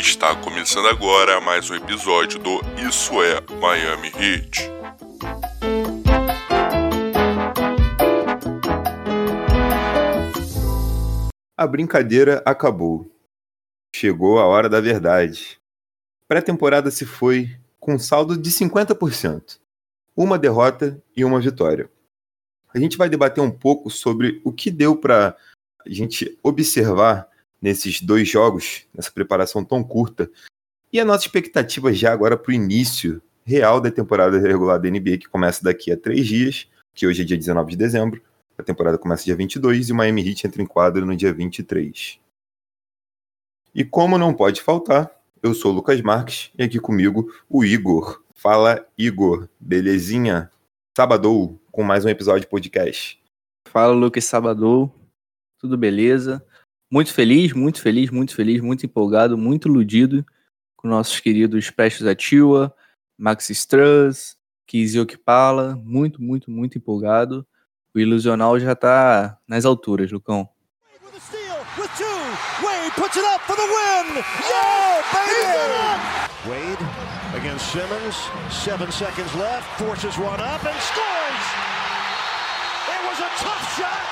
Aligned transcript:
Está 0.00 0.34
começando 0.34 0.88
agora 0.88 1.42
mais 1.42 1.68
um 1.68 1.74
episódio 1.74 2.38
do 2.38 2.58
Isso 2.88 3.22
é 3.22 3.38
Miami 3.60 4.08
Heat. 4.08 4.62
A 11.54 11.66
brincadeira 11.66 12.42
acabou. 12.46 13.14
Chegou 13.94 14.38
a 14.38 14.46
hora 14.46 14.70
da 14.70 14.80
verdade. 14.80 15.60
Pré-temporada 16.26 16.90
se 16.90 17.04
foi 17.04 17.54
com 17.78 17.98
saldo 17.98 18.38
de 18.38 18.50
50%. 18.50 19.60
Uma 20.16 20.38
derrota 20.38 20.98
e 21.14 21.26
uma 21.26 21.38
vitória. 21.38 21.90
A 22.72 22.78
gente 22.78 22.96
vai 22.96 23.10
debater 23.10 23.44
um 23.44 23.50
pouco 23.50 23.90
sobre 23.90 24.40
o 24.44 24.50
que 24.50 24.70
deu 24.70 24.96
para 24.96 25.36
a 25.84 25.90
gente 25.90 26.38
observar 26.42 27.29
nesses 27.60 28.00
dois 28.00 28.28
jogos, 28.28 28.86
nessa 28.94 29.10
preparação 29.10 29.64
tão 29.64 29.82
curta, 29.82 30.30
e 30.92 30.98
a 30.98 31.04
nossa 31.04 31.24
expectativa 31.24 31.92
já 31.92 32.12
agora 32.12 32.36
para 32.36 32.50
o 32.50 32.54
início 32.54 33.22
real 33.44 33.80
da 33.80 33.90
temporada 33.90 34.38
regular 34.38 34.80
da 34.80 34.90
NBA, 34.90 35.18
que 35.18 35.28
começa 35.28 35.62
daqui 35.62 35.92
a 35.92 35.96
três 35.96 36.26
dias, 36.26 36.68
que 36.94 37.06
hoje 37.06 37.22
é 37.22 37.24
dia 37.24 37.36
19 37.36 37.70
de 37.70 37.76
dezembro, 37.76 38.22
a 38.58 38.62
temporada 38.62 38.98
começa 38.98 39.24
dia 39.24 39.34
22 39.34 39.88
e 39.88 39.92
o 39.92 39.94
Miami 39.94 40.28
Heat 40.28 40.46
entra 40.46 40.62
em 40.62 40.66
quadro 40.66 41.06
no 41.06 41.16
dia 41.16 41.32
23. 41.32 42.20
E 43.74 43.84
como 43.84 44.18
não 44.18 44.34
pode 44.34 44.60
faltar, 44.60 45.10
eu 45.42 45.54
sou 45.54 45.72
o 45.72 45.74
Lucas 45.76 46.00
Marques 46.02 46.50
e 46.58 46.62
aqui 46.62 46.78
comigo 46.78 47.32
o 47.48 47.64
Igor. 47.64 48.22
Fala, 48.34 48.86
Igor, 48.98 49.48
belezinha? 49.58 50.50
Sabadou 50.96 51.58
com 51.72 51.82
mais 51.82 52.04
um 52.04 52.08
episódio 52.08 52.42
de 52.42 52.48
podcast. 52.48 53.18
Fala, 53.68 53.94
Lucas 53.94 54.24
Sabadou. 54.24 54.92
Tudo 55.58 55.78
beleza? 55.78 56.44
Muito 56.90 57.14
feliz, 57.14 57.52
muito 57.52 57.80
feliz, 57.80 58.10
muito 58.10 58.34
feliz, 58.34 58.60
muito 58.60 58.84
empolgado, 58.84 59.38
muito 59.38 59.68
iludido 59.68 60.26
com 60.76 60.88
nossos 60.88 61.20
queridos 61.20 61.70
Prestes 61.70 62.04
Atiwa, 62.04 62.74
Max 63.16 63.48
Struss, 63.50 64.36
Kizio 64.66 65.06
Kipala. 65.06 65.76
Muito, 65.76 66.20
muito, 66.20 66.50
muito 66.50 66.78
empolgado. 66.78 67.46
O 67.94 68.00
ilusional 68.00 68.58
já 68.58 68.74
tá 68.74 69.38
nas 69.46 69.64
alturas, 69.64 70.10
Lucão. 70.10 70.48
Wade 76.46 76.82
against 77.36 77.70
Simmons, 77.70 78.16
seven 78.50 78.90
seconds 78.90 79.34
left, 79.34 79.62
forces 79.78 80.16
one 80.16 80.40
up 80.40 80.64
and 80.64 80.80
scores! 80.80 81.44
It 82.88 83.00
was 83.06 83.20
a 83.20 83.28
tough 83.44 83.76
shot! 83.76 84.09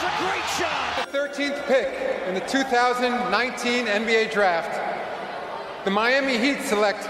It 0.00 0.06
a 0.06 0.16
great 0.24 0.48
shot. 0.56 0.96
The 1.12 1.18
13th 1.18 1.66
pick 1.66 1.92
in 2.26 2.32
the 2.32 2.40
2019 2.40 3.84
NBA 3.84 4.32
Draft, 4.32 4.72
the 5.84 5.90
Miami 5.90 6.38
Heat 6.38 6.62
select 6.62 7.04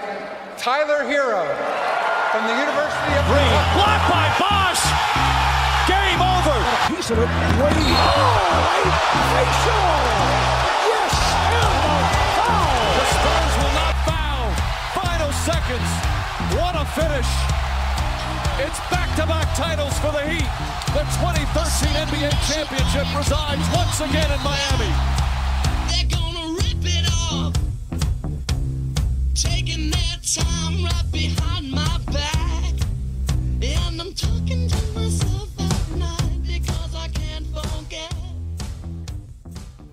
Tyler 0.59 1.07
Hero 1.07 1.47
from 2.35 2.51
the 2.51 2.57
University 2.59 3.15
of 3.15 3.23
Green. 3.31 3.47
Blocked 3.79 4.11
by 4.11 4.27
Bosch. 4.43 4.83
Game 5.87 6.19
over. 6.19 6.59
Piece 6.91 7.11
of 7.15 7.19
it. 7.23 7.31
Wade. 7.63 7.95
Oh, 7.95 8.91
facial. 9.39 9.87
Yes, 10.91 11.15
and 11.47 12.07
foul. 12.43 12.75
The 12.99 13.07
Spurs 13.07 13.55
will 13.63 13.75
not 13.79 13.95
foul. 14.03 14.51
Final 14.99 15.31
seconds. 15.47 15.91
What 16.59 16.75
a 16.75 16.85
finish. 16.99 17.60
It's 18.63 18.79
back-to-back 18.91 19.57
titles 19.57 19.97
for 20.01 20.13
the 20.13 20.21
Heat. 20.21 20.45
The 20.93 21.01
2013 21.17 21.97
NBA 21.97 22.29
championship 22.45 23.09
resides 23.17 23.65
once 23.75 24.01
again 24.03 24.31
in 24.31 24.41
Miami. 24.45 24.93
They're 25.89 26.11
gonna 26.13 26.53
rip 26.61 26.85
it 26.85 27.09
off. 27.33 27.55
Taking 29.33 29.91
their 29.91 30.17
time 30.21 30.85
right 30.85 31.11
behind 31.11 31.71
my 31.71 31.97
back. 32.13 32.75
And 33.63 33.99
I'm 33.99 34.13
talking 34.13 34.69
to 34.69 34.81
myself 34.93 35.49
at 35.59 35.97
night 35.97 36.43
because 36.47 36.95
I 36.95 37.09
can't 37.09 37.47
forget. 37.57 38.13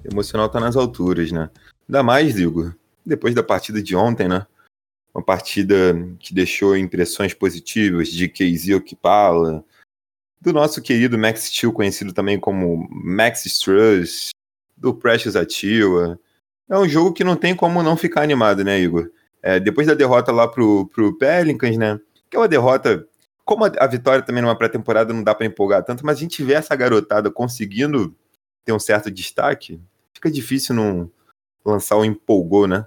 O 0.04 0.12
emocional 0.12 0.50
tá 0.50 0.60
nas 0.60 0.76
alturas, 0.76 1.32
né? 1.32 1.50
Ainda 1.88 2.04
mais, 2.04 2.38
Igor, 2.38 2.76
depois 3.06 3.34
da 3.34 3.44
partida 3.44 3.82
de 3.82 3.96
ontem, 3.96 4.28
né? 4.28 4.46
Uma 5.18 5.24
partida 5.24 5.76
que 6.20 6.32
deixou 6.32 6.78
impressões 6.78 7.34
positivas 7.34 8.08
de 8.10 8.30
Casey 8.30 8.76
Okipala, 8.76 9.66
do 10.40 10.54
nosso 10.54 10.80
querido 10.80 11.18
Max 11.18 11.46
Steel, 11.46 11.74
conhecido 11.74 12.14
também 12.14 12.40
como 12.40 12.88
Max 12.92 13.44
Struss, 13.48 14.30
do 14.78 14.94
Precious 14.94 15.36
Atiwa. 15.36 16.20
É 16.70 16.78
um 16.78 16.88
jogo 16.88 17.14
que 17.14 17.24
não 17.24 17.36
tem 17.36 17.56
como 17.56 17.82
não 17.82 17.98
ficar 17.98 18.22
animado, 18.22 18.64
né, 18.64 18.80
Igor? 18.80 19.10
É, 19.42 19.60
depois 19.60 19.88
da 19.88 19.96
derrota 19.96 20.32
lá 20.32 20.48
pro, 20.48 20.88
pro 20.90 21.18
Pelicans, 21.18 21.78
né? 21.78 22.00
Que 22.30 22.38
é 22.38 22.40
uma 22.40 22.48
derrota. 22.48 23.08
Como 23.44 23.66
a, 23.66 23.72
a 23.80 23.88
vitória 23.88 24.24
também 24.24 24.44
numa 24.44 24.56
pré-temporada 24.56 25.12
não 25.14 25.24
dá 25.24 25.34
para 25.34 25.48
empolgar 25.48 25.84
tanto, 25.84 26.06
mas 26.06 26.18
a 26.18 26.20
gente 26.20 26.44
vê 26.44 26.54
essa 26.54 26.76
garotada 26.76 27.32
conseguindo 27.32 28.16
ter 28.64 28.72
um 28.72 28.80
certo 28.80 29.10
destaque, 29.10 29.82
fica 30.14 30.30
difícil 30.30 30.76
não 30.76 31.10
lançar 31.66 31.96
o 31.96 32.02
um 32.02 32.06
empolgou, 32.06 32.68
né? 32.68 32.86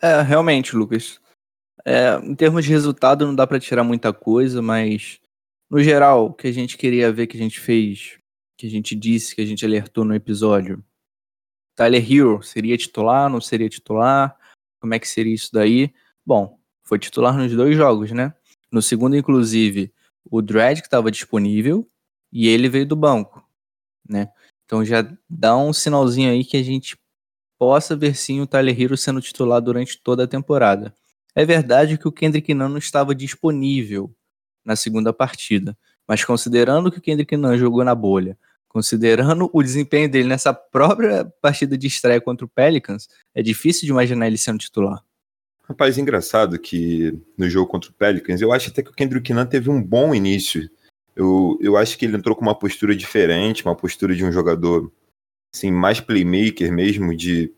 É, 0.00 0.20
realmente, 0.22 0.76
Lucas. 0.76 1.20
É, 1.84 2.16
em 2.16 2.34
termos 2.34 2.64
de 2.64 2.70
resultado, 2.70 3.26
não 3.26 3.34
dá 3.34 3.46
para 3.46 3.60
tirar 3.60 3.84
muita 3.84 4.12
coisa, 4.12 4.62
mas 4.62 5.20
no 5.70 5.82
geral, 5.82 6.26
o 6.26 6.32
que 6.32 6.46
a 6.46 6.52
gente 6.52 6.78
queria 6.78 7.12
ver 7.12 7.26
que 7.26 7.36
a 7.36 7.40
gente 7.40 7.60
fez, 7.60 8.18
que 8.56 8.66
a 8.66 8.70
gente 8.70 8.94
disse, 8.94 9.34
que 9.34 9.42
a 9.42 9.46
gente 9.46 9.64
alertou 9.64 10.04
no 10.04 10.14
episódio. 10.14 10.84
Tyler 11.74 12.12
Hero 12.12 12.42
seria 12.42 12.76
titular, 12.76 13.28
não 13.28 13.40
seria 13.40 13.68
titular? 13.68 14.36
Como 14.80 14.94
é 14.94 14.98
que 14.98 15.08
seria 15.08 15.34
isso 15.34 15.50
daí? 15.52 15.92
Bom, 16.24 16.58
foi 16.84 16.98
titular 16.98 17.36
nos 17.36 17.52
dois 17.52 17.76
jogos, 17.76 18.12
né? 18.12 18.32
No 18.70 18.80
segundo, 18.80 19.16
inclusive, 19.16 19.92
o 20.30 20.40
Dredd 20.40 20.80
que 20.80 20.86
estava 20.86 21.10
disponível 21.10 21.88
e 22.32 22.48
ele 22.48 22.68
veio 22.68 22.86
do 22.86 22.96
banco, 22.96 23.46
né? 24.08 24.32
Então 24.64 24.84
já 24.84 25.02
dá 25.28 25.56
um 25.56 25.72
sinalzinho 25.72 26.30
aí 26.30 26.44
que 26.44 26.56
a 26.56 26.62
gente 26.62 26.96
possa 27.64 27.96
ver 27.96 28.14
sim 28.14 28.42
o 28.42 28.46
Tyler 28.46 28.78
Hero 28.78 28.94
sendo 28.94 29.22
titular 29.22 29.58
durante 29.58 29.98
toda 29.98 30.24
a 30.24 30.26
temporada. 30.26 30.94
É 31.34 31.46
verdade 31.46 31.96
que 31.96 32.06
o 32.06 32.12
Kendrick 32.12 32.52
Nunn 32.52 32.68
não 32.68 32.76
estava 32.76 33.14
disponível 33.14 34.14
na 34.62 34.76
segunda 34.76 35.14
partida, 35.14 35.74
mas 36.06 36.22
considerando 36.22 36.92
que 36.92 36.98
o 36.98 37.00
Kendrick 37.00 37.34
Nunn 37.38 37.56
jogou 37.56 37.82
na 37.82 37.94
bolha, 37.94 38.36
considerando 38.68 39.48
o 39.50 39.62
desempenho 39.62 40.10
dele 40.10 40.28
nessa 40.28 40.52
própria 40.52 41.24
partida 41.40 41.78
de 41.78 41.86
estreia 41.86 42.20
contra 42.20 42.44
o 42.44 42.48
Pelicans, 42.48 43.08
é 43.34 43.42
difícil 43.42 43.86
de 43.86 43.92
imaginar 43.92 44.26
ele 44.26 44.36
sendo 44.36 44.58
titular. 44.58 45.02
Rapaz, 45.66 45.96
engraçado 45.96 46.58
que 46.58 47.18
no 47.38 47.48
jogo 47.48 47.70
contra 47.70 47.90
o 47.90 47.94
Pelicans, 47.94 48.42
eu 48.42 48.52
acho 48.52 48.68
até 48.68 48.82
que 48.82 48.90
o 48.90 48.94
Kendrick 48.94 49.32
Nunn 49.32 49.46
teve 49.46 49.70
um 49.70 49.82
bom 49.82 50.14
início. 50.14 50.68
Eu, 51.16 51.56
eu 51.62 51.78
acho 51.78 51.96
que 51.96 52.04
ele 52.04 52.18
entrou 52.18 52.36
com 52.36 52.42
uma 52.42 52.58
postura 52.58 52.94
diferente, 52.94 53.64
uma 53.64 53.74
postura 53.74 54.14
de 54.14 54.22
um 54.22 54.30
jogador 54.30 54.92
assim, 55.54 55.70
mais 55.70 56.00
playmaker 56.00 56.72
mesmo, 56.72 57.16
de 57.16 57.52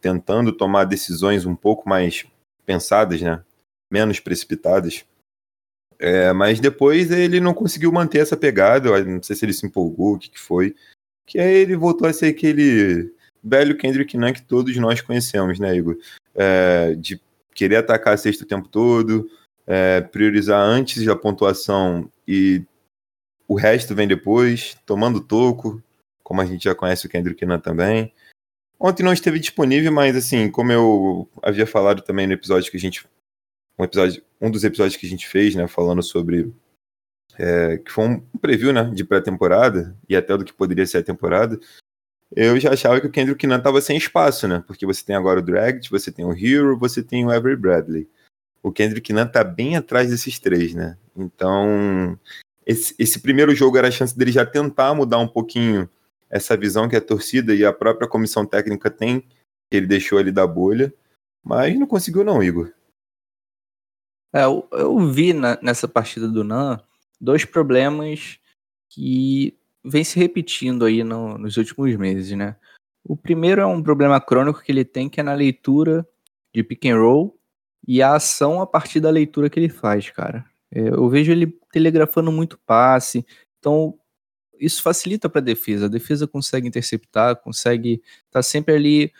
tentando 0.00 0.50
tomar 0.50 0.84
decisões 0.84 1.44
um 1.44 1.54
pouco 1.54 1.88
mais 1.88 2.24
pensadas, 2.64 3.20
né? 3.20 3.44
Menos 3.90 4.18
precipitadas. 4.18 5.04
É, 5.98 6.32
mas 6.32 6.58
depois 6.58 7.10
ele 7.10 7.38
não 7.38 7.54
conseguiu 7.54 7.92
manter 7.92 8.18
essa 8.18 8.36
pegada, 8.36 9.04
não 9.04 9.22
sei 9.22 9.36
se 9.36 9.44
ele 9.44 9.52
se 9.52 9.66
empolgou, 9.66 10.14
o 10.14 10.18
que, 10.18 10.30
que 10.30 10.40
foi. 10.40 10.74
Que 11.26 11.38
aí 11.38 11.54
ele 11.54 11.76
voltou 11.76 12.08
a 12.08 12.12
ser 12.12 12.26
aquele 12.26 13.12
velho 13.42 13.76
Kendrick 13.76 14.16
Nunn 14.16 14.32
que 14.32 14.42
todos 14.42 14.74
nós 14.76 15.00
conhecemos, 15.00 15.58
né, 15.58 15.76
Igor? 15.76 15.96
É, 16.34 16.94
de 16.94 17.20
querer 17.54 17.76
atacar 17.76 18.14
a 18.14 18.16
sexta 18.16 18.44
o 18.44 18.48
tempo 18.48 18.68
todo, 18.68 19.30
é, 19.66 20.00
priorizar 20.00 20.60
antes 20.60 21.04
da 21.04 21.14
pontuação 21.14 22.10
e 22.26 22.62
o 23.46 23.54
resto 23.54 23.94
vem 23.94 24.08
depois, 24.08 24.76
tomando 24.86 25.20
toco, 25.20 25.82
como 26.24 26.40
a 26.40 26.46
gente 26.46 26.64
já 26.64 26.74
conhece 26.74 27.06
o 27.06 27.10
Kendrick 27.10 27.44
Nunn 27.44 27.60
também. 27.60 28.12
Ontem 28.80 29.02
não 29.02 29.12
esteve 29.12 29.38
disponível, 29.38 29.92
mas 29.92 30.16
assim, 30.16 30.50
como 30.50 30.72
eu 30.72 31.28
havia 31.42 31.66
falado 31.66 32.02
também 32.02 32.26
no 32.26 32.32
episódio 32.32 32.70
que 32.70 32.76
a 32.76 32.80
gente. 32.80 33.06
Um, 33.78 33.84
episódio, 33.84 34.22
um 34.40 34.50
dos 34.50 34.64
episódios 34.64 34.96
que 34.96 35.06
a 35.06 35.08
gente 35.08 35.28
fez, 35.28 35.54
né? 35.54 35.68
Falando 35.68 36.02
sobre. 36.02 36.52
É, 37.38 37.78
que 37.78 37.92
foi 37.92 38.08
um 38.08 38.20
preview, 38.40 38.72
né? 38.72 38.90
De 38.92 39.04
pré-temporada, 39.04 39.96
e 40.08 40.16
até 40.16 40.36
do 40.36 40.44
que 40.44 40.52
poderia 40.52 40.86
ser 40.86 40.98
a 40.98 41.02
temporada. 41.02 41.60
Eu 42.34 42.58
já 42.58 42.72
achava 42.72 43.00
que 43.00 43.06
o 43.06 43.10
Kendrick 43.10 43.46
Nunn 43.46 43.58
estava 43.58 43.80
sem 43.80 43.96
espaço, 43.96 44.48
né? 44.48 44.64
Porque 44.66 44.86
você 44.86 45.04
tem 45.04 45.14
agora 45.14 45.40
o 45.40 45.42
Dragged, 45.42 45.88
você 45.90 46.10
tem 46.10 46.24
o 46.24 46.32
Hero, 46.32 46.78
você 46.78 47.02
tem 47.02 47.24
o 47.24 47.30
Avery 47.30 47.56
Bradley. 47.56 48.08
O 48.62 48.72
Kendrick 48.72 49.12
Nunn 49.12 49.26
tá 49.26 49.44
bem 49.44 49.76
atrás 49.76 50.10
desses 50.10 50.38
três, 50.38 50.74
né? 50.74 50.96
Então, 51.16 52.18
esse, 52.66 52.94
esse 52.98 53.20
primeiro 53.20 53.54
jogo 53.54 53.76
era 53.76 53.88
a 53.88 53.90
chance 53.90 54.16
dele 54.16 54.32
já 54.32 54.44
tentar 54.44 54.94
mudar 54.94 55.18
um 55.18 55.28
pouquinho 55.28 55.88
essa 56.30 56.56
visão 56.56 56.88
que 56.88 56.96
a 56.96 57.00
torcida 57.00 57.54
e 57.54 57.64
a 57.64 57.72
própria 57.72 58.08
comissão 58.08 58.44
técnica 58.46 58.90
tem, 58.90 59.20
que 59.20 59.76
ele 59.76 59.86
deixou 59.86 60.18
ali 60.18 60.32
da 60.32 60.46
bolha, 60.46 60.92
mas 61.42 61.78
não 61.78 61.86
conseguiu 61.86 62.24
não, 62.24 62.42
Igor. 62.42 62.72
É, 64.32 64.44
eu, 64.44 64.68
eu 64.72 64.98
vi 65.08 65.32
na, 65.32 65.58
nessa 65.62 65.86
partida 65.86 66.26
do 66.26 66.42
Nan 66.42 66.80
dois 67.20 67.44
problemas 67.44 68.38
que 68.90 69.56
vem 69.84 70.02
se 70.02 70.18
repetindo 70.18 70.84
aí 70.84 71.04
no, 71.04 71.38
nos 71.38 71.56
últimos 71.56 71.94
meses, 71.96 72.36
né? 72.36 72.56
O 73.04 73.16
primeiro 73.16 73.60
é 73.60 73.66
um 73.66 73.82
problema 73.82 74.20
crônico 74.20 74.62
que 74.62 74.72
ele 74.72 74.84
tem, 74.84 75.08
que 75.08 75.20
é 75.20 75.22
na 75.22 75.34
leitura 75.34 76.06
de 76.54 76.62
pick 76.62 76.86
and 76.86 76.96
roll 76.96 77.38
e 77.86 78.00
a 78.02 78.14
ação 78.14 78.62
a 78.62 78.66
partir 78.66 78.98
da 78.98 79.10
leitura 79.10 79.50
que 79.50 79.60
ele 79.60 79.68
faz, 79.68 80.10
cara. 80.10 80.44
É, 80.72 80.88
eu 80.88 81.08
vejo 81.08 81.30
ele 81.30 81.46
telegrafando 81.70 82.32
muito 82.32 82.58
passe, 82.66 83.26
então 83.58 83.98
isso 84.58 84.82
facilita 84.82 85.28
para 85.28 85.40
a 85.40 85.44
defesa. 85.44 85.86
A 85.86 85.88
defesa 85.88 86.26
consegue 86.26 86.68
interceptar, 86.68 87.36
consegue 87.36 88.02
estar 88.26 88.40
tá 88.40 88.42
sempre 88.42 88.74
ali 88.74 89.12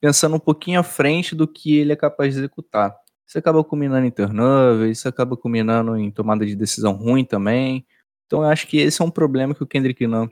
pensando 0.00 0.36
um 0.36 0.40
pouquinho 0.40 0.80
à 0.80 0.82
frente 0.82 1.34
do 1.34 1.46
que 1.46 1.76
ele 1.76 1.92
é 1.92 1.96
capaz 1.96 2.34
de 2.34 2.40
executar. 2.40 2.96
Isso 3.26 3.38
acaba 3.38 3.62
culminando 3.64 4.06
em 4.06 4.10
turnover, 4.10 4.90
isso 4.90 5.08
acaba 5.08 5.36
culminando 5.36 5.96
em 5.96 6.10
tomada 6.10 6.44
de 6.44 6.54
decisão 6.54 6.92
ruim 6.92 7.24
também. 7.24 7.86
Então 8.26 8.42
eu 8.42 8.48
acho 8.48 8.66
que 8.66 8.78
esse 8.78 9.00
é 9.00 9.04
um 9.04 9.10
problema 9.10 9.54
que 9.54 9.62
o 9.62 9.66
Kendrick 9.66 10.06
Nunn 10.06 10.28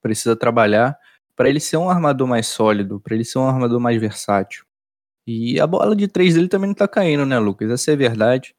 precisa 0.00 0.36
trabalhar 0.36 0.98
para 1.36 1.48
ele 1.48 1.60
ser 1.60 1.76
um 1.76 1.90
armador 1.90 2.28
mais 2.28 2.46
sólido, 2.46 3.00
para 3.00 3.14
ele 3.14 3.24
ser 3.24 3.38
um 3.38 3.48
armador 3.48 3.80
mais 3.80 4.00
versátil. 4.00 4.64
E 5.26 5.58
a 5.58 5.66
bola 5.66 5.96
de 5.96 6.06
três 6.06 6.34
dele 6.34 6.48
também 6.48 6.68
não 6.68 6.74
tá 6.74 6.86
caindo, 6.86 7.24
né, 7.26 7.38
Lucas? 7.38 7.70
Essa 7.70 7.90
é 7.90 7.94
a 7.94 7.96
verdade. 7.96 8.54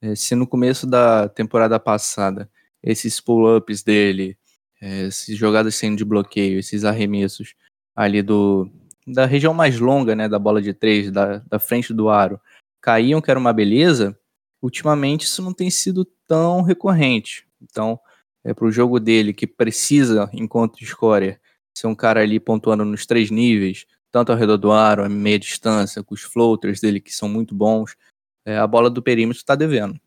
É, 0.00 0.14
se 0.14 0.34
no 0.34 0.46
começo 0.46 0.86
da 0.86 1.28
temporada 1.28 1.78
passada 1.78 2.50
esses 2.82 3.20
pull-ups 3.20 3.82
dele, 3.82 4.36
é, 4.80 5.06
essas 5.06 5.36
jogadas 5.36 5.74
sendo 5.74 5.96
de 5.96 6.04
bloqueio, 6.04 6.58
esses 6.58 6.84
arremessos 6.84 7.54
ali 7.94 8.22
do 8.22 8.70
da 9.06 9.24
região 9.24 9.54
mais 9.54 9.78
longa, 9.78 10.16
né, 10.16 10.28
da 10.28 10.38
bola 10.38 10.60
de 10.60 10.74
três, 10.74 11.12
da, 11.12 11.38
da 11.38 11.60
frente 11.60 11.94
do 11.94 12.08
aro, 12.08 12.40
caíam, 12.82 13.20
que 13.20 13.30
era 13.30 13.38
uma 13.38 13.52
beleza, 13.52 14.18
ultimamente 14.60 15.26
isso 15.26 15.42
não 15.42 15.52
tem 15.52 15.70
sido 15.70 16.04
tão 16.26 16.62
recorrente. 16.62 17.46
Então, 17.62 18.00
é 18.44 18.52
para 18.52 18.66
o 18.66 18.72
jogo 18.72 18.98
dele, 18.98 19.32
que 19.32 19.46
precisa, 19.46 20.28
enquanto 20.32 20.84
scorer, 20.84 21.40
ser 21.76 21.86
um 21.86 21.94
cara 21.94 22.20
ali 22.20 22.40
pontuando 22.40 22.84
nos 22.84 23.06
três 23.06 23.30
níveis, 23.30 23.86
tanto 24.10 24.32
ao 24.32 24.38
redor 24.38 24.56
do 24.56 24.72
aro, 24.72 25.04
a 25.04 25.08
meia 25.08 25.38
distância, 25.38 26.02
com 26.02 26.14
os 26.14 26.22
floaters 26.22 26.80
dele 26.80 27.00
que 27.00 27.14
são 27.14 27.28
muito 27.28 27.54
bons, 27.54 27.96
é, 28.44 28.56
a 28.56 28.66
bola 28.66 28.90
do 28.90 29.02
perímetro 29.02 29.38
está 29.38 29.54
devendo. 29.54 30.00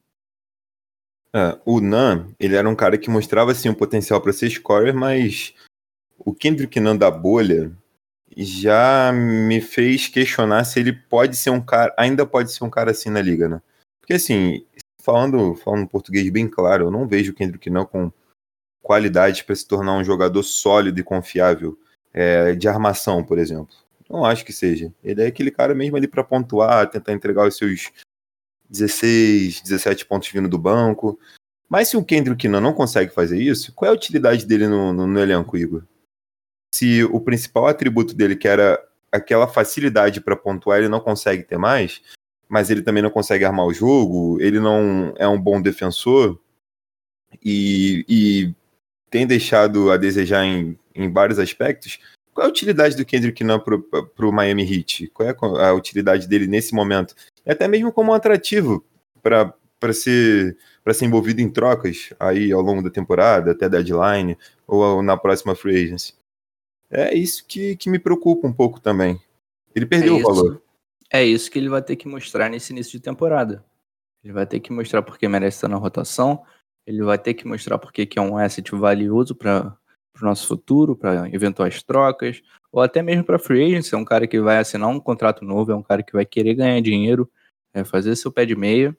É, 1.34 1.60
o 1.66 1.80
Nan, 1.80 2.28
ele 2.40 2.56
era 2.56 2.68
um 2.68 2.76
cara 2.76 2.98
que 2.98 3.10
mostrava 3.10 3.52
assim 3.52 3.70
um 3.70 3.74
potencial 3.74 4.20
para 4.20 4.34
ser 4.34 4.50
scorer, 4.50 4.94
mas 4.94 5.54
o 6.18 6.34
Kendrick 6.34 6.80
Nan 6.80 6.96
da 6.96 7.12
bolha 7.12 7.72
já 8.36 9.12
me 9.12 9.62
fez 9.62 10.08
questionar 10.08 10.64
se 10.64 10.80
ele 10.80 10.94
pode 10.94 11.38
ser 11.38 11.50
um 11.50 11.62
cara, 11.62 11.94
ainda 11.98 12.26
pode 12.26 12.52
ser 12.52 12.64
um 12.64 12.70
cara 12.70 12.92
assim 12.92 13.10
na 13.10 13.22
liga, 13.22 13.48
né? 13.48 13.62
Porque 14.00 14.14
assim, 14.14 14.66
falando, 15.02 15.56
falando 15.56 15.88
português 15.88 16.30
bem 16.30 16.48
claro, 16.48 16.86
eu 16.86 16.92
não 16.92 17.08
vejo 17.08 17.32
o 17.32 17.36
Kendrick 17.36 17.70
Nan 17.70 17.86
com 17.86 18.12
qualidade 18.82 19.44
para 19.44 19.56
se 19.56 19.68
tornar 19.68 19.96
um 19.98 20.04
jogador 20.04 20.42
sólido 20.42 21.00
e 21.00 21.04
confiável 21.04 21.78
é, 22.14 22.56
de 22.56 22.68
armação, 22.68 23.24
por 23.24 23.38
exemplo. 23.38 23.76
Não 24.10 24.26
acho 24.26 24.44
que 24.44 24.52
seja. 24.52 24.92
Ele 25.04 25.22
é 25.22 25.28
aquele 25.28 25.52
cara 25.52 25.76
mesmo 25.76 25.96
ali 25.96 26.08
para 26.08 26.24
pontuar, 26.24 26.90
tentar 26.90 27.14
entregar 27.14 27.48
os 27.48 27.56
seus 27.56 27.92
16, 28.70 29.62
17 29.62 30.06
pontos 30.06 30.30
vindo 30.30 30.48
do 30.48 30.58
banco. 30.58 31.20
Mas 31.68 31.90
se 31.90 31.98
o 31.98 32.04
Kendrick 32.04 32.48
não, 32.48 32.60
não 32.60 32.74
consegue 32.74 33.14
fazer 33.14 33.42
isso, 33.42 33.74
qual 33.74 33.90
é 33.90 33.92
a 33.92 33.96
utilidade 33.96 34.46
dele 34.46 34.68
no, 34.68 34.94
no, 34.94 35.08
no 35.08 35.20
elenco, 35.20 35.58
Igor? 35.58 35.84
Se 36.74 37.04
o 37.06 37.20
principal 37.20 37.68
atributo 37.68 38.14
dele, 38.14 38.36
que 38.36 38.48
era 38.48 38.84
aquela 39.12 39.48
facilidade 39.48 40.22
para 40.22 40.36
pontuar, 40.36 40.80
ele 40.80 40.88
não 40.88 41.00
consegue 41.00 41.44
ter 41.44 41.58
mais, 41.58 42.02
mas 42.48 42.70
ele 42.70 42.82
também 42.82 43.04
não 43.04 43.10
consegue 43.10 43.46
armar 43.46 43.66
o 43.66 43.74
jogo, 43.74 44.40
ele 44.42 44.60
não 44.60 45.14
é 45.18 45.28
um 45.28 45.40
bom 45.40 45.62
defensor 45.62 46.40
e, 47.44 48.06
e 48.08 48.54
tem 49.10 49.26
deixado 49.26 49.92
a 49.92 49.98
desejar 49.98 50.44
em, 50.46 50.78
em 50.96 51.12
vários 51.12 51.40
aspectos, 51.40 52.00
qual 52.34 52.46
é 52.46 52.48
a 52.48 52.52
utilidade 52.52 52.96
do 52.96 53.06
Kendrick 53.06 53.44
Nunn 53.44 53.60
para 53.60 54.28
o 54.28 54.32
Miami 54.32 54.64
Heat? 54.64 55.08
Qual 55.08 55.28
é 55.28 55.36
a 55.68 55.74
utilidade 55.74 56.28
dele 56.28 56.48
nesse 56.48 56.74
momento? 56.74 57.16
E 57.50 57.52
até 57.52 57.68
mesmo 57.68 57.92
como 57.92 58.12
um 58.12 58.14
atrativo 58.14 58.86
para 59.24 59.52
ser, 59.92 60.56
ser 60.94 61.06
envolvido 61.06 61.42
em 61.42 61.50
trocas 61.50 62.14
aí 62.20 62.52
ao 62.52 62.62
longo 62.62 62.84
da 62.84 62.92
temporada, 62.92 63.54
até 63.54 63.68
deadline, 63.68 64.38
ou 64.68 65.02
na 65.02 65.18
próxima 65.18 65.56
free 65.56 65.84
agency. 65.84 66.14
É 66.92 67.12
isso 67.16 67.44
que, 67.48 67.76
que 67.76 67.90
me 67.90 67.98
preocupa 67.98 68.48
um 68.48 68.54
pouco 68.54 68.80
também. 68.80 69.20
Ele 69.76 69.88
perdeu 69.88 70.18
é 70.18 70.20
o 70.20 70.24
valor. 70.24 70.62
É 71.12 71.24
isso 71.24 71.50
que 71.50 71.58
ele 71.58 71.70
vai 71.70 71.82
ter 71.82 71.96
que 71.96 72.08
mostrar 72.08 72.50
nesse 72.50 72.72
início 72.72 72.92
de 72.92 73.00
temporada. 73.00 73.66
Ele 74.24 74.32
vai 74.32 74.46
ter 74.46 74.60
que 74.60 74.72
mostrar 74.72 75.02
porque 75.02 75.28
merece 75.28 75.58
estar 75.58 75.68
na 75.68 75.78
rotação, 75.78 76.44
ele 76.86 77.02
vai 77.02 77.18
ter 77.18 77.34
que 77.34 77.48
mostrar 77.48 77.80
porque 77.80 78.06
que 78.06 78.20
é 78.20 78.22
um 78.22 78.38
asset 78.38 78.76
valioso 78.76 79.34
para 79.34 79.76
o 80.22 80.24
nosso 80.24 80.46
futuro, 80.46 80.96
para 80.96 81.28
eventuais 81.30 81.82
trocas, 81.82 82.44
ou 82.72 82.80
até 82.80 83.02
mesmo 83.02 83.24
para 83.24 83.40
free 83.40 83.66
agents, 83.66 83.92
é 83.92 83.98
um 83.98 84.06
cara 84.06 84.28
que 84.28 84.40
vai 84.40 84.60
assinar 84.60 84.88
um 84.88 85.00
contrato 85.00 85.44
novo, 85.44 85.72
é 85.72 85.76
um 85.76 85.82
cara 85.82 86.04
que 86.04 86.14
vai 86.14 86.28
querer 86.28 86.54
ganhar 86.54 86.80
dinheiro, 86.80 87.28
é 87.74 87.84
fazer 87.84 88.16
seu 88.16 88.32
pé 88.32 88.46
de 88.46 88.56
meia, 88.56 88.96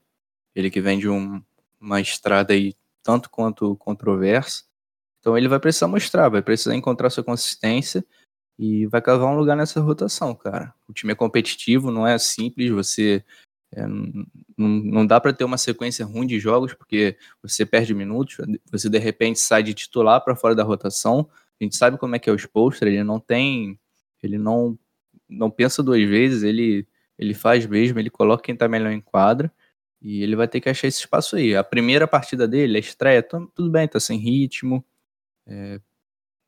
ele 0.55 0.71
que 0.71 0.81
vem 0.81 0.99
de 0.99 1.09
um, 1.09 1.43
uma 1.81 2.01
estrada 2.01 2.53
aí 2.53 2.75
tanto 3.03 3.31
quanto 3.31 3.77
controversa, 3.77 4.65
então 5.21 5.37
ele 5.37 5.49
vai 5.49 5.61
precisar 5.61 5.89
mostrar, 5.89 6.29
vai 6.29 6.43
precisar 6.43 6.75
encontrar 6.75 7.11
sua 7.11 7.25
consistência 7.25 8.05
e 8.59 8.87
vai 8.87 9.01
cavar 9.01 9.29
um 9.29 9.37
lugar 9.37 9.57
nessa 9.57 9.81
rotação, 9.81 10.35
cara. 10.35 10.75
O 10.89 10.93
time 10.93 11.13
é 11.13 11.17
competitivo, 11.17 11.91
não 11.91 12.07
é 12.07 12.19
simples, 12.19 12.71
você 12.71 13.25
é, 13.73 13.87
não, 13.87 14.27
não 14.57 15.07
dá 15.07 15.21
para 15.21 15.33
ter 15.33 15.45
uma 15.45 15.59
sequência 15.59 16.05
ruim 16.05 16.27
de 16.27 16.41
jogos, 16.41 16.75
porque 16.75 17.17
você 17.43 17.65
perde 17.65 17.95
minutos, 17.95 18.37
você 18.71 18.89
de 18.89 18.99
repente 18.99 19.39
sai 19.39 19.63
de 19.63 19.75
titular 19.75 20.23
para 20.23 20.37
fora 20.37 20.55
da 20.55 20.65
rotação. 20.65 21.29
A 21.61 21.65
gente 21.65 21.77
sabe 21.77 21.99
como 21.99 22.17
é 22.17 22.19
que 22.19 22.29
é 22.29 22.33
o 22.33 22.37
Spolster, 22.39 22.89
ele 22.89 23.05
não 23.05 23.21
tem. 23.21 23.79
Ele 24.23 24.37
não, 24.37 24.79
não 25.29 25.51
pensa 25.51 25.83
duas 25.83 26.03
vezes, 26.07 26.43
ele, 26.43 26.87
ele 27.21 27.35
faz 27.35 27.67
mesmo, 27.67 27.99
ele 27.99 28.09
coloca 28.09 28.43
quem 28.43 28.57
tá 28.57 28.67
melhor 28.67 28.91
em 28.91 29.01
quadra. 29.01 29.53
E 30.01 30.23
ele 30.23 30.35
vai 30.35 30.49
ter 30.49 30.59
que 30.59 30.71
achar 30.71 30.89
esse 30.89 31.01
espaço 31.01 31.37
aí. 31.37 31.55
A 31.55 31.63
primeira 31.63 32.09
partida 32.09 32.49
dele, 32.49 32.79
a 32.79 32.81
estreia, 32.81 33.23
tudo 33.23 33.71
bem, 33.71 33.87
tá 33.87 34.01
sem 34.01 34.19
ritmo. 34.19 34.83
É, 35.47 35.79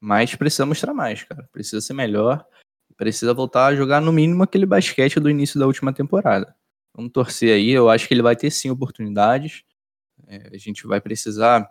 mas 0.00 0.34
precisa 0.34 0.64
mostrar 0.64 0.94
mais, 0.94 1.24
cara. 1.24 1.46
Precisa 1.52 1.82
ser 1.82 1.92
melhor. 1.92 2.42
Precisa 2.96 3.34
voltar 3.34 3.66
a 3.66 3.76
jogar 3.76 4.00
no 4.00 4.10
mínimo 4.10 4.42
aquele 4.42 4.64
basquete 4.64 5.20
do 5.20 5.28
início 5.28 5.60
da 5.60 5.66
última 5.66 5.92
temporada. 5.92 6.56
Vamos 6.94 7.12
torcer 7.12 7.54
aí. 7.54 7.70
Eu 7.70 7.90
acho 7.90 8.08
que 8.08 8.14
ele 8.14 8.22
vai 8.22 8.34
ter 8.34 8.50
sim 8.50 8.70
oportunidades. 8.70 9.64
É, 10.26 10.52
a 10.54 10.56
gente 10.56 10.86
vai 10.86 11.02
precisar 11.02 11.70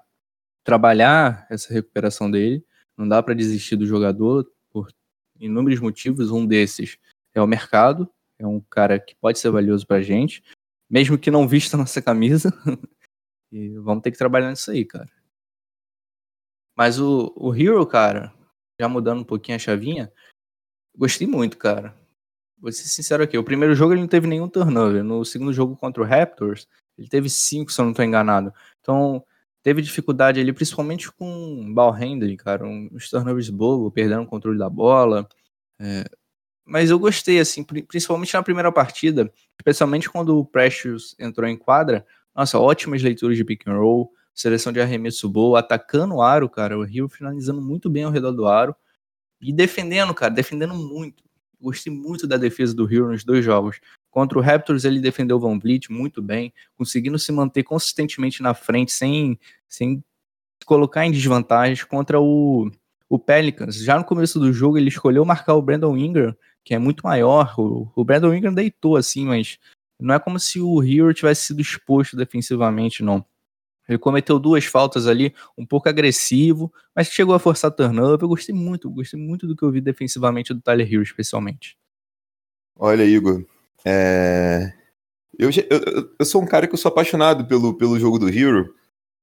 trabalhar 0.63 1.48
essa 1.50 1.74
recuperação 1.74 2.30
dele. 2.30 2.63
Não 2.95 3.07
dá 3.07 3.24
para 3.24 3.33
desistir 3.33 3.75
do 3.75 3.88
jogador 3.88 4.48
por 4.69 4.94
inúmeros 5.39 5.80
motivos. 5.80 6.30
Um 6.30 6.45
desses 6.45 7.00
é 7.34 7.41
o 7.41 7.48
mercado. 7.48 8.08
É 8.41 8.48
um 8.48 8.60
cara 8.60 9.00
que 9.00 9.15
pode 9.15 9.39
ser 9.39 9.51
valioso 9.51 9.86
para 9.86 9.98
a 9.98 10.01
gente, 10.01 10.43
mesmo 10.89 11.17
que 11.17 11.31
não 11.31 11.48
vista 11.48 11.77
nossa 11.77 12.01
camisa. 12.01 12.51
e 13.51 13.69
vamos 13.79 14.03
ter 14.03 14.12
que 14.12 14.17
trabalhar 14.17 14.50
nisso 14.50 14.71
aí, 14.71 14.86
cara. 14.86 15.10
Mas 16.75 17.00
o, 17.00 17.33
o 17.36 17.53
Hero, 17.55 17.86
cara, 17.86 18.33
já 18.79 18.88
mudando 18.89 19.21
um 19.21 19.25
pouquinho 19.25 19.55
a 19.55 19.60
chavinha, 19.60 20.12
gostei 20.95 21.27
muito, 21.27 21.57
cara 21.57 22.01
vou 22.62 22.71
ser 22.71 22.88
sincero 22.88 23.24
aqui, 23.24 23.38
o 23.38 23.43
primeiro 23.43 23.74
jogo 23.74 23.93
ele 23.93 24.01
não 24.01 24.07
teve 24.07 24.27
nenhum 24.27 24.48
turnover. 24.48 25.03
No 25.03 25.25
segundo 25.25 25.51
jogo 25.51 25.75
contra 25.75 26.03
o 26.03 26.05
Raptors, 26.05 26.67
ele 26.98 27.10
teve 27.10 27.29
cinco, 27.29 27.71
se 27.71 27.81
eu 27.81 27.86
não 27.86 27.91
estou 27.91 28.05
enganado. 28.05 28.53
Então, 28.79 29.24
teve 29.63 29.81
dificuldade 29.81 30.39
ali, 30.39 30.53
principalmente 30.53 31.12
com 31.12 31.74
ball 31.74 31.91
handling, 31.91 32.38
cara, 32.38 32.65
uns 32.65 33.10
turnovers 33.10 33.50
bobo, 33.50 33.91
perdendo 33.91 34.21
o 34.21 34.27
controle 34.27 34.60
da 34.60 34.69
bola. 34.69 35.27
É, 35.79 36.03
mas 36.65 36.89
eu 36.89 37.00
gostei, 37.00 37.39
assim, 37.39 37.63
principalmente 37.63 38.34
na 38.34 38.44
primeira 38.44 38.72
partida, 38.72 39.32
especialmente 39.60 40.10
quando 40.10 40.38
o 40.38 40.46
Precious 40.46 41.15
entrou 41.20 41.48
em 41.48 41.58
quadra. 41.58 42.06
Nossa, 42.36 42.60
ótimas 42.60 43.01
leituras 43.01 43.36
de 43.36 43.44
pick 43.44 43.68
and 43.68 43.77
roll, 43.77 44.12
seleção 44.34 44.72
de 44.72 44.80
arremesso 44.80 45.27
boa, 45.27 45.60
atacando 45.60 46.15
o 46.15 46.22
aro, 46.22 46.50
cara, 46.50 46.77
o 46.77 46.84
Rio 46.84 47.10
finalizando 47.10 47.62
muito 47.62 47.89
bem 47.89 48.03
ao 48.03 48.12
redor 48.12 48.32
do 48.32 48.48
aro 48.48 48.75
e 49.41 49.51
defendendo, 49.51 50.13
cara, 50.13 50.34
defendendo 50.34 50.74
muito. 50.74 51.24
Gostei 51.60 51.94
muito 51.94 52.25
da 52.25 52.38
defesa 52.38 52.74
do 52.74 52.91
Hero 52.91 53.12
nos 53.12 53.24
dois 53.24 53.46
jogos. 53.46 53.80
Contra 54.10 54.38
o 54.38 54.41
Raptors, 54.41 54.84
ele 54.84 55.00
defendeu 55.00 55.38
o 55.38 55.39
Van 55.39 55.60
Vliet 55.60 55.91
muito 55.91 56.22
bem, 56.22 56.51
conseguindo 56.75 57.20
se 57.20 57.32
manter 57.32 57.63
consistentemente 57.63 58.41
na 58.41 58.53
frente, 58.53 58.91
sem, 58.91 59.39
sem 59.70 60.03
colocar 60.65 61.06
em 61.06 61.12
desvantagem. 61.12 61.86
Contra 61.86 62.20
o, 62.20 62.72
o 63.12 63.20
Pelicans, 63.20 63.75
já 63.75 63.98
no 63.98 64.06
começo 64.06 64.39
do 64.39 64.53
jogo, 64.53 64.77
ele 64.77 64.88
escolheu 64.88 65.25
marcar 65.25 65.56
o 65.56 65.62
Brandon 65.62 65.98
Ingram, 65.98 66.34
que 66.63 66.74
é 66.74 66.80
muito 66.80 67.01
maior. 67.01 67.53
O, 67.60 67.91
o 67.94 68.06
Brandon 68.06 68.34
Ingram 68.34 68.53
deitou 68.53 68.96
assim, 68.96 69.25
mas 69.25 69.60
não 70.00 70.15
é 70.15 70.20
como 70.20 70.39
se 70.39 70.62
o 70.62 70.82
Hero 70.82 71.13
tivesse 71.13 71.48
sido 71.48 71.60
exposto 71.60 72.15
defensivamente, 72.15 73.03
não. 73.03 73.25
Ele 73.89 73.98
cometeu 73.98 74.39
duas 74.39 74.63
faltas 74.63 75.08
ali, 75.08 75.36
um 75.58 75.65
pouco 75.65 75.89
agressivo, 75.89 76.72
mas 76.96 77.08
chegou 77.08 77.36
a 77.36 77.39
forçar 77.39 77.70
turnover. 77.72 78.24
Eu 78.24 78.30
gostei 78.30 78.56
muito, 78.56 78.89
gostei 78.89 79.20
muito 79.20 79.46
do 79.46 79.58
que 79.58 79.63
eu 79.63 79.72
vi 79.72 79.82
defensivamente 79.82 80.53
do 80.53 80.62
Tyler 80.62 80.88
Hero, 80.89 81.03
especialmente. 81.03 81.77
Olha, 82.77 83.03
Igor, 83.03 83.44
é... 83.84 84.72
eu, 85.38 85.50
eu, 85.50 86.10
eu, 86.18 86.25
sou 86.25 86.41
um 86.41 86.48
cara 86.48 86.65
que 86.65 86.74
eu 86.74 86.77
sou 86.77 86.88
apaixonado 86.88 87.46
pelo, 87.46 87.74
pelo 87.74 88.00
jogo 88.00 88.18
do 88.18 88.30
Hero, 88.30 88.74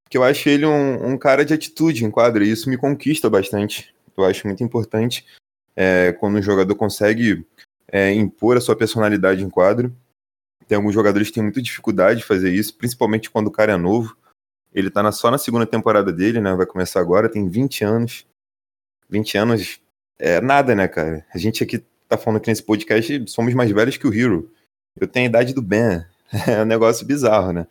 porque 0.08 0.16
eu 0.16 0.24
acho 0.24 0.48
ele 0.48 0.64
um, 0.64 1.12
um 1.12 1.18
cara 1.18 1.44
de 1.44 1.52
atitude 1.52 2.02
em 2.02 2.10
quadra, 2.10 2.42
e 2.42 2.50
isso 2.50 2.70
me 2.70 2.78
conquista 2.78 3.28
bastante. 3.28 3.94
Eu 4.16 4.24
acho 4.24 4.46
muito 4.46 4.64
importante. 4.64 5.26
é, 5.76 6.12
quando 6.14 6.38
um 6.38 6.42
jogador 6.42 6.74
consegue 6.74 7.46
é, 7.86 8.12
impor 8.12 8.56
a 8.56 8.60
sua 8.60 8.74
personalidade 8.74 9.44
em 9.44 9.50
quadro. 9.50 9.94
Tem 10.66 10.76
alguns 10.76 10.92
jogadores 10.92 11.28
que 11.28 11.34
têm 11.34 11.42
muita 11.42 11.62
dificuldade 11.62 12.20
de 12.20 12.26
fazer 12.26 12.52
isso, 12.52 12.74
principalmente 12.76 13.30
quando 13.30 13.46
o 13.46 13.50
cara 13.52 13.74
é 13.74 13.76
novo. 13.76 14.16
Ele 14.74 14.90
tá 14.90 15.02
na, 15.02 15.12
só 15.12 15.30
na 15.30 15.38
segunda 15.38 15.66
temporada 15.66 16.12
dele, 16.12 16.40
né? 16.40 16.54
Vai 16.54 16.66
começar 16.66 17.00
agora, 17.00 17.28
tem 17.28 17.46
20 17.46 17.84
anos. 17.84 18.26
20 19.08 19.38
anos 19.38 19.80
é 20.18 20.40
nada, 20.40 20.74
né, 20.74 20.88
cara? 20.88 21.24
A 21.32 21.38
gente 21.38 21.62
aqui 21.62 21.84
tá 22.08 22.16
falando 22.18 22.38
aqui 22.38 22.48
nesse 22.48 22.62
podcast, 22.62 23.24
somos 23.28 23.54
mais 23.54 23.70
velhos 23.70 23.98
que 23.98 24.06
o 24.06 24.12
Hero. 24.12 24.50
Eu 24.98 25.06
tenho 25.06 25.26
a 25.26 25.28
idade 25.28 25.54
do 25.54 25.62
Ben. 25.62 26.04
É 26.46 26.60
um 26.60 26.66
negócio 26.66 27.06
bizarro, 27.06 27.52
né? 27.52 27.66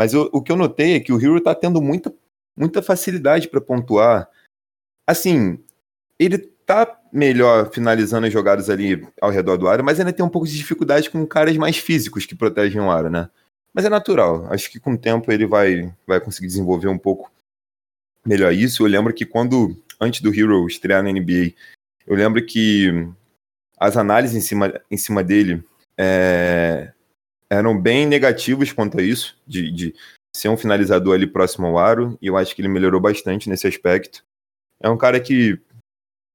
Mas 0.00 0.14
eu, 0.14 0.30
o 0.32 0.40
que 0.40 0.50
eu 0.50 0.56
notei 0.56 0.94
é 0.94 1.00
que 1.00 1.12
o 1.12 1.22
Hero 1.22 1.38
tá 1.42 1.54
tendo 1.54 1.78
muita, 1.78 2.10
muita 2.56 2.80
facilidade 2.80 3.48
para 3.48 3.60
pontuar. 3.60 4.26
Assim, 5.06 5.62
ele 6.18 6.38
tá 6.38 6.98
melhor 7.12 7.70
finalizando 7.70 8.26
as 8.26 8.32
jogadas 8.32 8.70
ali 8.70 9.06
ao 9.20 9.30
redor 9.30 9.58
do 9.58 9.68
aro, 9.68 9.84
mas 9.84 10.00
ainda 10.00 10.10
tem 10.10 10.24
um 10.24 10.30
pouco 10.30 10.48
de 10.48 10.56
dificuldade 10.56 11.10
com 11.10 11.26
caras 11.26 11.54
mais 11.58 11.76
físicos 11.76 12.24
que 12.24 12.34
protegem 12.34 12.80
o 12.80 12.90
aro, 12.90 13.10
né? 13.10 13.28
Mas 13.74 13.84
é 13.84 13.90
natural. 13.90 14.46
Acho 14.50 14.70
que 14.70 14.80
com 14.80 14.94
o 14.94 14.98
tempo 14.98 15.30
ele 15.30 15.46
vai, 15.46 15.94
vai 16.06 16.18
conseguir 16.18 16.46
desenvolver 16.46 16.88
um 16.88 16.96
pouco 16.96 17.30
melhor 18.24 18.54
isso. 18.54 18.82
Eu 18.82 18.88
lembro 18.88 19.12
que 19.12 19.26
quando, 19.26 19.76
antes 20.00 20.22
do 20.22 20.34
Hero 20.34 20.66
estrear 20.66 21.02
na 21.02 21.12
NBA, 21.12 21.52
eu 22.06 22.16
lembro 22.16 22.42
que 22.46 23.06
as 23.78 23.98
análises 23.98 24.34
em 24.34 24.40
cima, 24.40 24.80
em 24.90 24.96
cima 24.96 25.22
dele 25.22 25.62
é, 25.98 26.90
eram 27.50 27.78
bem 27.78 28.06
negativas 28.06 28.72
quanto 28.72 28.98
a 28.98 29.02
isso, 29.02 29.36
de, 29.46 29.70
de 29.70 29.94
ser 30.34 30.48
um 30.48 30.56
finalizador 30.56 31.14
ali 31.14 31.26
próximo 31.26 31.66
ao 31.66 31.78
aro, 31.78 32.16
e 32.22 32.28
eu 32.28 32.36
acho 32.36 32.54
que 32.54 32.62
ele 32.62 32.68
melhorou 32.68 33.00
bastante 33.00 33.48
nesse 33.48 33.66
aspecto. 33.66 34.24
É 34.80 34.88
um 34.88 34.96
cara 34.96 35.18
que 35.20 35.60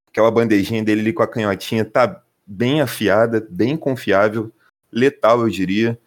aquela 0.10 0.30
bandejinha 0.30 0.84
dele 0.84 1.02
ali 1.02 1.14
com 1.14 1.24
a 1.24 1.28
canhotinha 1.28 1.86
tá 1.86 2.22
bem 2.46 2.82
afiada, 2.82 3.46
bem 3.50 3.78
confiável, 3.78 4.52
letal, 4.92 5.42
eu 5.42 5.50
diria. 5.50 6.00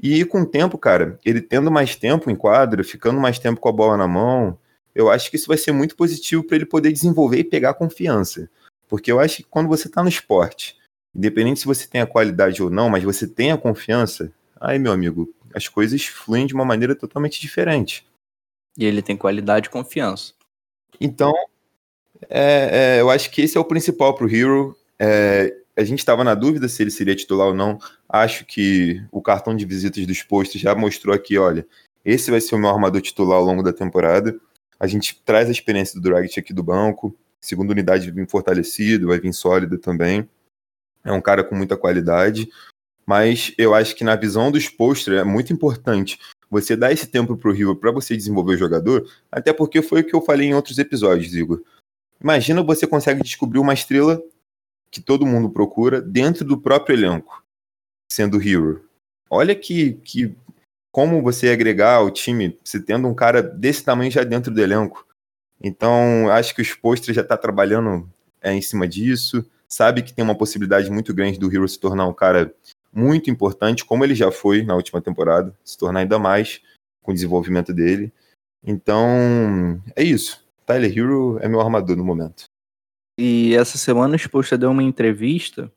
E 0.00 0.24
com 0.24 0.42
o 0.42 0.46
tempo, 0.46 0.76
cara, 0.76 1.18
ele 1.24 1.40
tendo 1.40 1.70
mais 1.70 1.96
tempo 1.96 2.30
em 2.30 2.36
quadra, 2.36 2.84
ficando 2.84 3.18
mais 3.18 3.38
tempo 3.38 3.60
com 3.60 3.68
a 3.68 3.72
bola 3.72 3.96
na 3.96 4.06
mão, 4.06 4.58
eu 4.94 5.10
acho 5.10 5.30
que 5.30 5.36
isso 5.36 5.48
vai 5.48 5.56
ser 5.56 5.72
muito 5.72 5.96
positivo 5.96 6.44
para 6.44 6.56
ele 6.56 6.66
poder 6.66 6.92
desenvolver 6.92 7.38
e 7.38 7.44
pegar 7.44 7.74
confiança. 7.74 8.48
Porque 8.88 9.10
eu 9.10 9.18
acho 9.18 9.38
que 9.38 9.44
quando 9.44 9.68
você 9.68 9.88
está 9.88 10.02
no 10.02 10.08
esporte, 10.08 10.76
independente 11.14 11.60
se 11.60 11.66
você 11.66 11.86
tem 11.86 12.00
a 12.00 12.06
qualidade 12.06 12.62
ou 12.62 12.70
não, 12.70 12.88
mas 12.90 13.02
você 13.04 13.26
tem 13.26 13.52
a 13.52 13.58
confiança, 13.58 14.32
aí, 14.60 14.78
meu 14.78 14.92
amigo, 14.92 15.32
as 15.54 15.68
coisas 15.68 16.04
fluem 16.04 16.46
de 16.46 16.54
uma 16.54 16.64
maneira 16.64 16.94
totalmente 16.94 17.40
diferente. 17.40 18.06
E 18.76 18.84
ele 18.84 19.02
tem 19.02 19.16
qualidade 19.16 19.68
e 19.68 19.70
confiança. 19.70 20.32
Então, 21.00 21.32
é, 22.28 22.96
é, 22.96 23.00
eu 23.00 23.10
acho 23.10 23.30
que 23.30 23.42
esse 23.42 23.56
é 23.56 23.60
o 23.60 23.64
principal 23.64 24.14
para 24.14 24.26
o 24.26 24.30
Hero. 24.30 24.76
É, 24.98 25.54
a 25.76 25.84
gente 25.84 26.00
estava 26.00 26.24
na 26.24 26.34
dúvida 26.34 26.68
se 26.68 26.82
ele 26.82 26.90
seria 26.90 27.14
titular 27.14 27.48
ou 27.48 27.54
não. 27.54 27.78
Acho 28.08 28.44
que 28.44 29.02
o 29.10 29.22
cartão 29.22 29.54
de 29.54 29.64
visitas 29.64 30.06
dos 30.06 30.22
postos 30.22 30.60
já 30.60 30.74
mostrou 30.74 31.14
aqui, 31.14 31.38
olha, 31.38 31.66
esse 32.04 32.30
vai 32.30 32.40
ser 32.40 32.54
o 32.54 32.58
meu 32.58 32.70
armador 32.70 33.00
titular 33.00 33.38
ao 33.38 33.44
longo 33.44 33.62
da 33.62 33.72
temporada. 33.72 34.38
A 34.78 34.86
gente 34.86 35.20
traz 35.24 35.48
a 35.48 35.52
experiência 35.52 36.00
do 36.00 36.02
Dragic 36.02 36.38
aqui 36.38 36.52
do 36.52 36.62
banco. 36.62 37.16
Segunda 37.40 37.72
unidade 37.72 38.06
vai 38.06 38.22
vir 38.22 38.30
fortalecido, 38.30 39.08
vai 39.08 39.20
vir 39.20 39.32
sólida 39.32 39.78
também. 39.78 40.28
É 41.04 41.12
um 41.12 41.20
cara 41.20 41.44
com 41.44 41.54
muita 41.54 41.76
qualidade. 41.76 42.48
Mas 43.06 43.52
eu 43.58 43.74
acho 43.74 43.94
que 43.94 44.04
na 44.04 44.16
visão 44.16 44.50
dos 44.50 44.68
posters 44.68 45.18
é 45.18 45.24
muito 45.24 45.52
importante 45.52 46.18
você 46.50 46.76
dar 46.76 46.92
esse 46.92 47.06
tempo 47.06 47.36
para 47.36 47.50
o 47.50 47.52
Rio 47.52 47.76
para 47.76 47.90
você 47.90 48.16
desenvolver 48.16 48.54
o 48.54 48.58
jogador, 48.58 49.06
até 49.30 49.52
porque 49.52 49.82
foi 49.82 50.00
o 50.00 50.04
que 50.04 50.14
eu 50.14 50.22
falei 50.22 50.48
em 50.48 50.54
outros 50.54 50.78
episódios, 50.78 51.34
Igor. 51.34 51.62
Imagina 52.22 52.62
você 52.62 52.86
consegue 52.86 53.22
descobrir 53.22 53.58
uma 53.58 53.74
estrela 53.74 54.22
que 54.90 55.00
todo 55.00 55.26
mundo 55.26 55.50
procura 55.50 56.00
dentro 56.00 56.44
do 56.44 56.58
próprio 56.58 56.96
elenco, 56.96 57.44
sendo 58.10 58.40
Hero. 58.40 58.88
Olha 59.28 59.54
que, 59.54 59.94
que 59.94 60.34
como 60.92 61.20
você 61.20 61.48
agregar 61.50 61.96
ao 61.96 62.10
time, 62.10 62.56
se 62.62 62.80
tendo 62.80 63.08
um 63.08 63.14
cara 63.14 63.42
desse 63.42 63.82
tamanho 63.82 64.10
já 64.10 64.22
dentro 64.22 64.54
do 64.54 64.60
elenco. 64.60 65.04
Então, 65.60 66.30
acho 66.30 66.54
que 66.54 66.62
o 66.62 66.64
Spostra 66.64 67.12
já 67.12 67.22
está 67.22 67.36
trabalhando 67.36 68.08
é, 68.40 68.54
em 68.54 68.62
cima 68.62 68.86
disso, 68.86 69.44
sabe 69.74 70.02
que 70.02 70.14
tem 70.14 70.24
uma 70.24 70.36
possibilidade 70.36 70.90
muito 70.90 71.12
grande 71.12 71.38
do 71.38 71.52
Hero 71.52 71.68
se 71.68 71.78
tornar 71.78 72.06
um 72.06 72.14
cara 72.14 72.54
muito 72.92 73.28
importante, 73.28 73.84
como 73.84 74.04
ele 74.04 74.14
já 74.14 74.30
foi 74.30 74.62
na 74.62 74.74
última 74.74 75.00
temporada, 75.00 75.56
se 75.64 75.76
tornar 75.76 76.00
ainda 76.00 76.18
mais 76.18 76.62
com 77.02 77.10
o 77.10 77.14
desenvolvimento 77.14 77.72
dele. 77.72 78.12
Então, 78.62 79.82
é 79.96 80.02
isso. 80.02 80.42
Tyler 80.64 80.96
Hero 80.96 81.38
é 81.40 81.48
meu 81.48 81.60
armador 81.60 81.96
no 81.96 82.04
momento. 82.04 82.44
E 83.18 83.54
essa 83.54 83.76
semana 83.76 84.14
o 84.14 84.16
Spoelstra 84.16 84.56
deu 84.56 84.70
uma 84.70 84.82
entrevista 84.82 85.70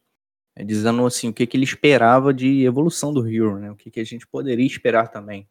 é, 0.55 0.63
dizendo 0.63 1.05
assim 1.05 1.29
o 1.29 1.33
que, 1.33 1.45
que 1.45 1.57
ele 1.57 1.63
esperava 1.63 2.33
de 2.33 2.63
evolução 2.63 3.13
do 3.13 3.27
Hero, 3.27 3.59
né? 3.59 3.71
O 3.71 3.75
que, 3.75 3.91
que 3.91 3.99
a 3.99 4.03
gente 4.03 4.25
poderia 4.25 4.65
esperar 4.65 5.07
também. 5.07 5.47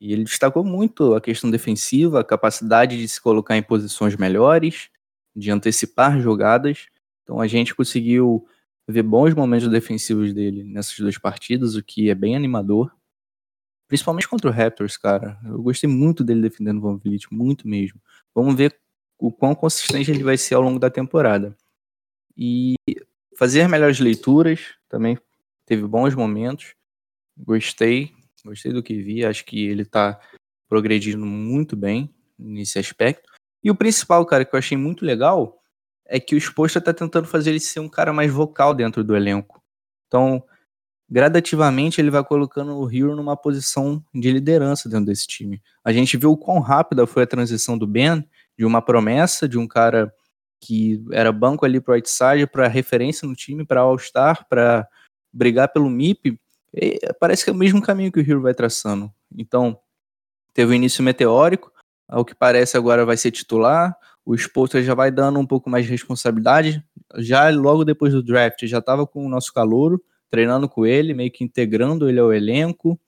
E 0.00 0.12
ele 0.12 0.24
destacou 0.24 0.64
muito 0.64 1.14
a 1.14 1.20
questão 1.20 1.50
defensiva, 1.50 2.20
a 2.20 2.24
capacidade 2.24 2.98
de 2.98 3.08
se 3.08 3.20
colocar 3.20 3.56
em 3.56 3.62
posições 3.62 4.16
melhores, 4.16 4.90
de 5.34 5.50
antecipar 5.50 6.20
jogadas. 6.20 6.86
Então 7.24 7.40
a 7.40 7.46
gente 7.46 7.74
conseguiu 7.74 8.46
ver 8.86 9.02
bons 9.02 9.34
momentos 9.34 9.68
defensivos 9.68 10.32
dele 10.32 10.62
nessas 10.62 10.96
duas 10.98 11.18
partidas, 11.18 11.74
o 11.74 11.82
que 11.82 12.10
é 12.10 12.14
bem 12.14 12.36
animador. 12.36 12.94
Principalmente 13.88 14.28
contra 14.28 14.50
o 14.50 14.52
Raptors, 14.52 14.96
cara. 14.96 15.38
Eu 15.44 15.62
gostei 15.62 15.88
muito 15.88 16.22
dele 16.22 16.42
defendendo 16.42 16.78
o 16.78 16.80
Van 16.82 16.96
Vliet, 16.96 17.26
muito 17.30 17.66
mesmo. 17.66 18.00
Vamos 18.34 18.54
ver 18.54 18.78
o 19.18 19.32
quão 19.32 19.54
consistente 19.54 20.10
ele 20.10 20.22
vai 20.22 20.36
ser 20.36 20.54
ao 20.54 20.62
longo 20.62 20.78
da 20.78 20.90
temporada. 20.90 21.56
E 22.36 22.74
fazer 23.36 23.68
melhores 23.68 24.00
leituras, 24.00 24.74
também 24.88 25.18
teve 25.66 25.86
bons 25.86 26.14
momentos. 26.14 26.74
Gostei, 27.36 28.12
gostei 28.44 28.72
do 28.72 28.82
que 28.82 29.00
vi. 29.00 29.24
Acho 29.24 29.44
que 29.44 29.66
ele 29.66 29.84
tá 29.84 30.20
progredindo 30.68 31.24
muito 31.24 31.76
bem 31.76 32.12
nesse 32.38 32.78
aspecto. 32.78 33.30
E 33.62 33.70
o 33.70 33.74
principal, 33.74 34.24
cara, 34.26 34.44
que 34.44 34.54
eu 34.54 34.58
achei 34.58 34.76
muito 34.76 35.04
legal 35.04 35.62
é 36.06 36.20
que 36.20 36.34
o 36.34 36.38
Exposta 36.38 36.80
tá 36.80 36.92
tentando 36.92 37.26
fazer 37.26 37.50
ele 37.50 37.60
ser 37.60 37.80
um 37.80 37.88
cara 37.88 38.12
mais 38.12 38.32
vocal 38.32 38.74
dentro 38.74 39.02
do 39.02 39.16
elenco. 39.16 39.62
Então, 40.06 40.42
gradativamente 41.08 42.00
ele 42.00 42.10
vai 42.10 42.24
colocando 42.24 42.76
o 42.76 42.90
Hero 42.90 43.16
numa 43.16 43.36
posição 43.36 44.04
de 44.14 44.30
liderança 44.30 44.88
dentro 44.88 45.06
desse 45.06 45.26
time. 45.26 45.62
A 45.84 45.92
gente 45.92 46.16
viu 46.16 46.32
o 46.32 46.36
quão 46.36 46.60
rápida 46.60 47.06
foi 47.06 47.22
a 47.22 47.26
transição 47.26 47.76
do 47.78 47.86
Ben, 47.86 48.28
de 48.56 48.64
uma 48.64 48.80
promessa, 48.82 49.48
de 49.48 49.58
um 49.58 49.66
cara 49.66 50.12
que 50.60 51.04
era 51.12 51.30
banco 51.32 51.64
ali 51.64 51.80
pro 51.80 51.94
outside, 51.94 52.46
para 52.46 52.68
referência 52.68 53.28
no 53.28 53.34
time, 53.34 53.66
para 53.66 53.80
All-Star, 53.80 54.46
para 54.48 54.88
brigar 55.32 55.68
pelo 55.68 55.90
MIP, 55.90 56.40
parece 57.20 57.44
que 57.44 57.50
é 57.50 57.52
o 57.52 57.56
mesmo 57.56 57.82
caminho 57.82 58.10
que 58.10 58.20
o 58.20 58.22
Hero 58.22 58.40
vai 58.40 58.54
traçando. 58.54 59.12
Então, 59.36 59.78
teve 60.52 60.70
o 60.70 60.72
um 60.72 60.76
início 60.76 61.02
meteórico, 61.02 61.72
ao 62.08 62.24
que 62.24 62.34
parece 62.34 62.76
agora 62.76 63.04
vai 63.04 63.16
ser 63.16 63.30
titular, 63.30 63.96
o 64.24 64.34
Spolster 64.34 64.82
já 64.82 64.94
vai 64.94 65.10
dando 65.10 65.38
um 65.38 65.46
pouco 65.46 65.68
mais 65.68 65.84
de 65.84 65.90
responsabilidade, 65.90 66.82
já 67.16 67.50
logo 67.50 67.84
depois 67.84 68.12
do 68.12 68.22
draft 68.22 68.64
já 68.66 68.78
estava 68.78 69.06
com 69.06 69.24
o 69.24 69.28
nosso 69.28 69.52
calouro, 69.52 70.02
treinando 70.30 70.68
com 70.68 70.86
ele, 70.86 71.14
meio 71.14 71.30
que 71.30 71.44
integrando 71.44 72.08
ele 72.08 72.18
ao 72.18 72.32
elenco. 72.32 72.98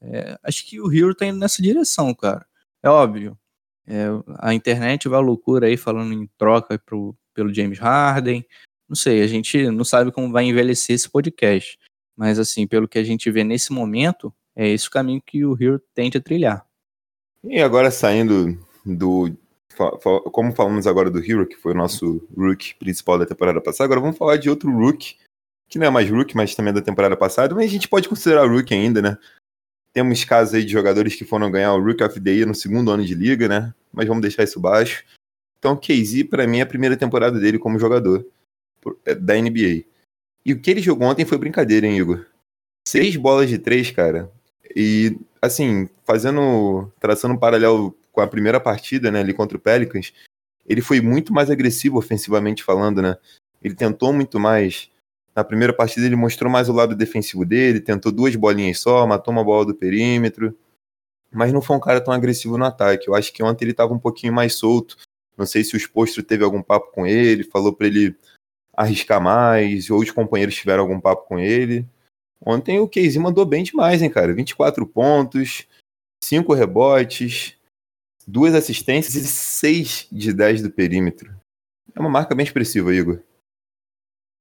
É, 0.00 0.38
acho 0.42 0.66
que 0.66 0.80
o 0.80 0.92
Hero 0.92 1.14
tá 1.14 1.26
indo 1.26 1.38
nessa 1.38 1.60
direção, 1.60 2.14
cara. 2.14 2.46
É 2.82 2.88
óbvio. 2.88 3.36
É, 3.86 4.06
a 4.38 4.54
internet 4.54 5.08
vai 5.08 5.18
à 5.18 5.22
loucura 5.22 5.66
aí 5.66 5.76
falando 5.76 6.12
em 6.12 6.28
troca 6.38 6.78
pro, 6.78 7.16
pelo 7.34 7.52
James 7.52 7.78
Harden. 7.78 8.44
Não 8.88 8.96
sei, 8.96 9.22
a 9.22 9.26
gente 9.26 9.70
não 9.70 9.84
sabe 9.84 10.10
como 10.12 10.32
vai 10.32 10.44
envelhecer 10.44 10.94
esse 10.94 11.08
podcast. 11.08 11.78
Mas 12.16 12.38
assim, 12.38 12.66
pelo 12.66 12.88
que 12.88 12.98
a 12.98 13.04
gente 13.04 13.30
vê 13.30 13.42
nesse 13.42 13.72
momento, 13.72 14.32
é 14.54 14.68
esse 14.68 14.88
o 14.88 14.90
caminho 14.90 15.22
que 15.24 15.44
o 15.44 15.56
Hero 15.60 15.82
tende 15.94 16.18
a 16.18 16.20
trilhar. 16.20 16.66
E 17.42 17.60
agora 17.60 17.90
saindo 17.90 18.58
do. 18.84 19.36
Como 20.32 20.52
falamos 20.52 20.86
agora 20.86 21.10
do 21.10 21.18
Hero, 21.18 21.46
que 21.46 21.56
foi 21.56 21.72
o 21.72 21.76
nosso 21.76 22.26
Rook 22.36 22.74
principal 22.76 23.18
da 23.18 23.26
temporada 23.26 23.60
passada, 23.60 23.84
agora 23.84 24.00
vamos 24.00 24.18
falar 24.18 24.36
de 24.36 24.50
outro 24.50 24.70
Rook 24.70 25.16
que 25.70 25.78
não 25.78 25.86
é 25.86 25.90
mais 25.90 26.10
rookie, 26.10 26.36
mas 26.36 26.54
também 26.54 26.72
é 26.72 26.74
da 26.74 26.82
temporada 26.82 27.16
passada, 27.16 27.54
mas 27.54 27.64
a 27.66 27.68
gente 27.68 27.88
pode 27.88 28.08
considerar 28.08 28.50
rookie 28.50 28.74
ainda, 28.74 29.00
né? 29.00 29.16
Temos 29.92 30.24
casos 30.24 30.54
aí 30.54 30.64
de 30.64 30.72
jogadores 30.72 31.14
que 31.14 31.24
foram 31.24 31.50
ganhar 31.50 31.72
o 31.74 31.82
Rookie 31.82 32.02
of 32.02 32.20
the 32.20 32.30
Year 32.30 32.46
no 32.46 32.54
segundo 32.54 32.90
ano 32.90 33.04
de 33.04 33.14
liga, 33.14 33.48
né? 33.48 33.72
Mas 33.92 34.06
vamos 34.06 34.20
deixar 34.20 34.42
isso 34.42 34.60
baixo. 34.60 35.04
Então, 35.58 35.76
KZ, 35.76 36.24
para 36.28 36.46
mim, 36.46 36.58
é 36.58 36.62
a 36.62 36.66
primeira 36.66 36.96
temporada 36.96 37.38
dele 37.38 37.58
como 37.58 37.78
jogador 37.78 38.26
é, 39.04 39.14
da 39.14 39.34
NBA. 39.34 39.84
E 40.44 40.52
o 40.52 40.60
que 40.60 40.70
ele 40.70 40.80
jogou 40.80 41.08
ontem 41.08 41.24
foi 41.24 41.38
brincadeira, 41.38 41.86
hein, 41.86 41.98
Igor? 41.98 42.24
Seis 42.86 43.16
bolas 43.16 43.48
de 43.48 43.58
três, 43.58 43.90
cara. 43.90 44.30
E, 44.74 45.18
assim, 45.42 45.88
fazendo. 46.04 46.90
traçando 47.00 47.34
um 47.34 47.38
paralelo 47.38 47.96
com 48.20 48.24
a 48.24 48.28
primeira 48.28 48.60
partida, 48.60 49.10
né, 49.10 49.20
ali 49.20 49.32
contra 49.32 49.56
o 49.56 49.60
Pelicans, 49.60 50.12
ele 50.66 50.82
foi 50.82 51.00
muito 51.00 51.32
mais 51.32 51.50
agressivo 51.50 51.98
ofensivamente 51.98 52.62
falando, 52.62 53.00
né? 53.00 53.16
Ele 53.62 53.74
tentou 53.74 54.12
muito 54.12 54.38
mais 54.38 54.90
na 55.34 55.44
primeira 55.44 55.72
partida 55.72 56.06
ele 56.06 56.16
mostrou 56.16 56.50
mais 56.50 56.68
o 56.68 56.72
lado 56.72 56.94
defensivo 56.94 57.44
dele, 57.44 57.80
tentou 57.80 58.10
duas 58.10 58.34
bolinhas 58.34 58.80
só, 58.80 59.06
matou 59.06 59.32
uma 59.32 59.44
bola 59.44 59.64
do 59.64 59.74
perímetro, 59.74 60.56
mas 61.32 61.52
não 61.52 61.62
foi 61.62 61.76
um 61.76 61.80
cara 61.80 62.00
tão 62.00 62.12
agressivo 62.12 62.58
no 62.58 62.64
ataque. 62.64 63.08
Eu 63.08 63.14
acho 63.14 63.32
que 63.32 63.42
ontem 63.42 63.64
ele 63.64 63.70
estava 63.70 63.94
um 63.94 63.98
pouquinho 63.98 64.32
mais 64.32 64.54
solto. 64.54 64.96
Não 65.38 65.46
sei 65.46 65.62
se 65.62 65.76
o 65.76 65.80
Spostro 65.80 66.22
teve 66.22 66.44
algum 66.44 66.62
papo 66.62 66.90
com 66.92 67.06
ele, 67.06 67.44
falou 67.44 67.72
para 67.72 67.86
ele 67.86 68.14
arriscar 68.76 69.20
mais, 69.20 69.88
ou 69.88 70.00
os 70.00 70.10
companheiros 70.10 70.56
tiveram 70.56 70.82
algum 70.82 71.00
papo 71.00 71.26
com 71.26 71.38
ele. 71.38 71.86
Ontem 72.44 72.80
o 72.80 72.88
Casey 72.88 73.18
mandou 73.18 73.46
bem 73.46 73.62
demais, 73.62 74.02
hein, 74.02 74.10
cara? 74.10 74.34
24 74.34 74.86
pontos, 74.86 75.66
5 76.24 76.52
rebotes, 76.54 77.56
duas 78.30 78.54
assistências 78.54 79.14
e 79.14 79.26
6 79.26 80.08
de 80.10 80.32
10 80.32 80.62
do 80.62 80.70
perímetro. 80.70 81.34
É 81.94 82.00
uma 82.00 82.08
marca 82.08 82.34
bem 82.34 82.44
expressiva, 82.44 82.94
Igor. 82.94 83.20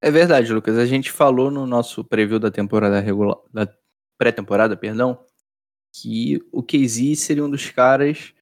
É 0.01 0.12
verdade, 0.12 0.53
Lucas. 0.53 0.77
A 0.77 0.86
gente 0.86 1.12
falou 1.12 1.50
no 1.50 1.65
nosso 1.65 2.03
preview 2.03 2.39
da 2.39 2.51
temporada 2.51 3.00
regular, 3.00 3.38
da 3.51 3.67
pré-temporada, 4.17 4.77
perdão, 4.77 5.25
que 5.93 6.39
o 6.51 6.62
KZ 6.62 7.19
seria 7.19 7.43
um 7.43 7.50
dos 7.50 7.69
caras 7.69 8.34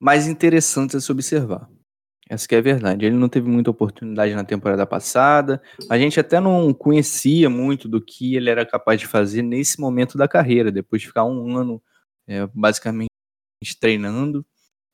mais 0.00 0.26
interessantes 0.26 0.94
a 0.94 1.00
se 1.00 1.10
observar. 1.10 1.68
Essa 2.28 2.48
que 2.48 2.54
é 2.54 2.58
a 2.58 2.62
verdade. 2.62 3.04
Ele 3.04 3.16
não 3.16 3.28
teve 3.28 3.48
muita 3.48 3.70
oportunidade 3.70 4.34
na 4.34 4.44
temporada 4.44 4.86
passada. 4.86 5.60
A 5.90 5.98
gente 5.98 6.18
até 6.18 6.40
não 6.40 6.72
conhecia 6.72 7.50
muito 7.50 7.86
do 7.86 8.00
que 8.00 8.34
ele 8.36 8.48
era 8.48 8.64
capaz 8.64 9.00
de 9.00 9.06
fazer 9.06 9.42
nesse 9.42 9.78
momento 9.78 10.16
da 10.16 10.26
carreira, 10.26 10.72
depois 10.72 11.02
de 11.02 11.08
ficar 11.08 11.24
um 11.24 11.56
ano 11.56 11.82
é, 12.26 12.46
basicamente 12.54 13.13
treinando. 13.72 14.44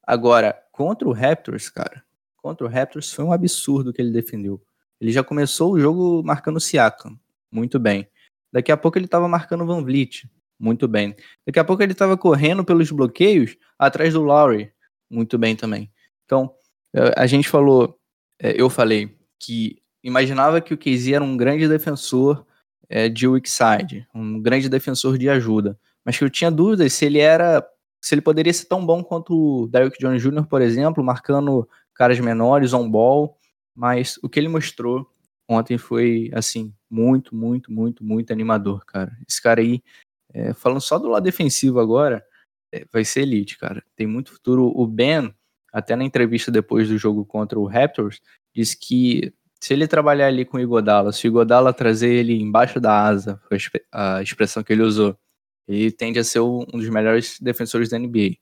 Agora, 0.03 0.57
contra 0.71 1.09
o 1.09 1.13
Raptors, 1.13 1.69
cara, 1.69 2.05
contra 2.37 2.67
o 2.67 2.71
Raptors 2.71 3.13
foi 3.13 3.25
um 3.25 3.33
absurdo 3.33 3.93
que 3.93 4.01
ele 4.01 4.13
defendeu. 4.13 4.63
Ele 5.01 5.11
já 5.11 5.25
começou 5.25 5.73
o 5.73 5.81
jogo 5.81 6.23
marcando 6.23 6.57
o 6.57 6.61
Siakam, 6.61 7.19
muito 7.51 7.79
bem. 7.79 8.07
Daqui 8.53 8.71
a 8.71 8.77
pouco 8.77 8.99
ele 8.99 9.07
estava 9.07 9.27
marcando 9.27 9.63
o 9.63 9.67
Van 9.67 9.83
Vliet, 9.83 10.29
muito 10.59 10.87
bem. 10.87 11.17
Daqui 11.47 11.59
a 11.59 11.65
pouco 11.65 11.83
ele 11.83 11.93
estava 11.93 12.17
correndo 12.17 12.65
pelos 12.65 12.91
bloqueios 12.91 13.57
atrás 13.79 14.13
do 14.13 14.23
Lowry, 14.23 14.73
muito 15.09 15.39
bem 15.39 15.57
também. 15.57 15.91
Então, 16.25 16.55
eh, 16.95 17.15
a 17.17 17.27
gente 17.27 17.49
falou, 17.49 17.99
eh, 18.39 18.55
eu 18.57 18.69
falei 18.69 19.17
que 19.39 19.81
imaginava 20.03 20.61
que 20.61 20.75
o 20.75 20.79
KZ 20.79 21.13
era 21.13 21.25
um 21.25 21.37
grande 21.37 21.69
defensor 21.69 22.47
é, 22.91 23.09
de 23.09 23.27
weak 23.29 23.49
side, 23.49 24.07
um 24.13 24.41
grande 24.43 24.69
defensor 24.69 25.17
de 25.17 25.29
ajuda, 25.29 25.79
mas 26.05 26.19
que 26.19 26.25
eu 26.25 26.31
tinha 26.31 26.51
dúvidas 26.51 26.93
se 26.93 27.07
ele 27.07 27.21
era, 27.21 27.65
se 28.01 28.15
ele 28.15 28.23
poderia 28.23 28.53
ser 28.53 28.67
tão 28.67 28.85
bom 28.85 29.05
quanto 29.05 29.35
o 29.35 29.67
Derrick 29.67 29.99
Jones 29.99 30.23
Jr., 30.23 30.47
por 30.47 30.63
exemplo, 30.63 31.05
marcando 31.05 31.69
caras 31.95 32.19
menores 32.19 32.73
on 32.73 32.91
ball, 32.91 33.37
mas 33.75 34.19
o 34.23 34.29
que 34.29 34.41
ele 34.41 34.49
mostrou 34.49 35.07
ontem 35.49 35.77
foi 35.77 36.31
assim 36.33 36.73
muito, 36.89 37.35
muito, 37.35 37.73
muito, 37.73 38.05
muito 38.05 38.33
animador, 38.33 38.85
cara. 38.85 39.13
Esse 39.29 39.43
cara 39.43 39.61
aí, 39.61 39.83
é, 40.33 40.55
falando 40.55 40.81
só 40.81 40.99
do 40.99 41.09
lado 41.09 41.25
defensivo 41.25 41.81
agora, 41.81 42.25
é, 42.73 42.85
vai 42.93 43.05
ser 43.05 43.23
elite, 43.23 43.59
cara. 43.59 43.83
Tem 43.97 44.07
muito 44.07 44.33
futuro. 44.33 44.73
O 44.75 44.87
Ben 44.87 45.35
até 45.73 45.95
na 45.95 46.05
entrevista 46.05 46.51
depois 46.51 46.89
do 46.89 46.99
jogo 46.99 47.25
contra 47.25 47.59
o 47.59 47.67
Raptors, 47.67 48.21
disse 48.55 48.77
que 48.79 49.33
se 49.61 49.75
ele 49.75 49.87
trabalhar 49.87 50.27
ali 50.27 50.45
com 50.45 50.57
o 50.57 50.61
Igodala, 50.61 51.13
se 51.13 51.27
o 51.27 51.29
Igodala 51.29 51.73
trazer 51.73 52.13
ele 52.13 52.41
embaixo 52.41 52.81
da 52.81 53.07
asa, 53.07 53.41
a 53.93 54.23
expressão 54.23 54.63
que 54.63 54.73
ele 54.73 54.83
usou, 54.83 55.17
ele 55.67 55.91
tende 55.91 56.19
a 56.19 56.25
ser 56.25 56.41
um 56.41 56.65
dos 56.65 56.89
melhores 56.89 57.39
defensores 57.41 57.89
da 57.89 57.99
NBA. 57.99 58.37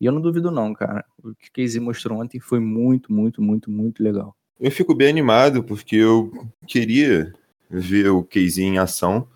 E 0.00 0.06
eu 0.06 0.12
não 0.12 0.20
duvido 0.20 0.50
não, 0.50 0.74
cara. 0.74 1.04
O 1.22 1.34
que 1.34 1.50
Casey 1.50 1.80
mostrou 1.80 2.20
ontem 2.20 2.40
foi 2.40 2.58
muito, 2.58 3.12
muito, 3.12 3.40
muito, 3.40 3.70
muito 3.70 4.02
legal. 4.02 4.36
Eu 4.58 4.70
fico 4.70 4.94
bem 4.94 5.08
animado 5.08 5.62
porque 5.62 5.96
eu 5.96 6.32
queria 6.66 7.32
ver 7.70 8.08
o 8.10 8.22
Casey 8.22 8.64
em 8.64 8.78
ação, 8.78 9.28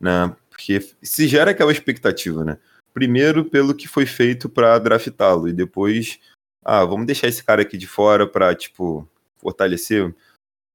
né? 0.00 0.34
Porque 0.50 0.80
se 1.02 1.28
gera 1.28 1.52
aquela 1.52 1.72
expectativa, 1.72 2.44
né? 2.44 2.58
Primeiro 2.92 3.44
pelo 3.44 3.74
que 3.74 3.86
foi 3.86 4.06
feito 4.06 4.48
para 4.48 4.78
draftá-lo 4.78 5.48
e 5.48 5.52
depois 5.52 6.18
ah, 6.64 6.84
vamos 6.84 7.06
deixar 7.06 7.28
esse 7.28 7.42
cara 7.42 7.62
aqui 7.62 7.78
de 7.78 7.86
fora 7.86 8.26
para, 8.26 8.54
tipo, 8.54 9.08
fortalecer 9.38 10.14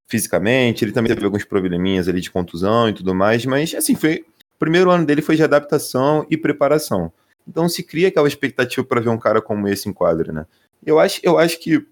fisicamente. 0.07 0.83
Ele 0.83 0.91
também 0.91 1.13
teve 1.13 1.23
alguns 1.23 1.45
probleminhas 1.45 2.07
ali 2.07 2.19
de 2.19 2.31
contusão 2.31 2.89
e 2.89 2.93
tudo 2.93 3.13
mais, 3.13 3.45
mas, 3.45 3.75
assim, 3.75 3.95
foi. 3.95 4.25
Primeiro 4.63 4.89
ano 4.89 5.05
dele 5.05 5.21
foi 5.21 5.35
de 5.35 5.43
adaptação 5.43 6.25
e 6.29 6.37
preparação. 6.37 7.11
Então 7.45 7.67
se 7.67 7.83
cria 7.83 8.07
aquela 8.07 8.29
expectativa 8.29 8.81
para 8.87 9.01
ver 9.01 9.09
um 9.09 9.19
cara 9.19 9.41
como 9.41 9.67
esse 9.67 9.89
em 9.89 9.91
quadra, 9.91 10.31
né? 10.31 10.47
Eu 10.85 10.99
acho, 10.99 11.19
eu 11.21 11.37
acho 11.37 11.59
que, 11.59 11.85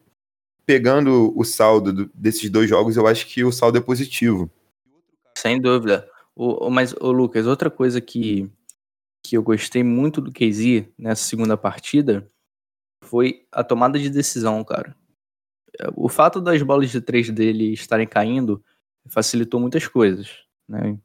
pegando 0.66 1.38
o 1.38 1.44
saldo 1.44 1.92
do, 1.92 2.12
desses 2.16 2.50
dois 2.50 2.70
jogos, 2.70 2.96
eu 2.96 3.06
acho 3.06 3.28
que 3.28 3.44
o 3.44 3.52
saldo 3.52 3.78
é 3.78 3.82
positivo. 3.82 4.50
Sem 5.38 5.60
dúvida. 5.60 6.10
O, 6.34 6.70
mas, 6.70 6.94
o 6.94 7.12
Lucas, 7.12 7.46
outra 7.46 7.70
coisa 7.70 8.00
que, 8.00 8.50
que 9.22 9.36
eu 9.36 9.44
gostei 9.44 9.84
muito 9.84 10.22
do 10.22 10.32
KZ 10.32 10.86
nessa 10.98 11.26
segunda 11.26 11.58
partida 11.58 12.26
foi 13.04 13.46
a 13.52 13.66
tomada 13.66 14.00
de 14.00 14.10
decisão, 14.10 14.64
cara. 14.64 14.96
O 15.94 16.08
fato 16.08 16.40
das 16.40 16.62
bolas 16.62 16.90
de 16.90 17.02
três 17.02 17.30
dele 17.30 17.74
estarem 17.74 18.08
caindo 18.08 18.64
facilitou 19.10 19.60
muitas 19.60 19.86
coisas. 19.90 20.50
Né? 20.72 20.98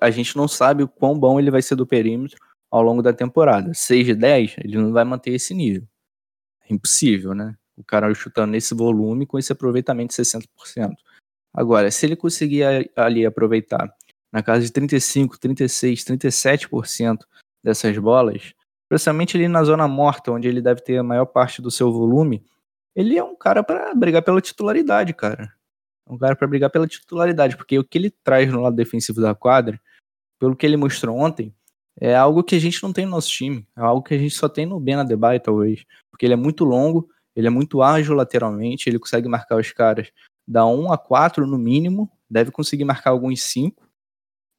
A 0.00 0.10
gente 0.10 0.36
não 0.36 0.46
sabe 0.46 0.82
o 0.82 0.88
quão 0.88 1.18
bom 1.18 1.40
ele 1.40 1.50
vai 1.50 1.62
ser 1.62 1.74
do 1.74 1.86
perímetro 1.86 2.36
ao 2.70 2.82
longo 2.82 3.00
da 3.00 3.12
temporada. 3.12 3.72
6 3.72 4.06
de 4.06 4.14
10, 4.14 4.56
ele 4.58 4.76
não 4.76 4.92
vai 4.92 5.04
manter 5.04 5.30
esse 5.32 5.54
nível. 5.54 5.88
É 6.68 6.74
impossível, 6.74 7.34
né? 7.34 7.56
O 7.76 7.82
cara 7.82 8.12
chutando 8.14 8.52
nesse 8.52 8.74
volume 8.74 9.26
com 9.26 9.38
esse 9.38 9.50
aproveitamento 9.50 10.14
de 10.14 10.22
60%. 10.22 10.94
Agora, 11.52 11.90
se 11.90 12.04
ele 12.04 12.16
conseguir 12.16 12.64
ali 12.94 13.24
aproveitar 13.24 13.92
na 14.30 14.42
casa 14.42 14.64
de 14.64 14.70
35, 14.70 15.38
36, 15.38 16.04
37% 16.04 17.18
dessas 17.62 17.96
bolas, 17.96 18.52
especialmente 18.84 19.36
ali 19.36 19.48
na 19.48 19.64
zona 19.64 19.88
morta, 19.88 20.32
onde 20.32 20.48
ele 20.48 20.60
deve 20.60 20.82
ter 20.82 20.98
a 20.98 21.02
maior 21.02 21.26
parte 21.26 21.62
do 21.62 21.70
seu 21.70 21.92
volume, 21.92 22.44
ele 22.94 23.16
é 23.16 23.24
um 23.24 23.34
cara 23.34 23.62
para 23.62 23.94
brigar 23.94 24.22
pela 24.22 24.40
titularidade, 24.40 25.14
cara. 25.14 25.52
É 26.06 26.12
um 26.12 26.18
cara 26.18 26.36
para 26.36 26.46
brigar 26.46 26.70
pela 26.70 26.86
titularidade, 26.86 27.56
porque 27.56 27.78
o 27.78 27.84
que 27.84 27.98
ele 27.98 28.10
traz 28.10 28.50
no 28.52 28.60
lado 28.60 28.76
defensivo 28.76 29.20
da 29.20 29.34
quadra, 29.34 29.80
pelo 30.38 30.56
que 30.56 30.66
ele 30.66 30.76
mostrou 30.76 31.16
ontem, 31.16 31.54
é 32.00 32.14
algo 32.14 32.42
que 32.42 32.56
a 32.56 32.58
gente 32.58 32.82
não 32.82 32.92
tem 32.92 33.04
no 33.04 33.12
nosso 33.12 33.30
time. 33.30 33.66
É 33.76 33.80
algo 33.80 34.02
que 34.02 34.14
a 34.14 34.18
gente 34.18 34.34
só 34.34 34.48
tem 34.48 34.66
no 34.66 34.80
Ben 34.80 34.96
Adebayo, 34.96 35.40
talvez. 35.40 35.84
Porque 36.10 36.26
ele 36.26 36.34
é 36.34 36.36
muito 36.36 36.64
longo, 36.64 37.08
ele 37.34 37.46
é 37.46 37.50
muito 37.50 37.82
ágil 37.82 38.14
lateralmente, 38.14 38.88
ele 38.88 38.98
consegue 38.98 39.28
marcar 39.28 39.56
os 39.56 39.72
caras 39.72 40.10
da 40.46 40.66
1 40.66 40.92
a 40.92 40.98
4 40.98 41.46
no 41.46 41.58
mínimo, 41.58 42.10
deve 42.28 42.50
conseguir 42.50 42.84
marcar 42.84 43.10
alguns 43.10 43.42
5. 43.42 43.88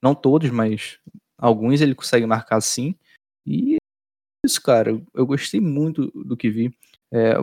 Não 0.01 0.15
todos, 0.15 0.49
mas 0.49 0.99
alguns 1.37 1.81
ele 1.81 1.95
consegue 1.95 2.25
marcar 2.25 2.61
sim. 2.61 2.95
E 3.45 3.77
isso, 4.45 4.61
cara. 4.61 5.01
Eu 5.13 5.25
gostei 5.25 5.59
muito 5.59 6.11
do 6.23 6.37
que 6.37 6.49
vi. 6.49 6.75
É, 7.11 7.35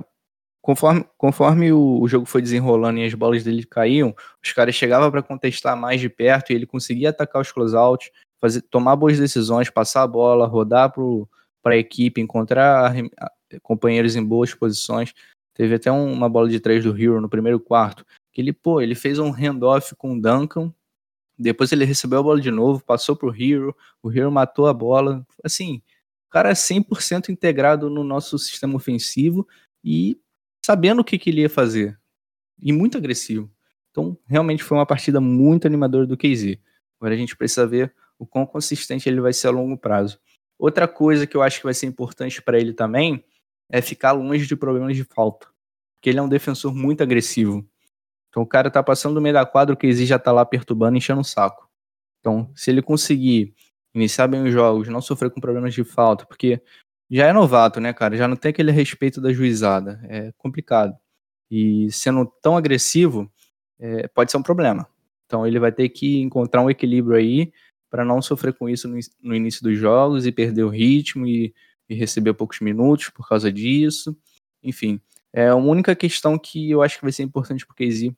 conforme 0.62 1.04
conforme 1.18 1.72
o, 1.72 2.00
o, 2.00 2.08
jogo 2.08 2.24
foi 2.24 2.40
desenrolando 2.40 2.98
e 2.98 3.04
as 3.04 3.12
bolas 3.12 3.44
dele 3.44 3.64
caíam, 3.64 4.14
os 4.42 4.52
caras 4.52 4.74
chegavam 4.74 5.10
para 5.10 5.22
contestar 5.22 5.76
mais 5.76 6.00
de 6.00 6.08
perto 6.08 6.50
e 6.50 6.54
ele 6.54 6.64
conseguia 6.64 7.10
atacar 7.10 7.42
os 7.42 7.52
closeouts, 7.52 8.10
fazer, 8.40 8.62
tomar 8.62 8.96
boas 8.96 9.18
decisões, 9.18 9.68
passar 9.68 10.02
a 10.02 10.06
bola, 10.06 10.46
rodar 10.46 10.92
para 11.62 11.74
a 11.74 11.76
equipe, 11.76 12.20
encontrar 12.20 12.94
companheiros 13.62 14.16
em 14.16 14.24
boas 14.24 14.54
posições. 14.54 15.12
Teve 15.52 15.74
até 15.74 15.92
um, 15.92 16.10
uma 16.10 16.28
bola 16.28 16.48
de 16.48 16.60
três 16.60 16.82
do 16.82 16.96
Hero 16.96 17.20
no 17.20 17.28
primeiro 17.28 17.60
quarto, 17.60 18.06
que 18.32 18.40
ele, 18.40 18.52
pô, 18.52 18.80
ele 18.80 18.94
fez 18.94 19.18
um 19.18 19.30
handoff 19.30 19.94
com 19.96 20.14
o 20.14 20.20
Duncan, 20.20 20.72
depois 21.38 21.72
ele 21.72 21.84
recebeu 21.84 22.20
a 22.20 22.22
bola 22.22 22.40
de 22.40 22.50
novo, 22.50 22.82
passou 22.82 23.16
pro 23.16 23.34
Hero, 23.34 23.76
o 24.02 24.10
Hero 24.10 24.30
matou 24.30 24.66
a 24.66 24.72
bola. 24.72 25.26
Assim, 25.44 25.82
cara 26.32 26.48
é 26.48 26.54
100% 26.54 27.28
integrado 27.28 27.90
no 27.90 28.02
nosso 28.02 28.38
sistema 28.38 28.74
ofensivo 28.74 29.46
e 29.84 30.18
sabendo 30.64 31.00
o 31.00 31.04
que, 31.04 31.18
que 31.18 31.30
ele 31.30 31.42
ia 31.42 31.50
fazer. 31.50 31.98
E 32.60 32.72
muito 32.72 32.96
agressivo. 32.96 33.50
Então, 33.90 34.16
realmente 34.26 34.62
foi 34.62 34.78
uma 34.78 34.86
partida 34.86 35.20
muito 35.20 35.66
animadora 35.66 36.06
do 36.06 36.16
KZ. 36.16 36.56
Agora 36.98 37.14
a 37.14 37.18
gente 37.18 37.36
precisa 37.36 37.66
ver 37.66 37.94
o 38.18 38.26
quão 38.26 38.46
consistente 38.46 39.08
ele 39.08 39.20
vai 39.20 39.32
ser 39.32 39.48
a 39.48 39.50
longo 39.50 39.76
prazo. 39.76 40.18
Outra 40.58 40.86
coisa 40.86 41.26
que 41.26 41.36
eu 41.36 41.42
acho 41.42 41.58
que 41.58 41.64
vai 41.64 41.74
ser 41.74 41.86
importante 41.86 42.40
para 42.40 42.58
ele 42.58 42.72
também 42.72 43.24
é 43.68 43.82
ficar 43.82 44.12
longe 44.12 44.46
de 44.46 44.54
problemas 44.54 44.96
de 44.96 45.04
falta. 45.04 45.48
Porque 45.94 46.10
ele 46.10 46.18
é 46.18 46.22
um 46.22 46.28
defensor 46.28 46.74
muito 46.74 47.02
agressivo. 47.02 47.66
Então 48.28 48.42
o 48.42 48.46
cara 48.46 48.70
tá 48.70 48.82
passando 48.82 49.14
do 49.14 49.20
meio 49.20 49.34
da 49.34 49.44
quadra, 49.44 49.74
o 49.74 49.76
KZ 49.76 50.06
já 50.06 50.18
tá 50.18 50.32
lá 50.32 50.46
perturbando, 50.46 50.96
enchendo 50.96 51.20
o 51.20 51.24
saco. 51.24 51.68
Então, 52.20 52.50
se 52.54 52.70
ele 52.70 52.80
conseguir 52.80 53.54
iniciar 53.94 54.28
bem 54.28 54.44
os 54.44 54.52
jogos, 54.52 54.88
não 54.88 55.02
sofrer 55.02 55.30
com 55.30 55.40
problemas 55.40 55.74
de 55.74 55.84
falta, 55.84 56.24
porque 56.24 56.62
já 57.16 57.26
é 57.26 57.32
novato, 57.32 57.80
né, 57.80 57.92
cara? 57.92 58.16
Já 58.16 58.26
não 58.26 58.36
tem 58.36 58.50
aquele 58.50 58.72
respeito 58.72 59.20
da 59.20 59.32
juizada. 59.32 60.00
É 60.08 60.32
complicado. 60.38 60.96
E 61.50 61.90
sendo 61.92 62.24
tão 62.40 62.56
agressivo, 62.56 63.30
é, 63.78 64.08
pode 64.08 64.30
ser 64.30 64.38
um 64.38 64.42
problema. 64.42 64.88
Então 65.26 65.46
ele 65.46 65.58
vai 65.58 65.72
ter 65.72 65.88
que 65.90 66.20
encontrar 66.20 66.62
um 66.62 66.70
equilíbrio 66.70 67.16
aí 67.16 67.52
para 67.90 68.04
não 68.04 68.22
sofrer 68.22 68.54
com 68.54 68.68
isso 68.68 68.88
no, 69.20 69.34
início 69.34 69.62
dos 69.62 69.78
jogos 69.78 70.26
e 70.26 70.32
perder 70.32 70.62
o 70.62 70.70
ritmo 70.70 71.26
e, 71.26 71.54
e, 71.88 71.94
receber 71.94 72.32
poucos 72.32 72.60
minutos 72.60 73.10
por 73.10 73.28
causa 73.28 73.52
disso. 73.52 74.16
Enfim, 74.62 74.98
é 75.32 75.48
a 75.48 75.56
única 75.56 75.94
questão 75.94 76.38
que 76.38 76.70
eu 76.70 76.82
acho 76.82 76.96
que 76.96 77.04
vai 77.04 77.12
ser 77.12 77.22
importante 77.22 77.66
para 77.66 77.74
o 77.74 77.76
KZ 77.76 78.10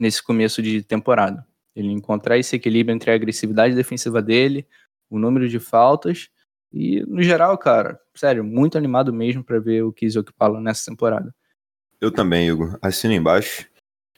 nesse 0.00 0.22
começo 0.22 0.62
de 0.62 0.82
temporada. 0.82 1.46
Ele 1.74 1.90
encontrar 1.90 2.38
esse 2.38 2.56
equilíbrio 2.56 2.94
entre 2.94 3.10
a 3.10 3.14
agressividade 3.14 3.74
defensiva 3.74 4.22
dele, 4.22 4.66
o 5.10 5.18
número 5.18 5.46
de 5.46 5.58
faltas. 5.58 6.30
E, 6.78 7.02
no 7.06 7.22
geral, 7.22 7.56
cara, 7.56 7.98
sério, 8.14 8.44
muito 8.44 8.76
animado 8.76 9.10
mesmo 9.10 9.42
para 9.42 9.58
ver 9.58 9.82
o 9.82 9.92
Kizio 9.92 10.20
Okpala 10.20 10.60
nessa 10.60 10.90
temporada. 10.90 11.34
Eu 11.98 12.12
também, 12.12 12.52
Hugo. 12.52 12.78
Assino 12.82 13.14
embaixo. 13.14 13.66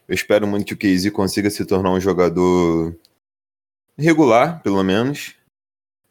Eu 0.05 0.13
espero 0.13 0.45
muito 0.45 0.65
que 0.65 0.73
o 0.73 0.77
Casey 0.77 1.09
consiga 1.09 1.49
se 1.49 1.65
tornar 1.65 1.91
um 1.91 2.01
jogador 2.01 2.93
regular, 3.97 4.61
pelo 4.61 4.83
menos. 4.83 5.35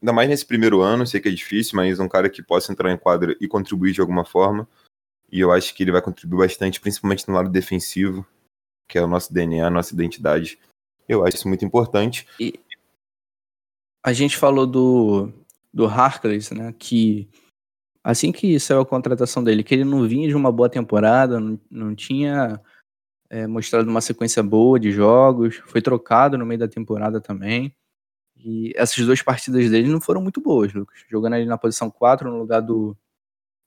Ainda 0.01 0.11
mais 0.15 0.27
nesse 0.31 0.47
primeiro 0.47 0.81
ano, 0.81 1.07
sei 1.07 1.21
que 1.21 1.29
é 1.29 1.33
difícil, 1.33 1.77
mas 1.77 2.01
um 2.01 2.09
cara 2.09 2.31
que 2.31 2.43
possa 2.43 2.73
entrar 2.73 2.91
em 2.91 2.97
quadra 2.97 3.37
e 3.39 3.47
contribuir 3.47 3.93
de 3.93 4.01
alguma 4.01 4.25
forma. 4.25 4.67
E 5.31 5.41
eu 5.41 5.53
acho 5.53 5.75
que 5.75 5.83
ele 5.83 5.93
vai 5.93 6.01
contribuir 6.01 6.47
bastante, 6.47 6.81
principalmente 6.81 7.29
no 7.29 7.35
lado 7.35 7.51
defensivo, 7.51 8.27
que 8.89 8.97
é 8.97 9.03
o 9.03 9.07
nosso 9.07 9.35
DNA, 9.35 9.67
a 9.67 9.71
nossa 9.71 9.93
identidade. 9.93 10.59
Eu 11.07 11.27
acho 11.27 11.37
isso 11.37 11.49
muito 11.49 11.65
importante. 11.67 12.27
E 12.41 12.59
a 14.03 14.15
gente 14.15 14.39
falou 14.39 14.67
do, 14.67 15.31
do 15.73 15.87
Harkless, 15.87 16.55
né? 16.55 16.75
Que 16.79 17.29
assim 18.03 18.33
que 18.33 18.59
saiu 18.59 18.81
a 18.81 18.87
contratação 18.87 19.43
dele, 19.45 19.63
que 19.63 19.75
ele 19.75 19.85
não 19.85 20.07
vinha 20.09 20.29
de 20.29 20.35
uma 20.35 20.51
boa 20.51 20.69
temporada, 20.69 21.39
não, 21.39 21.61
não 21.71 21.95
tinha 21.95 22.61
é, 23.29 23.47
mostrado 23.47 23.89
uma 23.89 24.01
sequência 24.01 24.43
boa 24.43 24.81
de 24.81 24.91
jogos, 24.91 25.57
foi 25.67 25.83
trocado 25.83 26.39
no 26.39 26.47
meio 26.47 26.61
da 26.61 26.69
temporada 26.69 27.21
também. 27.21 27.75
E 28.37 28.73
essas 28.77 29.05
duas 29.05 29.21
partidas 29.21 29.69
dele 29.71 29.89
não 29.89 30.01
foram 30.01 30.23
muito 30.23 30.41
boas, 30.41 30.73
Lucas. 30.73 31.05
Jogando 31.09 31.35
ali 31.35 31.45
na 31.45 31.59
posição 31.59 31.91
4, 31.91 32.31
no 32.31 32.39
lugar 32.39 32.61
do, 32.61 32.97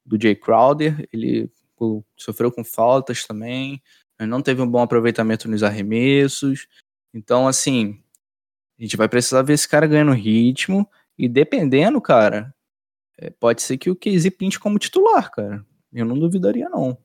do 0.05 0.19
Jay 0.21 0.35
Crowder, 0.35 1.07
ele 1.11 1.51
pô, 1.75 2.03
sofreu 2.15 2.51
com 2.51 2.63
faltas 2.63 3.25
também, 3.25 3.81
não 4.19 4.41
teve 4.41 4.61
um 4.61 4.69
bom 4.69 4.81
aproveitamento 4.81 5.49
nos 5.49 5.63
arremessos. 5.63 6.67
Então, 7.13 7.47
assim, 7.47 8.01
a 8.79 8.83
gente 8.83 8.95
vai 8.95 9.09
precisar 9.09 9.41
ver 9.41 9.53
esse 9.53 9.67
cara 9.67 9.87
ganhando 9.87 10.13
ritmo 10.13 10.87
e 11.21 11.29
dependendo, 11.29 12.01
cara, 12.01 12.51
é, 13.15 13.29
pode 13.29 13.61
ser 13.61 13.77
que 13.77 13.91
o 13.91 13.95
Casey 13.95 14.31
pinte 14.31 14.59
como 14.59 14.79
titular, 14.79 15.29
cara. 15.29 15.63
Eu 15.93 16.03
não 16.03 16.17
duvidaria, 16.17 16.67
não. 16.67 16.97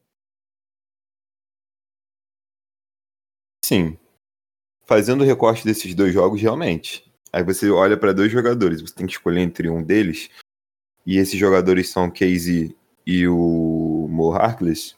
Sim. 3.63 3.99
Fazendo 4.87 5.21
o 5.21 5.27
recorte 5.27 5.67
desses 5.67 5.95
dois 5.95 6.15
jogos, 6.15 6.41
realmente. 6.41 7.13
Aí 7.31 7.45
você 7.45 7.71
olha 7.71 7.95
para 7.95 8.15
dois 8.15 8.33
jogadores, 8.33 8.81
você 8.81 8.95
tem 8.95 9.07
que 9.07 9.13
escolher 9.13 9.43
entre 9.43 9.69
um 9.69 9.83
deles. 9.83 10.31
E 11.05 11.19
esses 11.19 11.39
jogadores 11.39 11.91
são 11.91 12.07
o 12.07 12.11
Casey 12.11 12.75
e 13.05 13.29
o 13.29 14.09
Mo 14.09 14.33
Harkless. 14.33 14.97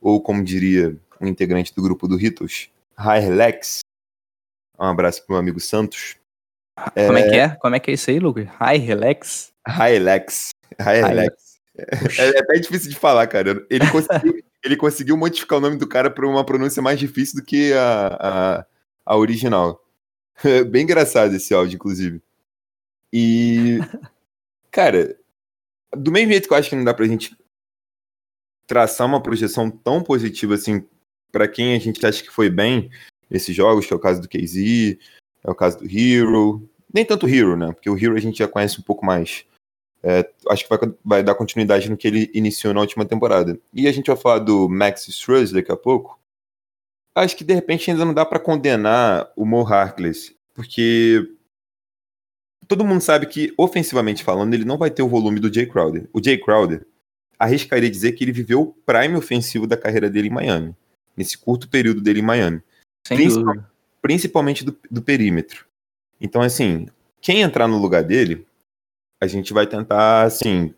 Ou, 0.00 0.22
como 0.22 0.44
diria 0.44 0.96
um 1.20 1.26
integrante 1.26 1.74
do 1.74 1.82
grupo 1.82 2.06
do 2.06 2.16
Ritos, 2.16 2.70
Lex. 2.96 3.80
Um 4.78 4.84
abraço 4.84 5.24
pro 5.26 5.32
meu 5.32 5.40
amigo 5.40 5.58
Santos. 5.58 6.16
Como 6.76 7.18
é, 7.18 7.20
é 7.20 7.30
que 7.30 7.36
é? 7.36 7.48
Como 7.56 7.74
é 7.76 7.80
que 7.80 7.90
é 7.90 7.94
isso 7.94 8.10
aí, 8.10 8.18
Lucas? 8.18 8.46
High 8.46 8.78
Relax? 8.78 9.52
High 9.66 9.92
Relax. 9.92 10.50
High 10.80 11.02
Relax. 11.02 11.60
É, 12.18 12.36
é 12.36 12.38
até 12.38 12.54
difícil 12.54 12.90
de 12.90 12.96
falar, 12.96 13.26
cara. 13.26 13.64
Ele 13.70 13.86
conseguiu, 13.90 14.44
ele 14.64 14.76
conseguiu 14.76 15.16
modificar 15.16 15.58
o 15.58 15.62
nome 15.62 15.76
do 15.76 15.86
cara 15.86 16.10
para 16.10 16.26
uma 16.26 16.44
pronúncia 16.44 16.82
mais 16.82 16.98
difícil 16.98 17.40
do 17.40 17.44
que 17.44 17.72
a, 17.72 18.06
a, 18.20 18.66
a 19.06 19.16
original. 19.16 19.84
Bem 20.70 20.82
engraçado 20.82 21.34
esse 21.34 21.54
áudio, 21.54 21.76
inclusive. 21.76 22.22
E, 23.12 23.78
cara, 24.70 25.16
do 25.96 26.10
mesmo 26.10 26.32
jeito 26.32 26.48
que 26.48 26.54
eu 26.54 26.58
acho 26.58 26.70
que 26.70 26.76
não 26.76 26.84
dá 26.84 26.92
pra 26.92 27.06
gente 27.06 27.36
traçar 28.66 29.06
uma 29.06 29.22
projeção 29.22 29.70
tão 29.70 30.02
positiva 30.02 30.54
assim 30.54 30.84
para 31.30 31.46
quem 31.46 31.74
a 31.74 31.78
gente 31.78 32.04
acha 32.04 32.22
que 32.22 32.30
foi 32.30 32.48
bem 32.48 32.90
nesses 33.28 33.54
jogos, 33.54 33.86
que 33.86 33.92
é 33.92 33.96
o 33.96 34.00
caso 34.00 34.20
do 34.20 34.28
KZ, 34.28 34.96
é 35.44 35.50
o 35.50 35.54
caso 35.54 35.78
do 35.78 35.84
Hero. 35.86 36.66
Nem 36.92 37.04
tanto 37.04 37.26
o 37.26 37.28
Hero, 37.28 37.56
né? 37.56 37.72
Porque 37.72 37.90
o 37.90 37.96
Hero 37.96 38.16
a 38.16 38.20
gente 38.20 38.38
já 38.38 38.48
conhece 38.48 38.80
um 38.80 38.82
pouco 38.82 39.04
mais. 39.04 39.44
É, 40.02 40.28
acho 40.48 40.64
que 40.64 40.70
vai, 40.70 40.94
vai, 41.04 41.22
dar 41.22 41.34
continuidade 41.34 41.90
no 41.90 41.96
que 41.96 42.06
ele 42.08 42.30
iniciou 42.34 42.72
na 42.72 42.80
última 42.80 43.04
temporada. 43.04 43.58
E 43.72 43.86
a 43.86 43.92
gente 43.92 44.06
vai 44.06 44.16
falar 44.16 44.38
do 44.38 44.68
Max 44.68 45.06
Struz 45.08 45.50
daqui 45.52 45.70
a 45.70 45.76
pouco. 45.76 46.18
Acho 47.14 47.36
que 47.36 47.44
de 47.44 47.54
repente 47.54 47.90
ainda 47.90 48.04
não 48.04 48.14
dá 48.14 48.24
para 48.24 48.40
condenar 48.40 49.30
o 49.36 49.46
Mo 49.46 49.62
Harkless, 49.62 50.34
porque 50.52 51.30
todo 52.66 52.84
mundo 52.84 53.00
sabe 53.00 53.26
que, 53.26 53.54
ofensivamente 53.56 54.24
falando, 54.24 54.52
ele 54.52 54.64
não 54.64 54.76
vai 54.76 54.90
ter 54.90 55.02
o 55.02 55.08
volume 55.08 55.38
do 55.38 55.52
Jay 55.52 55.66
Crowder. 55.66 56.08
O 56.12 56.22
Jay 56.22 56.36
Crowder, 56.36 56.84
arriscaria 57.38 57.90
dizer 57.90 58.12
que 58.12 58.24
ele 58.24 58.32
viveu 58.32 58.62
o 58.62 58.72
prime 58.72 59.16
ofensivo 59.16 59.66
da 59.66 59.76
carreira 59.76 60.10
dele 60.10 60.26
em 60.28 60.32
Miami, 60.32 60.76
nesse 61.16 61.38
curto 61.38 61.68
período 61.68 62.00
dele 62.00 62.18
em 62.18 62.24
Miami. 62.24 62.60
Sem 63.06 63.28
dúvida 63.28 63.73
principalmente 64.04 64.66
do, 64.66 64.78
do 64.90 65.00
perímetro. 65.00 65.64
Então, 66.20 66.42
assim, 66.42 66.88
quem 67.22 67.40
entrar 67.40 67.66
no 67.66 67.78
lugar 67.78 68.04
dele, 68.04 68.46
a 69.18 69.26
gente 69.26 69.50
vai 69.54 69.66
tentar, 69.66 70.24
assim, 70.24 70.74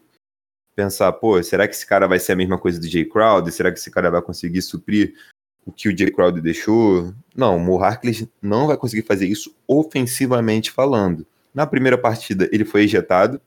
pensar, 0.77 1.11
pô, 1.11 1.43
será 1.43 1.67
que 1.67 1.75
esse 1.75 1.85
cara 1.85 2.07
vai 2.07 2.21
ser 2.21 2.35
a 2.35 2.37
mesma 2.37 2.57
coisa 2.57 2.79
do 2.79 2.87
Jay 2.87 3.05
Crowder? 3.05 3.53
Será 3.53 3.73
que 3.73 3.81
esse 3.81 3.91
cara 3.91 4.12
vai 4.12 4.23
conseguir 4.23 4.62
suprir 4.62 5.17
o 5.65 5.73
que 5.73 5.89
o 5.89 5.99
Jay 5.99 6.09
Crowder 6.09 6.41
deixou? 6.41 7.12
Não, 7.35 7.57
o 7.57 7.61
Mo 7.61 7.83
Harkless 7.83 8.31
não 8.41 8.69
vai 8.69 8.77
conseguir 8.77 9.03
fazer 9.03 9.27
isso 9.27 9.53
ofensivamente 9.67 10.71
falando. 10.71 11.27
Na 11.53 11.67
primeira 11.67 11.99
partida, 11.99 12.49
ele 12.53 12.65
foi 12.65 12.85
ejetado, 12.85 13.43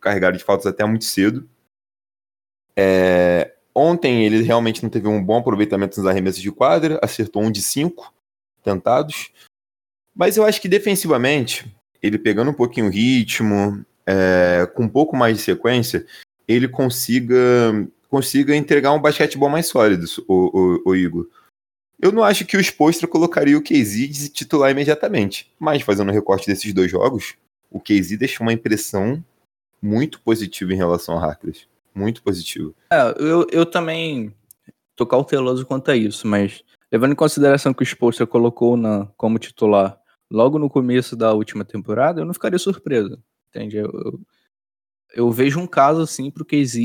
carregado 0.00 0.38
de 0.38 0.44
faltas 0.44 0.64
até 0.64 0.86
muito 0.86 1.04
cedo. 1.04 1.46
É... 2.74 3.52
Ontem 3.74 4.24
ele 4.24 4.40
realmente 4.40 4.82
não 4.82 4.88
teve 4.88 5.06
um 5.06 5.22
bom 5.22 5.36
aproveitamento 5.36 6.00
nos 6.00 6.08
arremessos 6.08 6.40
de 6.40 6.50
quadra, 6.50 6.98
acertou 7.02 7.42
um 7.42 7.50
de 7.50 7.60
cinco 7.60 8.15
tentados. 8.66 9.30
Mas 10.14 10.36
eu 10.36 10.44
acho 10.44 10.60
que 10.60 10.68
defensivamente, 10.68 11.64
ele 12.02 12.18
pegando 12.18 12.50
um 12.50 12.54
pouquinho 12.54 12.86
o 12.86 12.90
ritmo, 12.90 13.84
é, 14.04 14.68
com 14.74 14.84
um 14.84 14.88
pouco 14.88 15.16
mais 15.16 15.36
de 15.36 15.42
sequência, 15.42 16.04
ele 16.48 16.66
consiga, 16.66 17.36
consiga 18.08 18.56
entregar 18.56 18.92
um 18.92 19.00
basquetebol 19.00 19.48
mais 19.48 19.66
sólido, 19.66 20.04
o, 20.26 20.80
o, 20.84 20.90
o 20.90 20.96
Igor. 20.96 21.28
Eu 22.00 22.12
não 22.12 22.22
acho 22.22 22.44
que 22.44 22.56
o 22.56 22.62
Spostra 22.62 23.08
colocaria 23.08 23.56
o 23.56 23.62
KZ 23.62 24.08
de 24.08 24.28
titular 24.28 24.70
imediatamente, 24.70 25.50
mas 25.58 25.82
fazendo 25.82 26.10
o 26.10 26.14
recorte 26.14 26.46
desses 26.46 26.72
dois 26.72 26.90
jogos, 26.90 27.34
o 27.70 27.80
KZ 27.80 28.18
deixou 28.18 28.46
uma 28.46 28.52
impressão 28.52 29.24
muito 29.80 30.20
positiva 30.20 30.72
em 30.72 30.76
relação 30.76 31.14
ao 31.14 31.24
Harkless. 31.24 31.66
Muito 31.94 32.22
positivo. 32.22 32.74
É, 32.92 33.14
eu, 33.18 33.46
eu 33.50 33.64
também 33.64 34.34
tô 34.94 35.06
cauteloso 35.06 35.64
quanto 35.64 35.90
a 35.90 35.96
isso, 35.96 36.26
mas 36.26 36.62
Levando 36.96 37.12
em 37.12 37.16
consideração 37.16 37.74
que 37.74 37.82
o 37.82 37.84
Spolstra 37.84 38.26
colocou 38.26 38.74
na, 38.74 39.04
como 39.18 39.38
titular 39.38 40.00
logo 40.30 40.58
no 40.58 40.70
começo 40.70 41.14
da 41.14 41.30
última 41.34 41.62
temporada, 41.62 42.22
eu 42.22 42.24
não 42.24 42.32
ficaria 42.32 42.58
surpreso. 42.58 43.22
Entende? 43.50 43.76
Eu, 43.76 43.90
eu, 43.92 44.20
eu 45.14 45.30
vejo 45.30 45.60
um 45.60 45.66
caso 45.66 46.00
assim 46.00 46.30
pro 46.30 46.42
KZ 46.42 46.78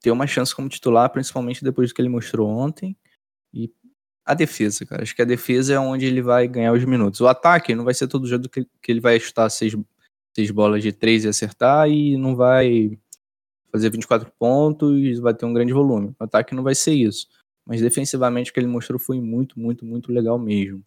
ter 0.00 0.10
uma 0.10 0.26
chance 0.26 0.54
como 0.54 0.66
titular, 0.66 1.10
principalmente 1.10 1.62
depois 1.62 1.90
do 1.90 1.94
que 1.94 2.00
ele 2.00 2.08
mostrou 2.08 2.48
ontem. 2.48 2.96
E 3.52 3.70
a 4.24 4.32
defesa, 4.32 4.86
cara. 4.86 5.02
Acho 5.02 5.14
que 5.14 5.20
a 5.20 5.26
defesa 5.26 5.74
é 5.74 5.78
onde 5.78 6.06
ele 6.06 6.22
vai 6.22 6.48
ganhar 6.48 6.72
os 6.72 6.82
minutos. 6.86 7.20
O 7.20 7.28
ataque 7.28 7.74
não 7.74 7.84
vai 7.84 7.92
ser 7.92 8.08
todo 8.08 8.26
jogo 8.26 8.48
que, 8.48 8.66
que 8.80 8.90
ele 8.90 9.00
vai 9.00 9.20
chutar 9.20 9.50
seis, 9.50 9.76
seis 10.34 10.50
bolas 10.50 10.82
de 10.82 10.90
três 10.90 11.22
e 11.22 11.28
acertar 11.28 11.86
e 11.90 12.16
não 12.16 12.34
vai 12.34 12.98
fazer 13.70 13.90
24 13.90 14.32
pontos, 14.38 15.18
vai 15.18 15.34
ter 15.34 15.44
um 15.44 15.52
grande 15.52 15.74
volume. 15.74 16.16
O 16.18 16.24
ataque 16.24 16.54
não 16.54 16.62
vai 16.62 16.74
ser 16.74 16.94
isso. 16.94 17.26
Mas 17.68 17.82
defensivamente 17.82 18.50
o 18.50 18.54
que 18.54 18.58
ele 18.58 18.66
mostrou 18.66 18.98
foi 18.98 19.20
muito, 19.20 19.60
muito, 19.60 19.84
muito 19.84 20.10
legal 20.10 20.38
mesmo. 20.38 20.82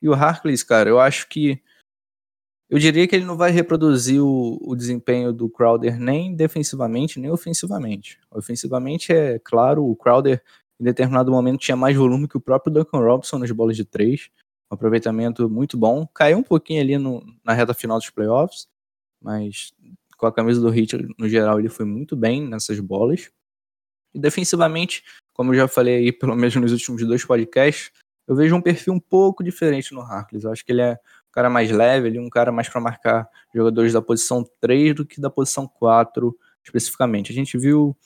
E 0.00 0.08
o 0.08 0.14
Harkless, 0.14 0.64
cara, 0.64 0.88
eu 0.88 0.98
acho 0.98 1.28
que. 1.28 1.62
Eu 2.70 2.78
diria 2.78 3.06
que 3.06 3.14
ele 3.14 3.26
não 3.26 3.36
vai 3.36 3.50
reproduzir 3.50 4.22
o, 4.22 4.58
o 4.62 4.74
desempenho 4.74 5.30
do 5.30 5.46
Crowder 5.50 6.00
nem 6.00 6.34
defensivamente, 6.34 7.20
nem 7.20 7.30
ofensivamente. 7.30 8.18
Ofensivamente, 8.30 9.12
é 9.12 9.38
claro, 9.38 9.84
o 9.84 9.94
Crowder 9.94 10.42
em 10.80 10.84
determinado 10.84 11.30
momento 11.30 11.60
tinha 11.60 11.76
mais 11.76 11.94
volume 11.94 12.26
que 12.26 12.38
o 12.38 12.40
próprio 12.40 12.72
Duncan 12.72 13.00
Robinson 13.00 13.38
nas 13.38 13.50
bolas 13.50 13.76
de 13.76 13.84
três. 13.84 14.30
Um 14.70 14.74
aproveitamento 14.74 15.50
muito 15.50 15.76
bom. 15.76 16.06
Caiu 16.14 16.38
um 16.38 16.42
pouquinho 16.42 16.80
ali 16.80 16.96
no, 16.96 17.22
na 17.44 17.52
reta 17.52 17.74
final 17.74 17.98
dos 17.98 18.08
playoffs, 18.08 18.66
mas 19.20 19.70
com 20.16 20.26
a 20.26 20.32
camisa 20.32 20.62
do 20.62 20.74
Heat, 20.74 20.96
no 21.18 21.28
geral, 21.28 21.58
ele 21.58 21.68
foi 21.68 21.84
muito 21.84 22.16
bem 22.16 22.48
nessas 22.48 22.80
bolas. 22.80 23.30
E 24.14 24.18
defensivamente, 24.18 25.02
como 25.32 25.52
eu 25.52 25.56
já 25.56 25.68
falei 25.68 25.96
aí, 25.96 26.12
pelo 26.12 26.34
menos 26.34 26.54
nos 26.56 26.72
últimos 26.72 27.04
dois 27.06 27.24
podcasts, 27.24 27.90
eu 28.26 28.36
vejo 28.36 28.54
um 28.54 28.62
perfil 28.62 28.92
um 28.92 29.00
pouco 29.00 29.42
diferente 29.42 29.92
no 29.92 30.00
Harkless. 30.00 30.44
Eu 30.44 30.52
acho 30.52 30.64
que 30.64 30.72
ele 30.72 30.82
é 30.82 30.92
um 30.92 31.32
cara 31.32 31.50
mais 31.50 31.70
leve, 31.70 32.08
ele 32.08 32.18
é 32.18 32.20
um 32.20 32.30
cara 32.30 32.52
mais 32.52 32.68
para 32.68 32.80
marcar 32.80 33.28
jogadores 33.54 33.92
da 33.92 34.02
posição 34.02 34.48
3 34.60 34.94
do 34.94 35.04
que 35.06 35.20
da 35.20 35.30
posição 35.30 35.66
4 35.66 36.36
especificamente. 36.64 37.32
A 37.32 37.34
gente 37.34 37.58
viu 37.58 37.96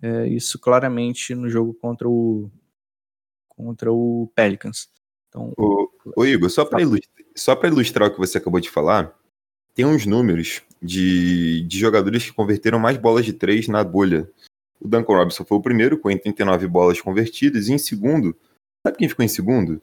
é, 0.00 0.28
isso 0.28 0.58
claramente 0.58 1.34
no 1.34 1.48
jogo 1.48 1.74
contra 1.74 2.08
o 2.08 2.50
contra 3.48 3.92
o 3.92 4.30
Pelicans. 4.34 4.88
Então, 5.28 5.52
o, 5.56 5.88
o 6.16 6.26
Igor, 6.26 6.50
só 6.50 6.64
para 6.64 6.82
ilustrar, 6.82 7.64
ilustrar 7.64 8.08
o 8.08 8.12
que 8.12 8.18
você 8.18 8.38
acabou 8.38 8.60
de 8.60 8.70
falar, 8.70 9.16
tem 9.74 9.84
uns 9.84 10.06
números 10.06 10.62
de, 10.82 11.62
de 11.62 11.78
jogadores 11.78 12.24
que 12.24 12.32
converteram 12.32 12.78
mais 12.78 12.96
bolas 12.96 13.24
de 13.24 13.32
três 13.32 13.66
na 13.68 13.82
bolha 13.82 14.30
o 14.84 14.88
Duncan 14.88 15.14
Robinson 15.14 15.44
foi 15.46 15.56
o 15.56 15.62
primeiro, 15.62 15.98
com 15.98 16.08
89 16.08 16.68
bolas 16.68 17.00
convertidas. 17.00 17.68
E 17.68 17.72
em 17.72 17.78
segundo, 17.78 18.36
sabe 18.86 18.98
quem 18.98 19.08
ficou 19.08 19.24
em 19.24 19.28
segundo? 19.28 19.80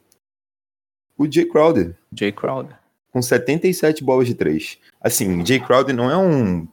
O 1.17 1.29
Jay 1.29 1.45
Crowder. 1.45 1.97
Jay 2.13 2.31
Crowder. 2.31 2.77
Com 3.11 3.19
77 3.19 4.03
bolas 4.03 4.27
de 4.27 4.35
três. 4.35 4.77
Assim, 5.01 5.43
Jay 5.43 5.59
Crowder 5.59 5.95
não 5.95 6.09
é 6.09 6.15
um, 6.15 6.67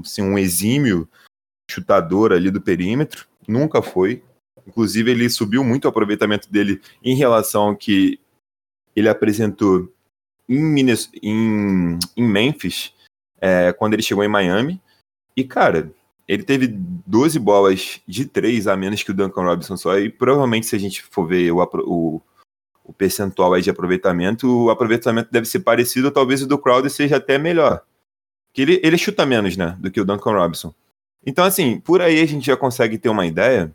assim, 0.00 0.22
um 0.22 0.38
exímio 0.38 1.08
chutador 1.68 2.32
ali 2.32 2.52
do 2.52 2.60
perímetro. 2.60 3.26
Nunca 3.48 3.82
foi. 3.82 4.22
Inclusive, 4.64 5.10
ele 5.10 5.28
subiu 5.28 5.64
muito 5.64 5.86
o 5.86 5.88
aproveitamento 5.88 6.50
dele 6.50 6.80
em 7.02 7.16
relação 7.16 7.70
ao 7.70 7.76
que 7.76 8.20
ele 8.94 9.08
apresentou 9.08 9.92
em, 10.48 10.62
Minnes 10.62 11.10
em, 11.20 11.98
em 12.16 12.28
Memphis, 12.28 12.94
é, 13.40 13.72
quando 13.72 13.94
ele 13.94 14.02
chegou 14.02 14.22
em 14.22 14.28
Miami. 14.28 14.80
E, 15.36 15.42
cara, 15.42 15.92
ele 16.26 16.42
teve 16.42 16.68
12 16.68 17.38
bolas 17.38 18.00
de 18.06 18.24
3 18.24 18.66
a 18.68 18.76
menos 18.76 19.02
que 19.02 19.10
o 19.10 19.14
Duncan 19.14 19.42
Robinson 19.42 19.76
só. 19.76 19.98
E 19.98 20.08
provavelmente, 20.08 20.66
se 20.66 20.76
a 20.76 20.78
gente 20.78 21.02
for 21.02 21.26
ver 21.26 21.50
o, 21.50 21.62
o, 21.62 22.22
o 22.84 22.92
percentual 22.92 23.54
aí 23.54 23.62
de 23.62 23.70
aproveitamento, 23.70 24.48
o 24.48 24.70
aproveitamento 24.70 25.30
deve 25.30 25.46
ser 25.46 25.60
parecido, 25.60 26.10
talvez 26.10 26.42
o 26.42 26.46
do 26.46 26.58
Crowder 26.58 26.90
seja 26.90 27.16
até 27.16 27.38
melhor. 27.38 27.82
Que 28.52 28.62
ele, 28.62 28.80
ele 28.82 28.98
chuta 28.98 29.26
menos, 29.26 29.56
né, 29.56 29.76
do 29.80 29.90
que 29.90 30.00
o 30.00 30.04
Duncan 30.04 30.32
Robinson. 30.32 30.74
Então, 31.24 31.44
assim, 31.44 31.80
por 31.80 32.00
aí 32.00 32.20
a 32.20 32.26
gente 32.26 32.46
já 32.46 32.56
consegue 32.56 32.98
ter 32.98 33.08
uma 33.08 33.26
ideia 33.26 33.74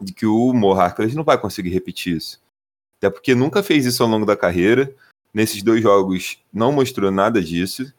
de 0.00 0.12
que 0.12 0.26
o 0.26 0.52
Mo 0.52 0.72
Harkless 0.72 1.14
não 1.14 1.24
vai 1.24 1.38
conseguir 1.38 1.70
repetir 1.70 2.16
isso. 2.16 2.40
Até 2.98 3.10
porque 3.10 3.34
nunca 3.34 3.62
fez 3.62 3.84
isso 3.84 4.02
ao 4.02 4.08
longo 4.08 4.24
da 4.24 4.36
carreira. 4.36 4.94
Nesses 5.34 5.62
dois 5.62 5.82
jogos 5.82 6.38
não 6.52 6.72
mostrou 6.72 7.10
nada 7.10 7.42
disso. 7.42 7.92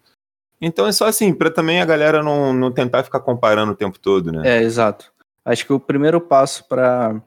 Então 0.62 0.88
é 0.88 0.92
só 0.92 1.06
assim, 1.06 1.34
para 1.34 1.52
também 1.52 1.82
a 1.82 1.86
galera 1.86 2.24
não, 2.24 2.54
não 2.54 2.72
tentar 2.72 3.04
ficar 3.04 3.20
comparando 3.20 3.72
o 3.72 3.76
tempo 3.76 4.00
todo, 4.00 4.32
né? 4.32 4.42
É, 4.46 4.62
exato. 4.62 5.12
Acho 5.46 5.66
que 5.66 5.74
o 5.74 5.80
primeiro 5.80 6.22
passo 6.22 6.68
para 6.68 7.22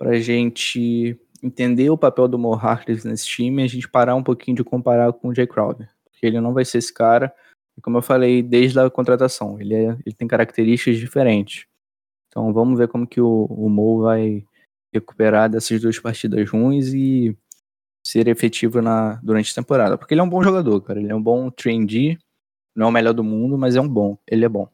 a 0.00 0.18
gente 0.18 1.18
entender 1.42 1.90
o 1.90 1.98
papel 1.98 2.26
do 2.26 2.38
Mo 2.38 2.58
nesse 3.04 3.26
time 3.26 3.62
é 3.62 3.64
a 3.64 3.68
gente 3.68 3.88
parar 3.88 4.14
um 4.14 4.22
pouquinho 4.22 4.56
de 4.56 4.64
comparar 4.64 5.12
com 5.12 5.28
o 5.28 5.34
Jay 5.34 5.46
Crowder. 5.46 5.88
Porque 6.04 6.26
ele 6.26 6.40
não 6.40 6.52
vai 6.52 6.64
ser 6.64 6.78
esse 6.78 6.92
cara. 6.92 7.32
Como 7.82 7.98
eu 7.98 8.02
falei 8.02 8.42
desde 8.42 8.80
a 8.80 8.90
contratação, 8.90 9.60
ele, 9.60 9.74
é, 9.74 9.96
ele 10.04 10.14
tem 10.16 10.26
características 10.26 10.98
diferentes. 10.98 11.66
Então 12.28 12.52
vamos 12.52 12.78
ver 12.78 12.88
como 12.88 13.06
que 13.06 13.20
o, 13.20 13.44
o 13.44 13.68
Mo 13.68 14.02
vai 14.02 14.44
recuperar 14.92 15.48
dessas 15.48 15.80
duas 15.80 15.98
partidas 15.98 16.50
ruins 16.50 16.92
e 16.92 17.36
ser 18.04 18.28
efetivo 18.28 18.80
na, 18.80 19.14
durante 19.22 19.52
a 19.52 19.54
temporada. 19.54 19.98
Porque 19.98 20.14
ele 20.14 20.20
é 20.20 20.24
um 20.24 20.28
bom 20.28 20.42
jogador, 20.42 20.80
cara. 20.80 21.00
Ele 21.00 21.10
é 21.10 21.14
um 21.14 21.22
bom 21.22 21.50
3D, 21.50 22.18
não 22.76 22.86
é 22.86 22.88
o 22.90 22.92
melhor 22.92 23.14
do 23.14 23.24
mundo, 23.24 23.56
mas 23.56 23.74
é 23.74 23.80
um 23.80 23.88
bom. 23.88 24.18
Ele 24.26 24.44
é 24.44 24.48
bom. 24.48 24.68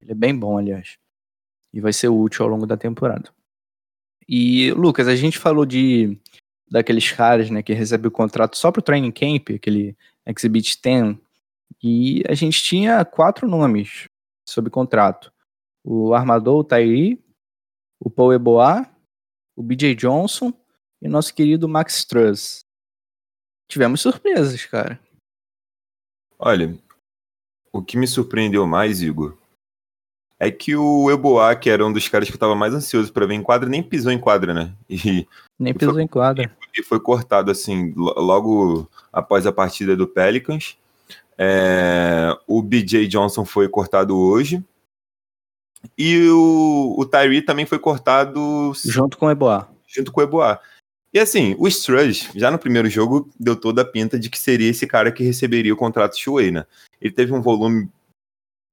Ele 0.00 0.12
é 0.12 0.14
bem 0.14 0.36
bom, 0.36 0.58
aliás. 0.58 0.98
E 1.72 1.80
vai 1.80 1.92
ser 1.92 2.08
útil 2.08 2.44
ao 2.44 2.50
longo 2.50 2.66
da 2.66 2.76
temporada. 2.76 3.30
E, 4.28 4.72
Lucas, 4.72 5.06
a 5.06 5.14
gente 5.14 5.38
falou 5.38 5.64
de 5.64 6.18
daqueles 6.68 7.12
caras, 7.12 7.48
né, 7.48 7.62
que 7.62 7.72
recebem 7.72 8.08
o 8.08 8.10
contrato 8.10 8.56
só 8.56 8.72
pro 8.72 8.82
training 8.82 9.12
camp, 9.12 9.50
aquele 9.54 9.96
Exhibit 10.26 10.80
10, 10.82 11.16
e 11.80 12.24
a 12.28 12.34
gente 12.34 12.60
tinha 12.60 13.04
quatro 13.04 13.46
nomes 13.46 14.08
sob 14.44 14.68
contrato 14.68 15.32
o 15.88 16.12
armador, 16.12 16.58
o 16.58 16.64
Tyree, 16.64 17.24
o 18.00 18.10
Paul 18.10 18.34
Eboa, 18.34 18.84
o 19.54 19.62
BJ 19.62 19.94
Johnson 19.94 20.52
e 21.00 21.08
nosso 21.08 21.32
querido 21.32 21.68
Max 21.68 22.04
Truss. 22.04 22.66
Tivemos 23.68 24.00
surpresas, 24.00 24.66
cara. 24.66 24.98
Olha, 26.36 26.76
o 27.76 27.82
que 27.82 27.96
me 27.96 28.06
surpreendeu 28.06 28.66
mais, 28.66 29.02
Igor, 29.02 29.36
é 30.38 30.50
que 30.50 30.76
o 30.76 31.10
Eboa, 31.10 31.54
que 31.56 31.70
era 31.70 31.84
um 31.84 31.92
dos 31.92 32.08
caras 32.08 32.28
que 32.28 32.34
eu 32.34 32.38
tava 32.40 32.54
mais 32.54 32.74
ansioso 32.74 33.12
para 33.12 33.26
ver 33.26 33.34
em 33.34 33.42
quadra, 33.42 33.68
nem 33.68 33.82
pisou 33.82 34.12
em 34.12 34.18
quadra, 34.18 34.52
né? 34.52 34.72
E, 34.88 35.26
nem 35.58 35.72
pisou 35.72 35.94
foi, 35.94 36.02
em 36.02 36.06
quadra. 36.06 36.54
E 36.76 36.82
foi 36.82 37.00
cortado, 37.00 37.50
assim, 37.50 37.92
logo 37.96 38.88
após 39.12 39.46
a 39.46 39.52
partida 39.52 39.96
do 39.96 40.06
Pelicans. 40.06 40.76
É, 41.38 42.36
o 42.46 42.62
BJ 42.62 43.06
Johnson 43.08 43.44
foi 43.44 43.68
cortado 43.68 44.16
hoje. 44.16 44.62
E 45.96 46.28
o, 46.28 46.94
o 46.98 47.06
Tyree 47.06 47.42
também 47.42 47.64
foi 47.64 47.78
cortado. 47.78 48.72
Junto 48.84 49.16
com 49.16 49.26
o 49.26 49.30
Eboá. 49.30 49.68
Junto 49.86 50.12
com 50.12 50.20
o 50.20 50.24
Eboá. 50.24 50.60
E 51.14 51.18
assim, 51.18 51.56
o 51.58 51.66
Strudge, 51.66 52.28
já 52.34 52.50
no 52.50 52.58
primeiro 52.58 52.90
jogo, 52.90 53.30
deu 53.40 53.56
toda 53.56 53.80
a 53.80 53.84
pinta 53.86 54.18
de 54.18 54.28
que 54.28 54.38
seria 54.38 54.68
esse 54.68 54.86
cara 54.86 55.10
que 55.10 55.24
receberia 55.24 55.72
o 55.72 55.76
contrato 55.76 56.18
Shuei, 56.18 56.50
né? 56.50 56.66
Ele 57.00 57.12
teve 57.12 57.32
um 57.32 57.40
volume 57.40 57.88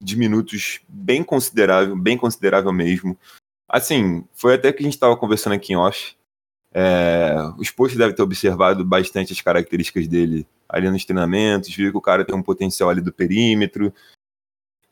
de 0.02 0.18
minutos 0.18 0.82
bem 0.88 1.24
considerável, 1.24 1.96
bem 1.96 2.18
considerável 2.18 2.72
mesmo. 2.74 3.18
Assim, 3.68 4.26
foi 4.34 4.56
até 4.56 4.72
que 4.72 4.82
a 4.82 4.84
gente 4.84 4.94
estava 4.94 5.16
conversando 5.18 5.54
aqui 5.54 5.74
em 5.74 5.78
off. 5.78 6.16
É, 6.74 7.36
os 7.58 7.70
posts 7.70 7.98
devem 7.98 8.16
ter 8.16 8.22
observado 8.22 8.84
bastante 8.84 9.32
as 9.32 9.42
características 9.42 10.08
dele 10.08 10.48
ali 10.68 10.90
nos 10.90 11.06
treinamentos, 11.06 11.74
viu 11.74 11.92
que 11.92 11.98
o 11.98 12.02
cara 12.02 12.26
tem 12.26 12.36
um 12.36 12.42
potencial 12.42 12.90
ali 12.90 13.00
do 13.00 13.14
perímetro, 13.14 13.94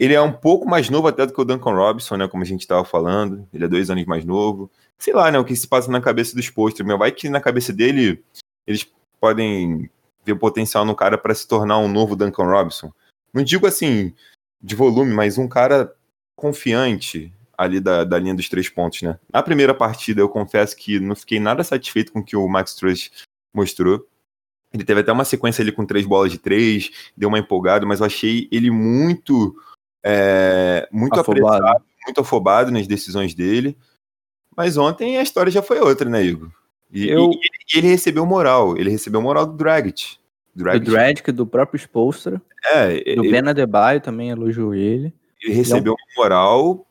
ele 0.01 0.15
é 0.15 0.21
um 0.21 0.33
pouco 0.33 0.67
mais 0.67 0.89
novo 0.89 1.07
até 1.07 1.27
do 1.27 1.31
que 1.31 1.39
o 1.39 1.45
Duncan 1.45 1.75
Robinson, 1.75 2.17
né? 2.17 2.27
Como 2.27 2.41
a 2.41 2.45
gente 2.45 2.61
estava 2.61 2.83
falando. 2.83 3.47
Ele 3.53 3.65
é 3.65 3.67
dois 3.67 3.87
anos 3.91 4.03
mais 4.05 4.25
novo. 4.25 4.67
Sei 4.97 5.13
lá, 5.13 5.29
né? 5.29 5.37
O 5.37 5.45
que 5.45 5.55
se 5.55 5.67
passa 5.67 5.91
na 5.91 6.01
cabeça 6.01 6.35
dos 6.35 6.49
posters. 6.49 6.87
Meu, 6.87 6.97
vai 6.97 7.11
que 7.11 7.29
na 7.29 7.39
cabeça 7.39 7.71
dele 7.71 8.23
eles 8.65 8.91
podem 9.19 9.87
ver 10.25 10.31
o 10.31 10.39
potencial 10.39 10.83
no 10.85 10.95
cara 10.95 11.19
para 11.19 11.35
se 11.35 11.47
tornar 11.47 11.77
um 11.77 11.87
novo 11.87 12.15
Duncan 12.15 12.45
Robinson. 12.45 12.91
Não 13.33 13.43
digo 13.43 13.67
assim 13.67 14.13
de 14.61 14.75
volume, 14.75 15.13
mas 15.13 15.37
um 15.37 15.47
cara 15.47 15.93
confiante 16.35 17.33
ali 17.57 17.79
da, 17.79 18.03
da 18.03 18.17
linha 18.17 18.33
dos 18.33 18.49
três 18.49 18.69
pontos, 18.69 19.01
né? 19.01 19.19
Na 19.31 19.43
primeira 19.43 19.73
partida, 19.73 20.21
eu 20.21 20.29
confesso 20.29 20.75
que 20.75 20.99
não 20.99 21.15
fiquei 21.15 21.39
nada 21.39 21.63
satisfeito 21.63 22.11
com 22.11 22.19
o 22.19 22.23
que 22.23 22.35
o 22.35 22.47
Max 22.47 22.75
Truss 22.75 23.11
mostrou. 23.53 24.07
Ele 24.73 24.83
teve 24.83 25.01
até 25.01 25.11
uma 25.11 25.25
sequência 25.25 25.61
ali 25.61 25.71
com 25.71 25.85
três 25.85 26.05
bolas 26.05 26.31
de 26.31 26.37
três, 26.37 27.11
deu 27.15 27.29
uma 27.29 27.39
empolgada, 27.39 27.85
mas 27.85 27.99
eu 27.99 28.05
achei 28.05 28.47
ele 28.51 28.71
muito 28.71 29.55
é, 30.03 30.87
muito 30.91 31.19
afobado. 31.19 31.55
apressado, 31.55 31.85
muito 32.05 32.21
afobado 32.21 32.71
nas 32.71 32.87
decisões 32.87 33.33
dele. 33.33 33.77
Mas 34.55 34.77
ontem 34.77 35.17
a 35.17 35.21
história 35.21 35.51
já 35.51 35.61
foi 35.61 35.79
outra, 35.79 36.09
né, 36.09 36.23
Igor? 36.23 36.49
E, 36.91 37.07
Eu... 37.07 37.31
e, 37.31 37.77
ele 37.77 37.87
recebeu 37.87 38.25
moral, 38.25 38.77
ele 38.77 38.89
recebeu 38.89 39.21
moral 39.21 39.45
do 39.45 39.53
Dragic. 39.53 40.17
Dragic. 40.53 40.85
Do 40.85 40.91
Dragic, 40.91 41.31
do 41.31 41.45
próprio 41.45 41.79
Spolstra. 41.79 42.41
É, 42.63 43.15
do 43.15 43.25
ele, 43.25 43.31
Ben 43.31 43.47
Adebayo 43.47 44.01
também 44.01 44.29
elogiou 44.29 44.75
ele. 44.75 45.13
Ele 45.41 45.53
recebeu 45.53 45.93
uma 45.93 46.23
moral 46.23 46.85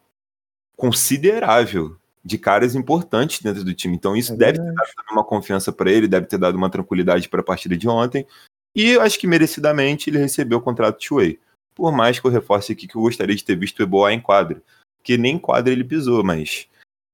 considerável 0.76 1.96
de 2.24 2.36
caras 2.36 2.74
importantes 2.74 3.40
dentro 3.40 3.64
do 3.64 3.74
time. 3.74 3.94
Então 3.94 4.16
isso 4.16 4.32
é 4.32 4.36
deve 4.36 4.58
ter 4.58 4.74
dado 4.74 5.12
uma 5.12 5.24
confiança 5.24 5.72
para 5.72 5.90
ele, 5.90 6.08
deve 6.08 6.26
ter 6.26 6.38
dado 6.38 6.56
uma 6.56 6.70
tranquilidade 6.70 7.28
para 7.28 7.40
a 7.40 7.44
partida 7.44 7.76
de 7.76 7.88
ontem. 7.88 8.26
E 8.74 8.96
acho 8.98 9.18
que 9.18 9.26
merecidamente 9.26 10.10
ele 10.10 10.18
recebeu 10.18 10.58
o 10.58 10.62
contrato 10.62 11.00
de 11.00 11.08
Way. 11.10 11.40
Por 11.74 11.92
mais 11.92 12.18
que 12.18 12.26
eu 12.26 12.30
reforce 12.30 12.72
aqui 12.72 12.86
que 12.86 12.96
eu 12.96 13.02
gostaria 13.02 13.34
de 13.34 13.44
ter 13.44 13.56
visto 13.56 13.80
o 13.80 13.82
Eboa 13.82 14.12
em 14.12 14.20
quadra. 14.20 14.62
Porque 14.98 15.16
nem 15.16 15.36
em 15.36 15.38
quadra 15.38 15.72
ele 15.72 15.84
pisou, 15.84 16.22
mas 16.22 16.68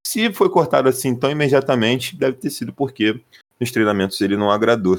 se 0.07 0.33
foi 0.33 0.51
cortado 0.51 0.89
assim 0.89 1.15
tão 1.15 1.31
imediatamente, 1.31 2.17
deve 2.17 2.37
ter 2.37 2.51
sido 2.51 2.73
porque 2.73 3.21
nos 3.61 3.71
treinamentos 3.71 4.21
ele 4.21 4.37
não 4.37 4.51
agradou 4.51 4.99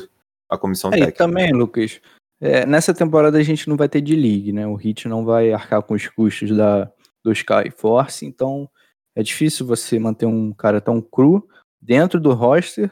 a 0.49 0.57
comissão 0.57 0.89
é, 0.89 0.97
técnica. 0.97 1.23
E 1.23 1.27
também, 1.27 1.51
Lucas, 1.51 2.01
é, 2.39 2.65
nessa 2.65 2.93
temporada 2.93 3.37
a 3.37 3.43
gente 3.43 3.67
não 3.67 3.77
vai 3.77 3.89
ter 3.89 4.01
de 4.01 4.15
league, 4.15 4.51
né? 4.51 4.67
O 4.67 4.75
Hit 4.75 5.07
não 5.07 5.25
vai 5.25 5.51
arcar 5.51 5.81
com 5.83 5.93
os 5.93 6.07
custos 6.07 6.55
da, 6.55 6.91
do 7.23 7.31
Sky 7.31 7.71
Force, 7.75 8.25
então 8.25 8.69
é 9.15 9.23
difícil 9.23 9.65
você 9.65 9.99
manter 9.99 10.25
um 10.25 10.53
cara 10.53 10.79
tão 10.79 11.01
cru 11.01 11.47
dentro 11.81 12.19
do 12.19 12.33
roster, 12.33 12.91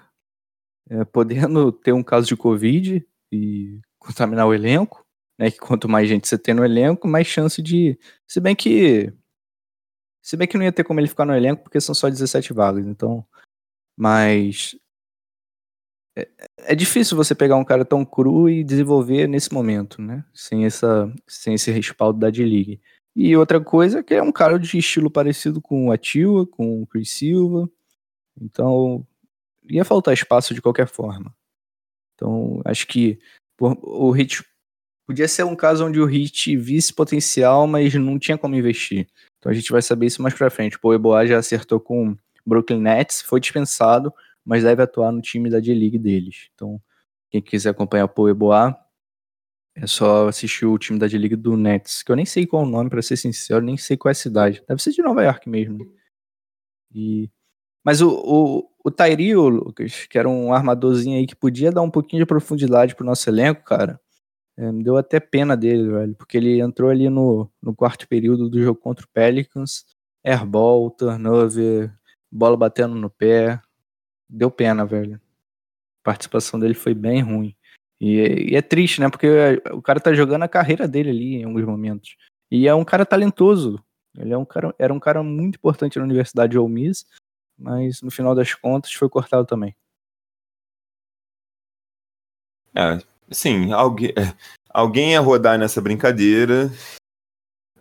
é, 0.90 1.04
podendo 1.06 1.72
ter 1.84 1.94
um 1.94 2.04
caso 2.04 2.28
de 2.28 2.36
Covid 2.36 3.06
e 3.32 3.80
contaminar 4.00 4.48
o 4.48 4.54
elenco 4.54 5.06
né? 5.38 5.52
Que 5.52 5.58
quanto 5.58 5.90
mais 5.90 6.08
gente 6.08 6.28
você 6.28 6.38
tem 6.38 6.54
no 6.54 6.66
elenco, 6.66 7.08
mais 7.08 7.28
chance 7.28 7.62
de. 7.62 7.98
Se 8.28 8.40
bem 8.40 8.56
que. 8.56 9.14
Se 10.22 10.36
bem 10.36 10.48
que 10.48 10.58
não 10.58 10.66
ia 10.66 10.72
ter 10.72 10.84
como 10.84 11.00
ele 11.00 11.08
ficar 11.08 11.26
no 11.26 11.36
elenco, 11.36 11.64
porque 11.64 11.80
são 11.80 11.94
só 11.94 12.10
17 12.10 12.54
vagas, 12.54 12.86
então. 12.86 13.26
Mas. 13.98 14.76
É, 16.18 16.28
é 16.58 16.76
difícil 16.76 17.18
você 17.18 17.36
pegar 17.36 17.56
um 17.58 17.66
cara 17.66 17.84
tão 17.84 18.06
cru 18.06 18.50
e 18.50 18.64
desenvolver 18.64 19.28
nesse 19.28 19.54
momento, 19.54 20.02
né? 20.02 20.24
Sem, 20.34 20.66
essa, 20.66 21.12
sem 21.28 21.56
esse 21.56 21.72
respaldo 21.72 22.20
da 22.20 22.30
D-League. 22.30 22.82
E 23.16 23.36
outra 23.36 23.62
coisa 23.62 24.00
é 24.00 24.04
que 24.04 24.14
é 24.14 24.22
um 24.22 24.32
cara 24.32 24.60
de 24.60 24.78
estilo 24.78 25.10
parecido 25.10 25.62
com 25.62 25.88
o 25.88 25.92
Ativa, 25.92 26.46
com 26.46 26.82
o 26.82 26.88
Chris 26.88 27.12
Silva. 27.12 27.70
Então, 28.40 29.06
ia 29.70 29.86
faltar 29.86 30.14
espaço 30.14 30.54
de 30.54 30.62
qualquer 30.62 30.88
forma. 30.88 31.34
Então, 32.14 32.62
acho 32.66 32.88
que 32.88 33.20
por, 33.58 33.78
o 33.82 34.12
Hit 34.12 34.44
Podia 35.06 35.28
ser 35.28 35.44
um 35.44 35.56
caso 35.56 35.86
onde 35.86 36.00
o 36.00 36.06
Hit 36.06 36.58
visse 36.58 36.92
potencial, 36.92 37.68
mas 37.68 37.94
não 37.94 38.18
tinha 38.18 38.38
como 38.38 38.56
investir. 38.56 39.08
Então 39.38 39.52
a 39.52 39.56
gente 39.56 39.72
vai 39.72 39.82
saber 39.82 40.08
isso 40.08 40.22
mais 40.22 40.34
pra 40.34 40.50
frente. 40.50 40.80
Pô, 40.80 40.90
o 40.90 40.94
Eboa 40.96 41.28
já 41.28 41.38
acertou 41.38 41.80
com 41.80 42.10
o 42.10 42.18
Brooklyn 42.46 42.82
Nets, 42.82 43.22
foi 43.22 43.40
dispensado, 43.40 44.12
mas 44.46 44.64
deve 44.64 44.84
atuar 44.84 45.12
no 45.12 45.22
time 45.22 45.50
da 45.50 45.60
D-League 45.60 45.98
deles. 45.98 46.50
Então, 46.54 46.80
quem 47.30 47.42
quiser 47.42 47.70
acompanhar 47.70 48.10
o 48.16 48.30
Eboa, 48.30 48.78
é 49.76 49.88
só 49.88 50.28
assistir 50.28 50.66
o 50.66 50.78
time 50.78 50.98
da 51.00 51.08
D-League 51.08 51.36
do 51.36 51.58
Nets, 51.58 52.04
que 52.04 52.12
eu 52.12 52.16
nem 52.16 52.26
sei 52.26 52.46
qual 52.46 52.64
é 52.64 52.66
o 52.66 52.70
nome, 52.70 52.90
para 52.90 53.02
ser 53.02 53.18
sincero, 53.18 53.66
nem 53.66 53.76
sei 53.76 53.98
qual 53.98 54.10
é 54.10 54.14
a 54.14 54.16
cidade. 54.16 54.64
Deve 54.68 54.82
ser 54.82 54.92
de 54.92 55.02
Nova 55.02 55.24
York 55.24 55.50
mesmo. 55.50 55.80
E... 56.94 57.30
Mas 57.84 58.02
o, 58.02 58.10
o, 58.10 58.70
o 58.86 58.92
Tyree, 58.92 59.36
Lucas, 59.36 60.08
que 60.08 60.18
era 60.18 60.30
um 60.30 60.54
armadorzinho 60.54 61.18
aí 61.18 61.28
que 61.28 61.36
podia 61.36 61.72
dar 61.72 61.82
um 61.82 61.92
pouquinho 61.92 62.24
de 62.24 62.28
profundidade 62.28 62.96
pro 62.96 63.06
nosso 63.06 63.30
elenco, 63.30 63.64
cara, 63.64 64.00
é, 64.58 64.72
me 64.72 64.84
deu 64.84 64.96
até 64.98 65.20
pena 65.20 65.58
dele, 65.58 65.90
velho, 65.90 66.16
porque 66.16 66.38
ele 66.38 66.62
entrou 66.62 66.90
ali 66.90 67.10
no, 67.10 67.52
no 67.62 67.76
quarto 67.76 68.08
período 68.08 68.50
do 68.50 68.62
jogo 68.62 68.80
contra 68.80 69.06
o 69.06 69.10
Pelicans, 69.10 69.86
airball, 70.24 70.90
turnover, 70.90 71.94
bola 72.32 72.56
batendo 72.56 72.96
no 72.96 73.10
pé. 73.10 73.62
Deu 74.30 74.50
pena, 74.50 74.86
velho. 74.86 75.16
A 75.16 76.04
participação 76.04 76.60
dele 76.60 76.74
foi 76.74 76.94
bem 76.94 77.22
ruim. 77.22 77.56
E, 78.00 78.52
e, 78.52 78.56
é 78.56 78.62
triste, 78.62 79.00
né? 79.00 79.10
Porque 79.10 79.28
o 79.72 79.82
cara 79.82 80.00
tá 80.00 80.14
jogando 80.14 80.44
a 80.44 80.50
carreira 80.50 80.88
dele 80.88 81.10
ali 81.10 81.36
em 81.36 81.46
alguns 81.46 81.66
momentos. 81.66 82.16
E 82.52 82.68
é 82.68 82.76
um 82.76 82.86
cara 82.86 83.06
talentoso. 83.06 83.84
Ele 84.18 84.34
é 84.34 84.38
um 84.38 84.46
cara, 84.46 84.74
era 84.78 84.94
um 84.94 85.00
cara 85.00 85.24
muito 85.24 85.56
importante 85.56 85.98
na 85.98 86.06
Universidade 86.06 86.52
de 86.52 86.60
Miss, 86.60 87.06
mas 87.58 88.02
no 88.02 88.12
final 88.12 88.34
das 88.34 88.54
contas 88.54 88.94
foi 88.94 89.10
cortado 89.10 89.46
também. 89.46 89.76
É, 92.74 93.00
sim, 93.32 93.72
alguém, 93.72 94.10
é, 94.10 94.36
alguém 94.70 95.12
ia 95.12 95.20
rodar 95.20 95.58
nessa 95.58 95.82
brincadeira. 95.82 96.70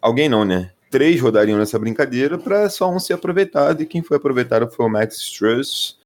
Alguém 0.00 0.28
não, 0.28 0.44
né? 0.44 0.72
Três 0.90 1.20
rodariam 1.20 1.58
nessa 1.58 1.78
brincadeira 1.78 2.38
para 2.38 2.70
só 2.70 2.90
um 2.90 3.00
ser 3.00 3.14
aproveitado. 3.14 3.82
E 3.82 3.86
quem 3.86 4.02
foi 4.02 4.16
aproveitado 4.16 4.70
foi 4.70 4.86
o 4.86 4.88
Max 4.88 5.16
Struss, 5.18 5.98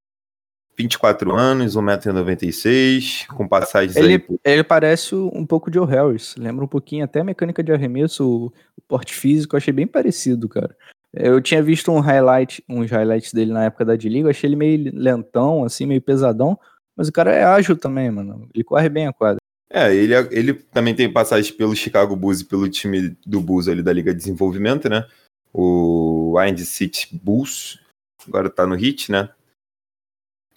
24 0.79 1.35
anos, 1.35 1.75
1,96m, 1.75 3.27
com 3.27 3.45
passagens 3.45 3.97
ele, 3.97 4.13
aí. 4.13 4.39
Ele 4.45 4.63
parece 4.63 5.13
um 5.13 5.45
pouco 5.45 5.69
de 5.69 5.77
Joe 5.77 5.85
Harris. 5.85 6.35
Lembra 6.37 6.63
um 6.63 6.67
pouquinho 6.69 7.03
até 7.03 7.19
a 7.19 7.23
mecânica 7.23 7.61
de 7.61 7.73
arremesso, 7.73 8.25
o, 8.25 8.45
o 8.45 8.81
porte 8.87 9.13
físico, 9.13 9.57
achei 9.57 9.73
bem 9.73 9.85
parecido, 9.85 10.47
cara. 10.47 10.73
Eu 11.13 11.41
tinha 11.41 11.61
visto 11.61 11.91
um 11.91 11.99
highlight, 11.99 12.63
uns 12.69 12.89
highlights 12.89 13.33
dele 13.33 13.51
na 13.51 13.65
época 13.65 13.83
da 13.83 13.97
D-Liga, 13.97 14.29
achei 14.29 14.47
ele 14.47 14.55
meio 14.55 14.91
lentão, 14.93 15.65
assim, 15.65 15.85
meio 15.85 16.01
pesadão, 16.01 16.57
mas 16.95 17.09
o 17.09 17.11
cara 17.11 17.33
é 17.33 17.43
ágil 17.43 17.75
também, 17.75 18.09
mano. 18.09 18.47
Ele 18.53 18.63
corre 18.63 18.87
bem 18.87 19.07
a 19.07 19.13
quadra. 19.13 19.39
É, 19.69 19.93
ele, 19.93 20.13
ele 20.31 20.53
também 20.53 20.95
tem 20.95 21.11
passagens 21.11 21.51
pelo 21.51 21.75
Chicago 21.75 22.15
Bulls 22.15 22.39
e 22.39 22.45
pelo 22.45 22.69
time 22.69 23.17
do 23.25 23.41
Bulls 23.41 23.67
ali 23.67 23.83
da 23.83 23.91
Liga 23.91 24.13
de 24.13 24.19
Desenvolvimento, 24.19 24.87
né? 24.87 25.05
O 25.53 26.39
Wind 26.39 26.59
City 26.59 27.09
Bulls, 27.11 27.79
agora 28.25 28.49
tá 28.49 28.65
no 28.65 28.75
Hit, 28.75 29.11
né? 29.11 29.29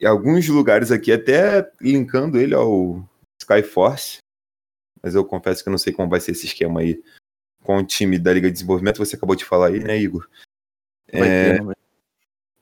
Em 0.02 0.06
alguns 0.06 0.48
lugares 0.48 0.90
aqui, 0.90 1.12
até 1.12 1.70
linkando 1.80 2.38
ele 2.38 2.54
ao 2.54 3.08
Skyforce. 3.40 4.18
Mas 5.00 5.14
eu 5.14 5.24
confesso 5.24 5.62
que 5.62 5.68
eu 5.68 5.70
não 5.70 5.78
sei 5.78 5.92
como 5.92 6.10
vai 6.10 6.20
ser 6.20 6.32
esse 6.32 6.46
esquema 6.46 6.80
aí 6.80 7.00
com 7.62 7.78
o 7.78 7.84
time 7.84 8.18
da 8.18 8.32
Liga 8.32 8.48
de 8.48 8.54
Desenvolvimento. 8.54 8.98
Você 8.98 9.14
acabou 9.14 9.36
de 9.36 9.44
falar 9.44 9.68
aí, 9.68 9.78
né, 9.78 9.96
Igor? 9.96 10.28
É, 11.08 11.58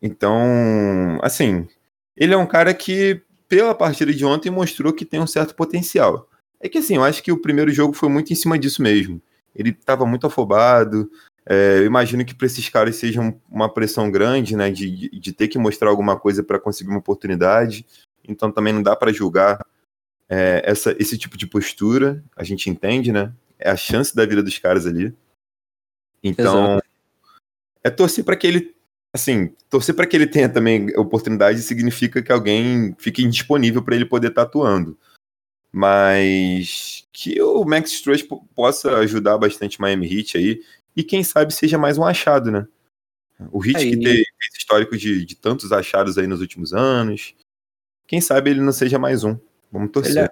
então, 0.03 1.19
assim, 1.23 1.67
ele 2.17 2.35
é 2.35 2.37
um 2.37 2.47
cara 2.47 2.75
que, 2.75 3.23
pela 3.49 3.75
partida 3.75 4.13
de 4.13 4.25
ontem, 4.25 4.51
mostrou 4.51 4.93
que 4.93 5.05
tem 5.05 5.21
um 5.21 5.27
certo 5.27 5.55
potencial. 5.55 6.29
É 6.59 6.69
que, 6.69 6.79
assim, 6.79 6.97
eu 6.97 7.05
acho 7.05 7.23
que 7.23 7.33
o 7.33 7.41
primeiro 7.41 7.71
jogo 7.71 7.95
foi 7.95 8.11
muito 8.11 8.33
em 8.33 8.37
cima 8.37 8.59
disso 8.59 8.83
mesmo. 8.83 9.21
Ele 9.55 9.71
estava 9.71 10.05
muito 10.05 10.27
afobado, 10.27 11.11
é, 11.47 11.79
eu 11.79 11.87
imagino 11.87 12.25
que 12.25 12.35
para 12.35 12.47
esses 12.47 12.69
caras 12.69 12.97
seja 12.97 13.21
uma 13.51 13.73
pressão 13.73 14.11
grande, 14.11 14.57
né, 14.57 14.71
de, 14.71 15.09
de 15.09 15.33
ter 15.33 15.49
que 15.49 15.59
mostrar 15.59 15.89
alguma 15.89 16.19
coisa 16.19 16.43
para 16.43 16.61
conseguir 16.61 16.91
uma 16.91 16.99
oportunidade. 16.99 17.87
Então 18.27 18.53
também 18.53 18.73
não 18.73 18.83
dá 18.83 18.95
para 18.95 19.13
julgar 19.13 19.65
é, 20.29 20.63
essa, 20.65 20.95
esse 20.99 21.17
tipo 21.17 21.37
de 21.37 21.47
postura. 21.47 22.23
A 22.37 22.45
gente 22.45 22.69
entende, 22.69 23.11
né? 23.13 23.33
É 23.59 23.71
a 23.71 23.77
chance 23.77 24.15
da 24.15 24.25
vida 24.25 24.43
dos 24.43 24.59
caras 24.59 24.87
ali. 24.87 25.15
Então 26.23 26.75
Exato. 26.75 26.87
é 27.83 27.91
torcer 27.91 28.25
para 28.25 28.37
que 28.37 28.47
ele, 28.47 28.75
assim, 29.13 29.55
torcer 29.69 29.95
para 29.95 30.07
que 30.07 30.17
ele 30.17 30.27
tenha 30.27 30.49
também 30.49 30.97
oportunidade 30.97 31.63
significa 31.63 32.23
que 32.23 32.31
alguém 32.31 32.95
fique 32.99 33.23
indisponível 33.23 33.83
para 33.83 33.97
ele 33.97 34.05
poder 34.05 34.29
estar 34.29 34.43
tá 34.43 34.49
atuando. 34.49 34.99
Mas 35.73 37.09
que 37.13 37.41
o 37.41 37.65
Max 37.65 37.93
Struz 37.93 38.23
possa 38.55 38.99
ajudar 38.99 39.39
bastante 39.39 39.81
Miami 39.81 40.13
Heat 40.13 40.37
aí 40.37 40.61
e 40.97 41.03
quem 41.05 41.23
sabe 41.23 41.53
seja 41.53 41.79
mais 41.79 41.99
um 41.99 42.05
achado, 42.05 42.51
né? 42.51 42.67
O 43.51 43.59
Hit 43.59 43.79
que 43.79 43.97
tem 43.97 44.21
esse 44.21 44.59
histórico 44.59 44.97
de, 44.97 45.25
de 45.25 45.35
tantos 45.35 45.73
achados 45.73 46.19
aí 46.19 46.27
nos 46.27 46.41
últimos 46.41 46.75
anos. 46.75 47.35
Quem 48.07 48.21
sabe 48.21 48.51
ele 48.51 48.61
não 48.61 48.73
seja 48.73 48.99
mais 48.99 49.25
um. 49.25 49.39
Vamos 49.73 49.91
torcer. 49.93 50.13
Ele 50.13 50.21
é, 50.21 50.31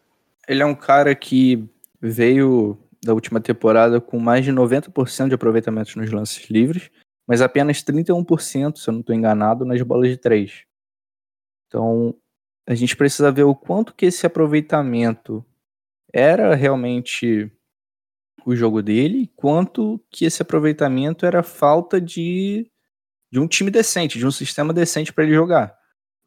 ele 0.49 0.63
é 0.63 0.67
um 0.67 0.75
cara 0.75 1.15
que 1.15 1.67
veio 2.01 2.79
da 3.03 3.15
última 3.15 3.41
temporada 3.41 4.01
com 4.01 4.19
mais 4.19 4.45
de 4.45 4.53
90% 4.53 5.29
de 5.29 5.35
aproveitamento 5.35 5.99
nos 5.99 6.11
lances 6.11 6.51
livres, 6.51 6.91
mas 7.27 7.41
apenas 7.41 7.83
31%, 7.83 8.77
se 8.77 8.89
eu 8.89 8.93
não 8.93 9.01
estou 9.01 9.15
enganado, 9.15 9.65
nas 9.65 9.81
bolas 9.83 10.11
de 10.11 10.17
três. 10.17 10.65
Então, 11.67 12.15
a 12.67 12.75
gente 12.75 12.97
precisa 12.97 13.31
ver 13.31 13.45
o 13.45 13.55
quanto 13.55 13.95
que 13.95 14.07
esse 14.07 14.27
aproveitamento 14.27 15.45
era 16.13 16.55
realmente 16.55 17.51
o 18.45 18.55
jogo 18.57 18.83
dele, 18.83 19.31
quanto 19.37 20.01
que 20.11 20.25
esse 20.25 20.43
aproveitamento 20.43 21.27
era 21.27 21.43
falta 21.43 22.01
de, 22.01 22.71
de 23.31 23.39
um 23.39 23.47
time 23.47 23.71
decente, 23.71 24.19
de 24.19 24.27
um 24.27 24.31
sistema 24.31 24.73
decente 24.73 25.13
para 25.13 25.25
ele 25.25 25.35
jogar. 25.35 25.77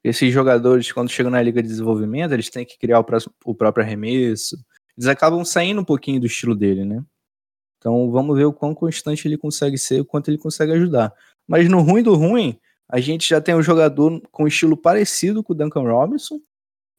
Esses 0.03 0.33
jogadores, 0.33 0.91
quando 0.91 1.09
chegam 1.09 1.31
na 1.31 1.41
liga 1.41 1.61
de 1.61 1.67
desenvolvimento, 1.67 2.33
eles 2.33 2.49
têm 2.49 2.65
que 2.65 2.77
criar 2.77 2.99
o, 2.99 3.03
próximo, 3.03 3.33
o 3.45 3.53
próprio 3.53 3.85
arremesso. 3.85 4.57
Eles 4.97 5.07
acabam 5.07 5.43
saindo 5.45 5.81
um 5.81 5.85
pouquinho 5.85 6.19
do 6.19 6.25
estilo 6.25 6.55
dele, 6.55 6.85
né? 6.85 7.03
Então 7.77 8.11
vamos 8.11 8.37
ver 8.37 8.45
o 8.45 8.53
quão 8.53 8.75
constante 8.75 9.27
ele 9.27 9.37
consegue 9.37 9.77
ser, 9.77 10.01
o 10.01 10.05
quanto 10.05 10.29
ele 10.29 10.37
consegue 10.37 10.71
ajudar. 10.73 11.13
Mas 11.47 11.67
no 11.67 11.81
ruim 11.81 12.03
do 12.03 12.15
ruim, 12.15 12.59
a 12.87 12.99
gente 12.99 13.27
já 13.27 13.41
tem 13.41 13.55
um 13.55 13.61
jogador 13.61 14.21
com 14.31 14.47
estilo 14.47 14.77
parecido 14.77 15.43
com 15.43 15.53
o 15.53 15.55
Duncan 15.55 15.81
Robinson. 15.81 16.39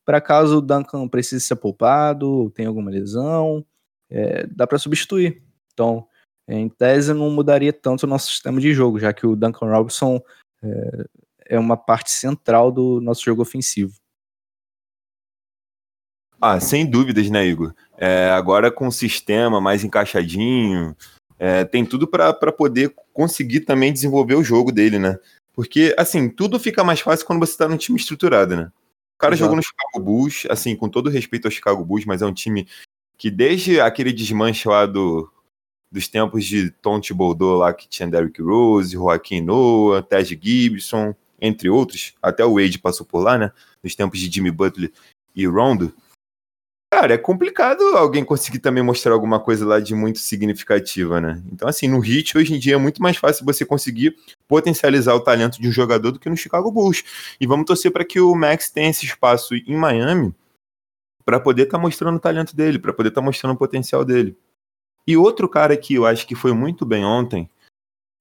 Para 0.05 0.21
caso 0.21 0.59
o 0.59 0.61
Duncan 0.61 1.07
precise 1.09 1.45
ser 1.45 1.57
poupado, 1.57 2.29
ou 2.29 2.51
tenha 2.51 2.69
alguma 2.69 2.91
lesão, 2.91 3.65
é, 4.13 4.47
dá 4.47 4.67
para 4.67 4.79
substituir. 4.79 5.43
Então, 5.73 6.07
em 6.47 6.69
tese, 6.69 7.15
não 7.15 7.31
mudaria 7.31 7.73
tanto 7.73 8.05
o 8.05 8.07
nosso 8.07 8.29
sistema 8.29 8.61
de 8.61 8.75
jogo, 8.75 8.99
já 8.99 9.13
que 9.13 9.27
o 9.27 9.35
Duncan 9.35 9.71
Robinson 9.71 10.21
é, 10.63 11.07
é 11.47 11.59
uma 11.59 11.77
parte 11.77 12.11
central 12.11 12.71
do 12.71 13.01
nosso 13.01 13.25
jogo 13.25 13.41
ofensivo. 13.41 13.95
Ah, 16.41 16.61
sem 16.61 16.85
dúvidas, 16.85 17.31
né, 17.31 17.47
Igor? 17.47 17.73
É, 17.97 18.31
agora 18.31 18.71
com 18.71 18.89
o 18.89 18.93
sistema 18.93 19.61
mais 19.61 19.85
encaixadinho, 19.85 20.95
é, 21.39 21.65
tem 21.65 21.87
tudo 21.87 22.07
para 22.07 22.53
poder 22.53 22.95
conseguir 23.13 23.61
também 23.61 23.93
desenvolver 23.93 24.35
o 24.35 24.45
jogo 24.45 24.73
dele, 24.73 24.99
né? 24.99 25.19
Porque, 25.55 25.95
assim, 25.97 26.29
tudo 26.29 26.59
fica 26.59 26.83
mais 26.83 27.01
fácil 27.01 27.27
quando 27.27 27.39
você 27.39 27.53
está 27.53 27.69
num 27.69 27.77
time 27.77 27.99
estruturado, 27.99 28.57
né? 28.57 28.73
O 29.15 29.19
cara 29.19 29.35
Exato. 29.35 29.45
jogou 29.45 29.57
no 29.57 29.63
Chicago 29.63 30.05
Bulls, 30.05 30.47
assim, 30.51 30.75
com 30.75 30.89
todo 30.89 31.11
respeito 31.11 31.47
ao 31.47 31.53
Chicago 31.53 31.85
Bulls, 31.85 32.05
mas 32.05 32.23
é 32.23 32.27
um 32.27 32.33
time 32.33 32.67
que 33.23 33.31
desde 33.31 33.81
aquele 33.81 34.13
desmanche 34.13 34.67
lá 34.67 34.85
do, 34.85 35.31
dos 35.93 36.09
tempos 36.09 36.45
de 36.45 36.73
Tom 36.73 37.01
Thibodeau 37.01 37.55
lá 37.55 37.73
que 37.73 37.89
tinha 37.89 38.09
Derrick 38.09 38.43
Rose, 38.43 38.95
Joaquim 38.95 39.41
Noah, 39.41 40.03
Ted 40.03 40.37
Gibson, 40.43 41.15
entre 41.41 41.71
outros, 41.71 42.15
até 42.21 42.45
o 42.45 42.55
Wade 42.55 42.81
passou 42.81 43.07
por 43.07 43.21
lá, 43.21 43.39
né? 43.39 43.53
Nos 43.81 43.95
tempos 43.95 44.19
de 44.19 44.29
Jimmy 44.29 44.51
Butler 44.51 44.91
e 45.37 45.47
Rondo. 45.47 45.95
Cara, 46.93 47.15
é 47.15 47.17
complicado 47.17 47.81
alguém 47.97 48.25
conseguir 48.25 48.59
também 48.59 48.83
mostrar 48.83 49.13
alguma 49.13 49.39
coisa 49.39 49.65
lá 49.65 49.79
de 49.79 49.95
muito 49.95 50.19
significativa, 50.19 51.21
né? 51.21 51.41
Então, 51.53 51.69
assim, 51.69 51.87
no 51.87 52.05
Heat, 52.05 52.37
hoje 52.37 52.57
em 52.57 52.59
dia, 52.59 52.75
é 52.75 52.77
muito 52.77 53.01
mais 53.01 53.19
fácil 53.19 53.45
você 53.45 53.65
conseguir 53.65 54.17
potencializar 54.49 55.15
o 55.15 55.21
talento 55.21 55.63
de 55.63 55.69
um 55.69 55.73
jogador 55.73 56.11
do 56.11 56.19
que 56.19 56.29
no 56.29 56.37
Chicago 56.37 56.73
Bulls. 56.73 57.05
E 57.41 57.47
vamos 57.47 57.67
torcer 57.67 57.93
para 57.93 58.05
que 58.05 58.19
o 58.19 58.35
Max 58.35 58.69
tenha 58.69 58.91
esse 58.91 59.07
espaço 59.07 59.55
em 59.55 59.77
Miami 59.77 60.35
para 61.25 61.41
poder 61.41 61.65
estar 61.65 61.79
tá 61.79 61.83
mostrando 61.83 62.17
o 62.17 62.21
talento 62.21 62.55
dele, 62.55 62.79
para 62.79 62.93
poder 62.93 63.09
estar 63.09 63.21
tá 63.21 63.25
mostrando 63.25 63.55
o 63.55 63.59
potencial 63.59 64.05
dele. 64.05 64.37
E 65.07 65.17
outro 65.17 65.49
cara 65.49 65.77
que 65.77 65.95
eu 65.95 66.07
acho 66.07 66.27
que 66.27 66.35
foi 66.35 66.53
muito 66.53 66.87
bem 66.87 67.05
ontem, 67.05 67.51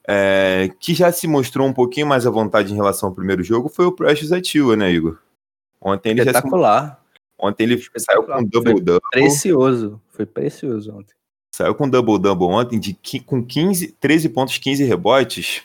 é, 0.08 0.70
que 0.80 0.94
já 0.94 1.12
se 1.12 1.28
mostrou 1.28 1.68
um 1.68 1.74
pouquinho 1.74 2.08
mais 2.08 2.26
à 2.26 2.30
vontade 2.30 2.72
em 2.72 2.76
relação 2.76 3.10
ao 3.10 3.16
primeiro 3.16 3.44
jogo, 3.44 3.70
foi 3.70 3.86
o 3.86 3.92
Precious 3.92 4.32
Atua, 4.32 4.76
né, 4.76 4.92
Igor? 4.92 5.18
Ontem 5.80 6.12
ele 6.12 6.22
Espetacular. 6.22 6.96
Se... 6.96 7.02
Ontem 7.40 7.64
ele 7.64 7.84
saiu 7.98 8.24
com 8.24 8.44
double-double. 8.44 9.02
Precioso, 9.12 10.00
foi 10.10 10.28
precioso 10.28 10.96
ontem. 10.96 11.16
Saiu 11.56 11.74
com 11.74 11.90
double-double 11.90 12.48
ontem 12.48 12.80
de, 12.80 12.94
com 13.26 13.44
15, 13.44 13.94
13 13.94 14.30
pontos, 14.30 14.58
15 14.58 14.84
rebotes, 14.84 15.64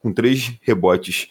com 0.00 0.12
3 0.12 0.58
rebotes 0.60 1.30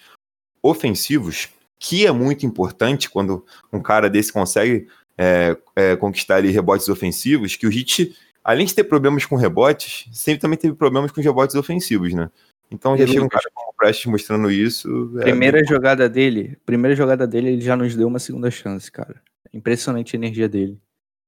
ofensivos, 0.61 1.49
que 1.77 2.07
é 2.07 2.11
muito 2.11 2.45
importante 2.45 3.09
quando 3.09 3.45
um 3.71 3.81
cara 3.81 4.09
desse 4.09 4.31
consegue 4.31 4.87
é, 5.17 5.57
é, 5.75 5.95
conquistar 5.95 6.37
ali 6.37 6.51
rebotes 6.51 6.89
ofensivos, 6.89 7.55
que 7.55 7.67
o 7.67 7.69
Hit, 7.69 8.15
além 8.43 8.65
de 8.65 8.73
ter 8.73 8.83
problemas 8.83 9.25
com 9.25 9.35
rebotes, 9.35 10.07
sempre 10.11 10.41
também 10.41 10.57
teve 10.57 10.75
problemas 10.75 11.11
com 11.11 11.21
rebotes 11.21 11.55
ofensivos, 11.55 12.13
né? 12.13 12.29
Então 12.71 12.97
já 12.97 13.05
chega 13.05 13.23
um 13.23 13.29
cara 13.29 13.45
como 13.53 13.69
o 13.69 13.73
Prestes 13.73 14.05
mostrando 14.07 14.49
isso. 14.49 15.13
É 15.19 15.23
primeira 15.23 15.59
é... 15.59 15.63
jogada 15.63 16.09
dele, 16.09 16.57
primeira 16.65 16.95
jogada 16.95 17.27
dele, 17.27 17.49
ele 17.49 17.61
já 17.61 17.75
nos 17.75 17.95
deu 17.95 18.07
uma 18.07 18.19
segunda 18.19 18.49
chance, 18.49 18.91
cara. 18.91 19.21
Impressionante 19.53 20.15
a 20.15 20.17
energia 20.17 20.49
dele. 20.49 20.79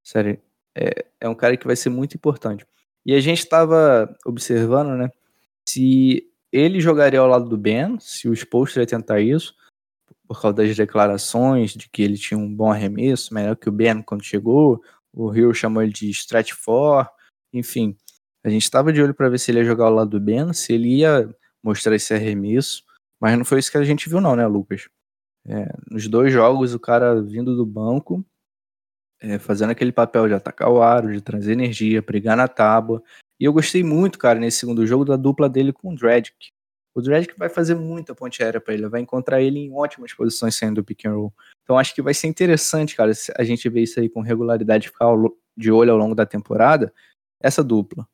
Sério, 0.04 0.40
é, 0.74 1.06
é 1.22 1.30
um 1.30 1.36
cara 1.36 1.56
que 1.56 1.68
vai 1.68 1.76
ser 1.76 1.90
muito 1.90 2.16
importante. 2.16 2.66
E 3.06 3.14
a 3.14 3.20
gente 3.20 3.40
estava 3.40 4.16
observando, 4.26 4.98
né? 4.98 5.10
Se 5.68 6.28
ele 6.52 6.80
jogaria 6.80 7.20
ao 7.20 7.28
lado 7.28 7.48
do 7.48 7.58
Ben, 7.58 7.98
se 8.00 8.28
o 8.28 8.34
Spolster 8.34 8.82
ia 8.82 8.88
tentar 8.88 9.20
isso, 9.20 9.54
por 10.36 10.42
causa 10.42 10.58
das 10.58 10.76
declarações 10.76 11.74
de 11.74 11.90
que 11.90 12.02
ele 12.04 12.18
tinha 12.18 12.38
um 12.38 12.54
bom 12.54 12.72
arremesso, 12.72 13.34
melhor 13.34 13.56
que 13.56 13.70
o 13.70 13.72
Ben 13.72 14.02
quando 14.02 14.24
chegou. 14.24 14.82
O 15.14 15.30
Rio 15.30 15.54
chamou 15.54 15.82
ele 15.82 15.94
de 15.94 16.10
stretch 16.10 16.52
for, 16.52 17.10
enfim. 17.54 17.96
A 18.44 18.50
gente 18.50 18.64
estava 18.64 18.94
de 18.94 19.02
olho 19.02 19.14
para 19.14 19.30
ver 19.30 19.40
se 19.40 19.50
ele 19.50 19.60
ia 19.60 19.66
jogar 19.66 19.86
ao 19.86 19.94
lado 19.94 20.10
do 20.12 20.20
Ben, 20.20 20.54
se 20.54 20.74
ele 20.74 20.98
ia 20.98 21.34
mostrar 21.64 21.96
esse 21.96 22.14
arremesso. 22.14 22.84
Mas 23.20 23.38
não 23.38 23.46
foi 23.46 23.60
isso 23.60 23.72
que 23.72 23.78
a 23.78 23.84
gente 23.84 24.10
viu, 24.10 24.22
não, 24.22 24.36
né, 24.36 24.46
Lucas? 24.46 24.88
É, 25.48 25.72
nos 25.90 26.08
dois 26.08 26.32
jogos, 26.32 26.74
o 26.74 26.80
cara 26.80 27.22
vindo 27.22 27.56
do 27.56 27.66
banco, 27.66 28.26
é, 29.22 29.40
fazendo 29.40 29.72
aquele 29.72 29.92
papel 29.92 30.28
de 30.28 30.34
atacar 30.34 30.70
o 30.70 30.82
aro, 30.82 31.14
de 31.14 31.22
trazer 31.22 31.54
energia, 31.54 32.02
brigar 32.02 32.36
na 32.36 32.48
tábua. 32.48 33.02
E 33.40 33.46
eu 33.46 33.54
gostei 33.54 33.84
muito, 33.84 34.20
cara, 34.20 34.40
nesse 34.40 34.60
segundo 34.60 34.86
jogo, 34.86 35.06
da 35.06 35.16
dupla 35.16 35.50
dele 35.50 35.72
com 35.74 35.94
o 35.94 35.96
Dredic. 35.96 36.55
O 36.96 37.02
Dredic 37.02 37.38
vai 37.38 37.50
fazer 37.50 37.76
muita 37.76 38.16
ponte 38.16 38.42
aérea 38.42 38.62
para 38.62 38.74
ele, 38.74 38.88
vai 38.88 39.02
encontrar 39.02 39.42
ele 39.42 39.60
em 39.60 39.74
ótimas 39.74 40.14
posições 40.14 40.56
saindo 40.56 40.76
do 40.76 40.84
pick 40.84 41.06
and 41.06 41.14
roll. 41.14 41.34
Então 41.62 41.78
acho 41.78 41.94
que 41.94 42.02
vai 42.02 42.14
ser 42.14 42.28
interessante, 42.28 42.96
cara, 42.96 43.12
a 43.38 43.44
gente 43.44 43.68
ver 43.68 43.82
isso 43.82 44.00
aí 44.00 44.08
com 44.08 44.22
regularidade, 44.22 44.88
ficar 44.88 45.14
de 45.58 45.72
olho 45.72 45.92
ao 45.92 45.98
longo 45.98 46.16
da 46.16 46.26
temporada, 46.26 46.94
essa 47.38 47.62
dupla. 47.62 48.08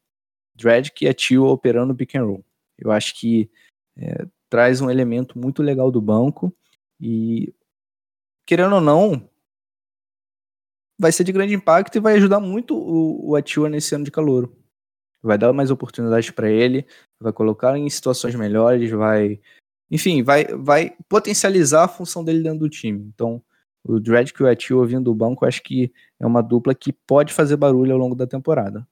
Dredic 0.56 1.06
e 1.06 1.08
a 1.08 1.14
Tio 1.14 1.46
operando 1.46 1.96
pick 1.96 2.16
and 2.16 2.24
roll. 2.24 2.46
Eu 2.76 2.92
acho 2.92 3.20
que 3.20 3.52
é, 3.96 4.26
traz 4.50 4.82
um 4.82 4.90
elemento 4.90 5.38
muito 5.38 5.62
legal 5.62 5.92
do 5.92 6.02
banco 6.02 6.52
e, 7.00 7.54
querendo 8.48 8.76
ou 8.76 8.82
não, 8.82 9.30
vai 11.00 11.12
ser 11.12 11.24
de 11.24 11.32
grande 11.32 11.54
impacto 11.54 11.96
e 11.96 12.02
vai 12.02 12.16
ajudar 12.16 12.40
muito 12.40 12.76
o, 12.76 13.30
o 13.30 13.36
Atua 13.36 13.70
nesse 13.70 13.94
ano 13.94 14.06
de 14.06 14.12
calor. 14.12 14.52
Vai 15.22 15.38
dar 15.38 15.54
mais 15.54 15.70
oportunidades 15.70 16.32
para 16.32 16.50
ele, 16.50 16.86
vai 17.20 17.32
colocar 17.32 17.78
em 17.78 17.90
situações 17.90 18.34
melhores, 18.36 18.90
vai. 18.90 19.40
Enfim, 19.90 20.24
vai, 20.24 20.46
vai 20.46 20.96
potencializar 21.08 21.84
a 21.84 21.88
função 21.88 22.24
dele 22.24 22.42
dentro 22.42 22.60
do 22.60 22.70
time. 22.70 23.12
Então, 23.14 23.42
o 23.84 24.00
Dredd 24.00 24.32
e 24.32 24.44
o 24.44 24.48
Atua 24.48 24.86
vindo 24.86 25.06
do 25.06 25.16
banco, 25.16 25.46
acho 25.46 25.62
que 25.62 25.92
é 26.20 26.26
uma 26.26 26.42
dupla 26.42 26.74
que 26.74 26.94
pode 26.94 27.34
fazer 27.34 27.56
barulho 27.56 27.92
ao 27.92 27.98
longo 27.98 28.16
da 28.16 28.28
temporada. 28.28 28.88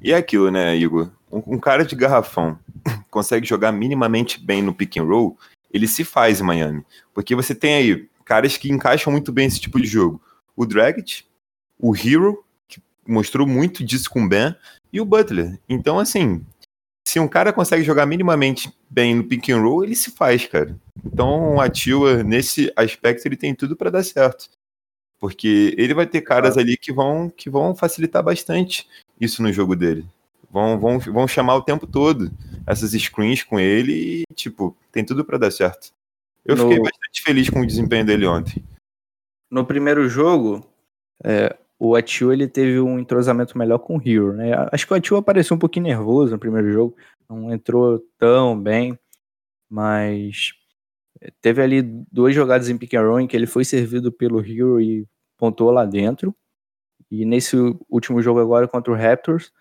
E 0.00 0.12
é 0.12 0.16
aquilo, 0.16 0.50
né, 0.50 0.76
Igor? 0.76 1.10
Um, 1.30 1.54
um, 1.54 1.58
cara 1.58 1.84
de 1.84 1.94
garrafão 1.94 2.58
consegue 3.10 3.46
jogar 3.46 3.72
minimamente 3.72 4.42
bem 4.42 4.62
no 4.62 4.74
pick 4.74 4.96
and 4.96 5.04
roll, 5.04 5.38
ele 5.72 5.86
se 5.86 6.04
faz 6.04 6.40
em 6.40 6.44
Miami. 6.44 6.84
Porque 7.14 7.34
você 7.34 7.54
tem 7.54 7.74
aí 7.74 8.08
caras 8.24 8.56
que 8.56 8.70
encaixam 8.70 9.12
muito 9.12 9.32
bem 9.32 9.46
esse 9.46 9.60
tipo 9.60 9.80
de 9.80 9.86
jogo. 9.86 10.20
O 10.56 10.66
Dragic, 10.66 11.24
o 11.78 11.94
Hero, 11.94 12.44
mostrou 13.06 13.46
muito 13.46 13.84
disso 13.84 14.10
com 14.10 14.24
o 14.24 14.28
Ben, 14.28 14.54
e 14.92 15.00
o 15.00 15.04
Butler. 15.04 15.58
Então, 15.68 15.98
assim, 15.98 16.44
se 17.06 17.18
um 17.18 17.28
cara 17.28 17.52
consegue 17.52 17.82
jogar 17.82 18.06
minimamente 18.06 18.72
bem 18.88 19.14
no 19.14 19.24
pick 19.24 19.48
and 19.48 19.60
roll, 19.60 19.84
ele 19.84 19.96
se 19.96 20.10
faz, 20.10 20.46
cara. 20.46 20.76
Então, 21.04 21.60
a 21.60 21.68
Tua, 21.68 22.22
nesse 22.22 22.72
aspecto, 22.76 23.26
ele 23.26 23.36
tem 23.36 23.54
tudo 23.54 23.76
para 23.76 23.90
dar 23.90 24.04
certo. 24.04 24.48
Porque 25.18 25.74
ele 25.78 25.94
vai 25.94 26.06
ter 26.06 26.20
caras 26.20 26.58
ali 26.58 26.76
que 26.76 26.92
vão, 26.92 27.30
que 27.30 27.48
vão 27.48 27.74
facilitar 27.74 28.22
bastante 28.22 28.88
isso 29.20 29.42
no 29.42 29.52
jogo 29.52 29.76
dele. 29.76 30.04
Vão, 30.50 30.78
vão, 30.78 30.98
vão 30.98 31.28
chamar 31.28 31.54
o 31.56 31.62
tempo 31.62 31.86
todo 31.86 32.30
essas 32.66 32.90
screens 32.92 33.42
com 33.42 33.58
ele 33.58 33.92
e, 33.92 34.34
tipo, 34.34 34.76
tem 34.90 35.04
tudo 35.04 35.24
para 35.24 35.38
dar 35.38 35.50
certo. 35.50 35.92
Eu 36.44 36.56
no... 36.56 36.64
fiquei 36.64 36.78
bastante 36.78 37.22
feliz 37.22 37.48
com 37.48 37.60
o 37.60 37.66
desempenho 37.66 38.04
dele 38.04 38.26
ontem. 38.26 38.62
No 39.50 39.64
primeiro 39.64 40.08
jogo, 40.08 40.66
é, 41.24 41.56
o 41.84 41.96
Atiu 41.96 42.32
ele 42.32 42.46
teve 42.46 42.78
um 42.78 42.96
entrosamento 42.96 43.58
melhor 43.58 43.80
com 43.80 43.96
o 43.96 44.00
Hero, 44.00 44.32
né? 44.32 44.52
Acho 44.70 44.86
que 44.86 44.92
o 44.92 44.96
Atiu 44.96 45.16
apareceu 45.16 45.56
um 45.56 45.58
pouquinho 45.58 45.86
nervoso 45.86 46.30
no 46.30 46.38
primeiro 46.38 46.70
jogo, 46.70 46.96
não 47.28 47.52
entrou 47.52 47.98
tão 48.16 48.56
bem, 48.56 48.96
mas 49.68 50.52
teve 51.40 51.60
ali 51.60 51.82
duas 51.82 52.32
jogadas 52.36 52.68
em 52.68 52.78
pick 52.78 52.94
and 52.94 53.02
roll 53.02 53.18
em 53.18 53.26
que 53.26 53.36
ele 53.36 53.48
foi 53.48 53.64
servido 53.64 54.12
pelo 54.12 54.38
Hero 54.38 54.80
e 54.80 55.08
pontuou 55.36 55.72
lá 55.72 55.84
dentro. 55.84 56.32
E 57.10 57.24
nesse 57.24 57.56
último 57.90 58.22
jogo 58.22 58.38
agora 58.38 58.68
contra 58.68 58.92
o 58.92 58.96
Raptors, 58.96 59.52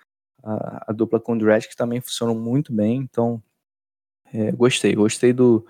a, 0.44 0.92
a 0.92 0.94
dupla 0.94 1.20
com 1.20 1.34
o 1.34 1.40
Dragic 1.40 1.76
também 1.76 2.02
funcionou 2.02 2.36
muito 2.36 2.72
bem, 2.72 2.98
então 2.98 3.42
é, 4.32 4.52
gostei, 4.52 4.94
gostei 4.94 5.34
do... 5.34 5.66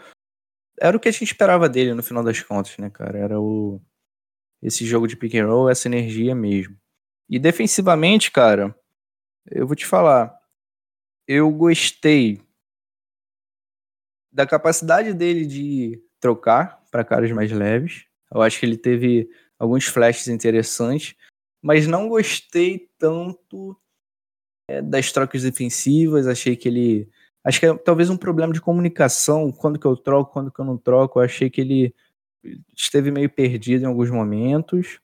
Era 0.82 0.98
o 0.98 1.00
que 1.00 1.08
a 1.08 1.12
gente 1.14 1.24
esperava 1.24 1.70
dele 1.70 1.94
no 1.94 2.04
final 2.04 2.26
das 2.26 2.42
contas, 2.44 2.78
né, 2.78 2.90
cara? 2.90 3.18
Era 3.18 3.40
o 3.40 3.80
esse 4.62 4.86
jogo 4.86 5.08
de 5.08 5.16
pick 5.16 5.36
and 5.36 5.48
roll, 5.48 5.70
essa 5.70 5.88
energia 5.88 6.36
mesmo. 6.36 6.78
E 7.30 7.40
defensivamente, 7.40 8.32
cara, 8.32 8.76
eu 9.50 9.66
vou 9.66 9.76
te 9.76 9.86
falar, 9.86 10.38
eu 11.28 11.50
gostei 11.52 12.42
da 14.32 14.46
capacidade 14.46 15.14
dele 15.14 15.46
de 15.46 16.02
trocar 16.20 16.82
para 16.92 17.04
caras 17.04 17.32
mais 17.32 17.52
leves. 17.52 18.06
Eu 18.34 18.42
acho 18.42 18.60
que 18.60 18.66
ele 18.66 18.78
teve 18.78 19.30
alguns 19.60 19.86
flashes 19.86 20.28
interessantes, 20.28 21.16
mas 21.62 21.88
não 21.88 22.08
gostei 22.08 22.90
tanto 22.98 23.78
é, 24.68 24.82
das 24.82 25.12
trocas 25.12 25.44
defensivas. 25.44 26.28
Achei 26.28 26.56
que 26.56 26.68
ele. 26.68 27.10
Acho 27.44 27.60
que 27.60 27.66
é 27.66 27.78
talvez 27.78 28.10
um 28.10 28.18
problema 28.18 28.54
de 28.54 28.62
comunicação. 28.62 29.52
Quando 29.52 29.80
que 29.80 29.86
eu 29.86 29.98
troco, 29.98 30.32
quando 30.32 30.52
que 30.52 30.60
eu 30.60 30.66
não 30.66 30.78
troco. 30.78 31.20
Eu 31.20 31.24
achei 31.24 31.50
que 31.50 31.62
ele 31.62 31.96
esteve 32.76 33.12
meio 33.12 33.30
perdido 33.30 33.84
em 33.84 33.88
alguns 33.88 34.10
momentos. 34.10 35.00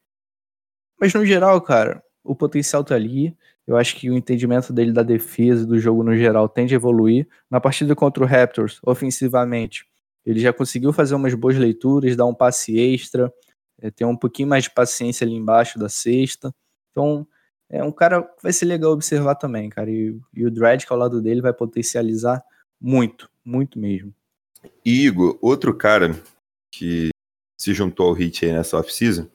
Mas 1.00 1.14
no 1.14 1.26
geral, 1.26 1.62
cara, 1.62 2.04
o 2.24 2.36
potencial 2.36 2.84
tá 2.84 2.96
ali. 2.96 3.36
Eu 3.66 3.76
acho 3.76 3.96
que 3.98 4.10
o 4.10 4.16
entendimento 4.16 4.72
dele 4.72 4.94
da 4.94 5.04
defesa 5.04 5.64
e 5.64 5.68
do 5.68 5.78
jogo 5.78 6.04
no 6.04 6.16
geral 6.16 6.48
tende 6.48 6.74
a 6.74 6.78
evoluir. 6.78 7.28
Na 7.50 7.60
partida 7.60 7.96
contra 7.96 8.24
o 8.24 8.28
Raptors, 8.28 8.80
ofensivamente, 8.84 9.86
ele 10.26 10.40
já 10.40 10.54
conseguiu 10.54 10.94
fazer 10.94 11.16
umas 11.16 11.34
boas 11.34 11.58
leituras, 11.58 12.16
dar 12.16 12.26
um 12.26 12.34
passe 12.34 12.78
extra, 12.78 13.32
é, 13.80 13.92
ter 13.92 14.06
um 14.06 14.16
pouquinho 14.16 14.48
mais 14.48 14.64
de 14.66 14.72
paciência 14.72 15.26
ali 15.26 15.36
embaixo 15.36 15.78
da 15.78 15.90
cesta. 15.90 16.54
Então, 16.92 17.28
é 17.70 17.84
um 17.84 17.92
cara 17.92 18.24
que 18.24 18.42
vai 18.42 18.54
ser 18.54 18.66
legal 18.66 18.92
observar 18.92 19.36
também, 19.36 19.70
cara. 19.70 19.92
E, 19.92 20.18
e 20.34 20.46
o 20.46 20.52
Dredd, 20.52 20.86
que 20.86 20.94
ao 20.94 21.00
lado 21.00 21.22
dele, 21.22 21.42
vai 21.42 21.54
potencializar 21.54 22.42
muito, 22.80 23.30
muito 23.44 23.78
mesmo. 23.78 24.14
Igor, 24.86 25.38
outro 25.42 25.76
cara 25.76 26.18
que 26.72 27.10
se 27.58 27.74
juntou 27.74 28.10
ao 28.10 28.16
aí 28.16 28.32
nessa 28.54 28.78
off-season, 28.78 29.28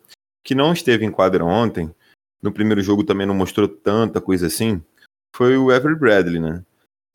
que 0.44 0.54
não 0.54 0.72
esteve 0.72 1.04
em 1.04 1.10
quadra 1.10 1.44
ontem, 1.44 1.92
no 2.40 2.52
primeiro 2.52 2.82
jogo 2.82 3.04
também 3.04 3.26
não 3.26 3.34
mostrou 3.34 3.68
tanta 3.68 4.20
coisa 4.20 4.46
assim, 4.46 4.82
foi 5.34 5.56
o 5.56 5.72
Everett 5.72 5.98
Bradley, 5.98 6.40
né? 6.40 6.64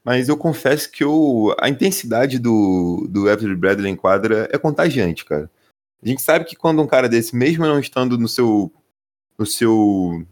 Mas 0.04 0.30
eu 0.30 0.38
confesso 0.38 0.90
que 0.90 1.04
eu, 1.04 1.54
a 1.60 1.68
intensidade 1.68 2.40
do, 2.40 3.08
do 3.10 3.30
Everett 3.30 3.60
Bradley 3.60 3.92
em 3.92 3.96
quadra 3.96 4.48
é 4.52 4.58
contagiante, 4.58 5.26
cara. 5.26 5.52
A 6.02 6.08
gente 6.08 6.22
sabe 6.22 6.46
que 6.46 6.56
quando 6.56 6.82
um 6.82 6.88
cara 6.88 7.10
desse, 7.10 7.36
mesmo 7.36 7.66
não 7.66 7.80
estando 7.80 8.18
no 8.18 8.28
seu, 8.28 8.72
no 9.38 9.46
seu 9.46 10.26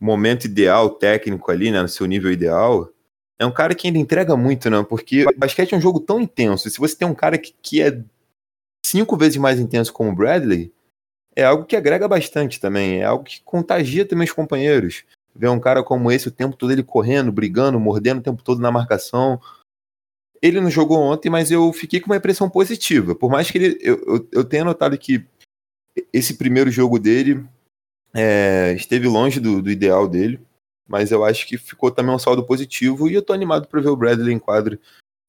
momento 0.00 0.46
ideal 0.46 0.90
técnico 0.90 1.50
ali, 1.50 1.70
né, 1.70 1.82
no 1.82 1.88
seu 1.88 2.06
nível 2.06 2.32
ideal, 2.32 2.90
é 3.38 3.46
um 3.46 3.52
cara 3.52 3.74
que 3.74 3.86
ainda 3.86 3.98
entrega 3.98 4.36
muito, 4.36 4.68
né? 4.70 4.82
Porque 4.82 5.24
basquete 5.36 5.74
é 5.74 5.76
um 5.76 5.80
jogo 5.80 6.00
tão 6.00 6.20
intenso. 6.20 6.68
Se 6.68 6.78
você 6.78 6.96
tem 6.96 7.06
um 7.06 7.14
cara 7.14 7.38
que, 7.38 7.54
que 7.62 7.82
é 7.82 8.02
cinco 8.86 9.16
vezes 9.16 9.36
mais 9.36 9.58
intenso 9.58 9.92
como 9.92 10.10
o 10.10 10.14
Bradley, 10.14 10.72
é 11.34 11.44
algo 11.44 11.64
que 11.64 11.76
agrega 11.76 12.08
bastante 12.08 12.60
também, 12.60 13.00
é 13.00 13.04
algo 13.04 13.24
que 13.24 13.42
contagia 13.42 14.06
também 14.06 14.26
os 14.26 14.32
companheiros. 14.32 15.04
Ver 15.34 15.48
um 15.48 15.60
cara 15.60 15.82
como 15.82 16.10
esse 16.10 16.28
o 16.28 16.30
tempo 16.32 16.56
todo 16.56 16.72
ele 16.72 16.82
correndo, 16.82 17.30
brigando, 17.30 17.78
mordendo 17.78 18.20
o 18.20 18.22
tempo 18.22 18.42
todo 18.42 18.60
na 18.60 18.70
marcação. 18.70 19.38
Ele 20.40 20.60
não 20.60 20.70
jogou 20.70 20.98
ontem, 20.98 21.28
mas 21.28 21.50
eu 21.50 21.70
fiquei 21.74 22.00
com 22.00 22.06
uma 22.06 22.16
impressão 22.16 22.48
positiva. 22.48 23.14
Por 23.14 23.30
mais 23.30 23.50
que 23.50 23.58
ele. 23.58 23.78
Eu, 23.82 24.02
eu, 24.06 24.28
eu 24.32 24.44
tenha 24.44 24.64
notado 24.64 24.96
que 24.96 25.26
esse 26.10 26.34
primeiro 26.34 26.70
jogo 26.70 26.98
dele 26.98 27.44
é, 28.14 28.72
esteve 28.74 29.06
longe 29.06 29.38
do, 29.38 29.60
do, 29.60 29.70
ideal 29.70 30.08
dele, 30.08 30.40
mas 30.88 31.10
eu 31.10 31.22
acho 31.22 31.46
que 31.46 31.58
ficou 31.58 31.90
também 31.90 32.14
um 32.14 32.18
saldo 32.18 32.44
positivo 32.44 33.08
e 33.08 33.14
eu 33.14 33.22
tô 33.22 33.34
animado 33.34 33.68
para 33.68 33.80
ver 33.80 33.88
o 33.88 33.96
Bradley 33.96 34.34
em 34.34 34.38
quadro 34.38 34.78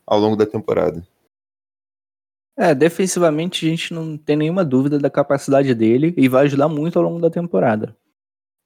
ao 0.06 0.20
longo 0.20 0.38
da 0.38 0.46
temporada. 0.46 1.06
É, 2.58 2.74
defensivamente 2.74 3.66
a 3.66 3.70
gente 3.70 3.94
não 3.94 4.18
tem 4.18 4.36
nenhuma 4.36 4.66
dúvida 4.66 4.98
da 4.98 5.12
capacidade 5.12 5.76
dele 5.76 6.14
e 6.18 6.28
vai 6.28 6.46
ajudar 6.46 6.68
muito 6.68 6.98
ao 6.98 7.06
longo 7.06 7.20
da 7.20 7.30
temporada. 7.30 7.96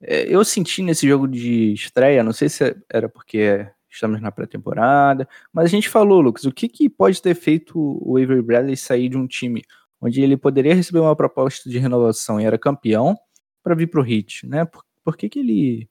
É, 0.00 0.22
eu 0.34 0.44
senti 0.44 0.82
nesse 0.82 1.06
jogo 1.06 1.28
de 1.28 1.74
estreia, 1.74 2.24
não 2.24 2.32
sei 2.32 2.48
se 2.48 2.74
era 2.88 3.08
porque 3.08 3.68
estamos 3.90 4.20
na 4.22 4.32
pré-temporada, 4.32 5.28
mas 5.52 5.66
a 5.66 5.68
gente 5.68 5.90
falou, 5.90 6.22
Lucas, 6.22 6.44
o 6.44 6.52
que, 6.52 6.68
que 6.68 6.88
pode 6.88 7.20
ter 7.20 7.34
feito 7.34 7.74
o 7.76 8.16
Avery 8.16 8.40
Bradley 8.40 8.76
sair 8.76 9.10
de 9.10 9.18
um 9.18 9.26
time 9.26 9.62
onde 10.00 10.22
ele 10.22 10.36
poderia 10.36 10.74
receber 10.74 11.00
uma 11.00 11.14
proposta 11.14 11.68
de 11.68 11.78
renovação 11.78 12.40
e 12.40 12.44
era 12.44 12.58
campeão 12.58 13.14
para 13.62 13.74
vir 13.74 13.88
para 13.88 14.00
o 14.00 14.06
Heat, 14.06 14.46
né? 14.46 14.64
Por, 14.64 14.82
por 15.04 15.16
que, 15.16 15.28
que 15.28 15.38
ele 15.38 15.88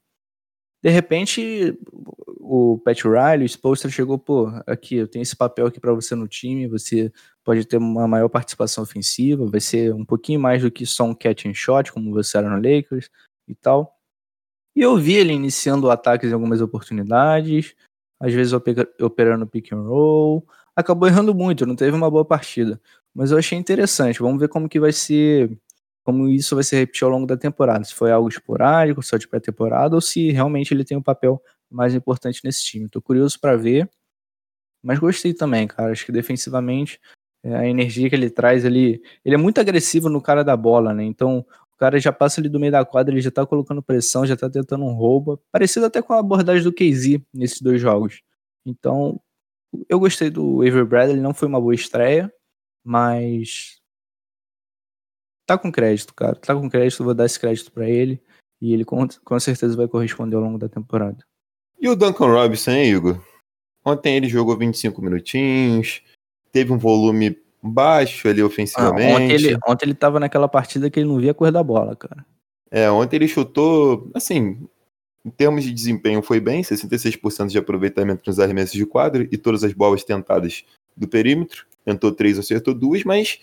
de 0.82 0.90
repente, 0.90 1.78
o 2.54 2.78
Pat 2.80 3.02
Riley, 3.06 3.46
o 3.46 3.50
Spolstra 3.50 3.90
chegou, 3.90 4.20
pô, 4.20 4.52
aqui, 4.68 4.96
eu 4.96 5.08
tenho 5.08 5.24
esse 5.24 5.38
papel 5.38 5.68
aqui 5.68 5.80
para 5.80 5.94
você 5.94 6.16
no 6.16 6.28
time, 6.28 6.68
você 6.68 7.10
pode 7.46 7.64
ter 7.64 7.78
uma 7.78 8.06
maior 8.10 8.28
participação 8.28 8.84
ofensiva, 8.84 9.46
vai 9.46 9.62
ser 9.62 9.94
um 9.94 10.04
pouquinho 10.04 10.38
mais 10.38 10.62
do 10.62 10.70
que 10.70 10.86
só 10.86 11.06
um 11.06 11.16
catch 11.16 11.46
and 11.46 11.54
shot, 11.54 11.94
como 11.94 12.12
você 12.12 12.38
era 12.38 12.50
no 12.50 12.58
Lakers 12.58 13.10
e 13.48 13.56
tal. 13.56 13.98
E 14.76 14.82
eu 14.82 14.98
vi 14.98 15.14
ele 15.14 15.32
iniciando 15.32 15.90
ataques 15.90 16.30
em 16.30 16.34
algumas 16.34 16.60
oportunidades, 16.60 17.74
às 18.20 18.34
vezes 18.34 18.52
operando 18.52 19.48
pick 19.48 19.72
and 19.72 19.84
roll, 19.84 20.46
acabou 20.76 21.08
errando 21.08 21.34
muito, 21.34 21.66
não 21.66 21.78
teve 21.78 21.96
uma 21.96 22.12
boa 22.12 22.26
partida. 22.26 22.82
Mas 23.16 23.32
eu 23.32 23.38
achei 23.38 23.58
interessante, 23.58 24.20
vamos 24.20 24.42
ver 24.42 24.50
como 24.50 24.68
que 24.68 24.80
vai 24.80 24.92
ser 24.92 25.58
como 26.04 26.28
isso 26.28 26.54
vai 26.56 26.66
se 26.66 26.76
repetir 26.76 27.06
ao 27.06 27.12
longo 27.12 27.26
da 27.26 27.38
temporada. 27.38 27.86
Se 27.86 27.94
foi 27.94 28.12
algo 28.12 28.28
esporádico, 28.28 29.02
só 29.02 29.16
de 29.16 29.28
pré-temporada, 29.28 29.96
ou 29.96 30.02
se 30.02 30.32
realmente 30.32 30.74
ele 30.74 30.84
tem 30.84 30.98
um 30.98 31.02
papel 31.02 31.42
mais 31.72 31.96
importante 31.96 32.42
nesse 32.44 32.64
time. 32.64 32.86
Estou 32.86 33.02
curioso 33.02 33.40
para 33.40 33.56
ver. 33.56 33.90
Mas 34.84 35.00
gostei 35.00 35.34
também, 35.34 35.68
cara. 35.68 35.92
Acho 35.92 36.06
que 36.06 36.12
defensivamente 36.12 37.00
é, 37.44 37.56
a 37.56 37.68
energia 37.68 38.10
que 38.10 38.16
ele 38.16 38.30
traz 38.30 38.66
ali. 38.66 39.02
Ele 39.26 39.36
é 39.36 39.38
muito 39.38 39.60
agressivo 39.60 40.10
no 40.10 40.22
cara 40.22 40.44
da 40.44 40.56
bola, 40.58 40.94
né? 40.94 41.04
Então 41.04 41.46
o 41.74 41.78
cara 41.78 42.00
já 42.00 42.12
passa 42.12 42.42
ali 42.42 42.50
do 42.50 42.60
meio 42.60 42.72
da 42.72 42.86
quadra, 42.86 43.14
ele 43.14 43.22
já 43.22 43.32
tá 43.32 43.46
colocando 43.46 43.82
pressão, 43.82 44.26
já 44.26 44.38
tá 44.38 44.50
tentando 44.50 44.86
um 44.86 44.94
roubo. 44.94 45.42
Parecido 45.52 45.86
até 45.86 46.02
com 46.02 46.14
a 46.14 46.20
abordagem 46.20 46.64
do 46.64 46.74
KZ 46.74 47.22
nesses 47.34 47.62
dois 47.62 47.82
jogos. 47.82 48.22
Então 48.66 49.20
eu 49.90 50.00
gostei 50.00 50.30
do 50.30 50.62
Avery 50.62 50.86
Bradley, 50.86 51.22
não 51.22 51.34
foi 51.34 51.48
uma 51.48 51.62
boa 51.62 51.74
estreia, 51.74 52.32
mas 52.84 53.80
tá 55.46 55.58
com 55.58 55.72
crédito, 55.72 56.14
cara. 56.14 56.36
Tá 56.36 56.56
com 56.56 56.70
crédito, 56.70 57.04
vou 57.04 57.14
dar 57.14 57.26
esse 57.26 57.40
crédito 57.40 57.72
para 57.72 57.90
ele. 57.90 58.22
E 58.62 58.74
ele 58.74 58.86
com, 58.86 59.08
com 59.24 59.40
certeza 59.40 59.76
vai 59.76 59.88
corresponder 59.88 60.36
ao 60.36 60.42
longo 60.42 60.58
da 60.58 60.70
temporada. 60.70 61.26
E 61.82 61.90
o 61.90 61.96
Duncan 61.96 62.28
Robinson, 62.28 62.72
hein, 62.72 62.94
Igor? 62.94 63.20
Ontem 63.84 64.16
ele 64.16 64.30
jogou 64.30 64.56
25 64.56 65.02
minutinhos, 65.02 66.04
teve 66.52 66.72
um 66.72 66.78
volume 66.78 67.36
baixo 67.62 68.28
ali 68.28 68.44
ofensivamente. 68.44 69.12
Ah, 69.12 69.16
ontem, 69.16 69.32
ele, 69.32 69.58
ontem 69.68 69.86
ele 69.88 69.96
tava 69.96 70.20
naquela 70.20 70.48
partida 70.48 70.90
que 70.90 71.00
ele 71.00 71.10
não 71.10 71.18
via 71.18 71.32
a 71.32 71.34
cor 71.34 71.52
da 71.52 71.64
bola, 71.64 71.96
cara. 71.96 72.24
É, 72.70 72.90
ontem 72.90 73.16
ele 73.18 73.28
chutou, 73.28 74.10
assim, 74.14 74.68
em 75.26 75.30
termos 75.30 75.64
de 75.64 75.72
desempenho 75.72 76.22
foi 76.22 76.40
bem, 76.40 76.62
66% 76.62 77.48
de 77.48 77.58
aproveitamento 77.58 78.24
nos 78.26 78.40
arremessos 78.40 78.74
de 78.74 78.86
quadro 78.86 79.28
e 79.32 79.38
todas 79.38 79.64
as 79.64 79.74
bolas 79.74 80.04
tentadas 80.04 80.64
do 80.96 81.08
perímetro. 81.08 81.66
Tentou 81.84 82.12
três, 82.12 82.38
acertou 82.38 82.74
duas, 82.74 83.04
mas 83.04 83.40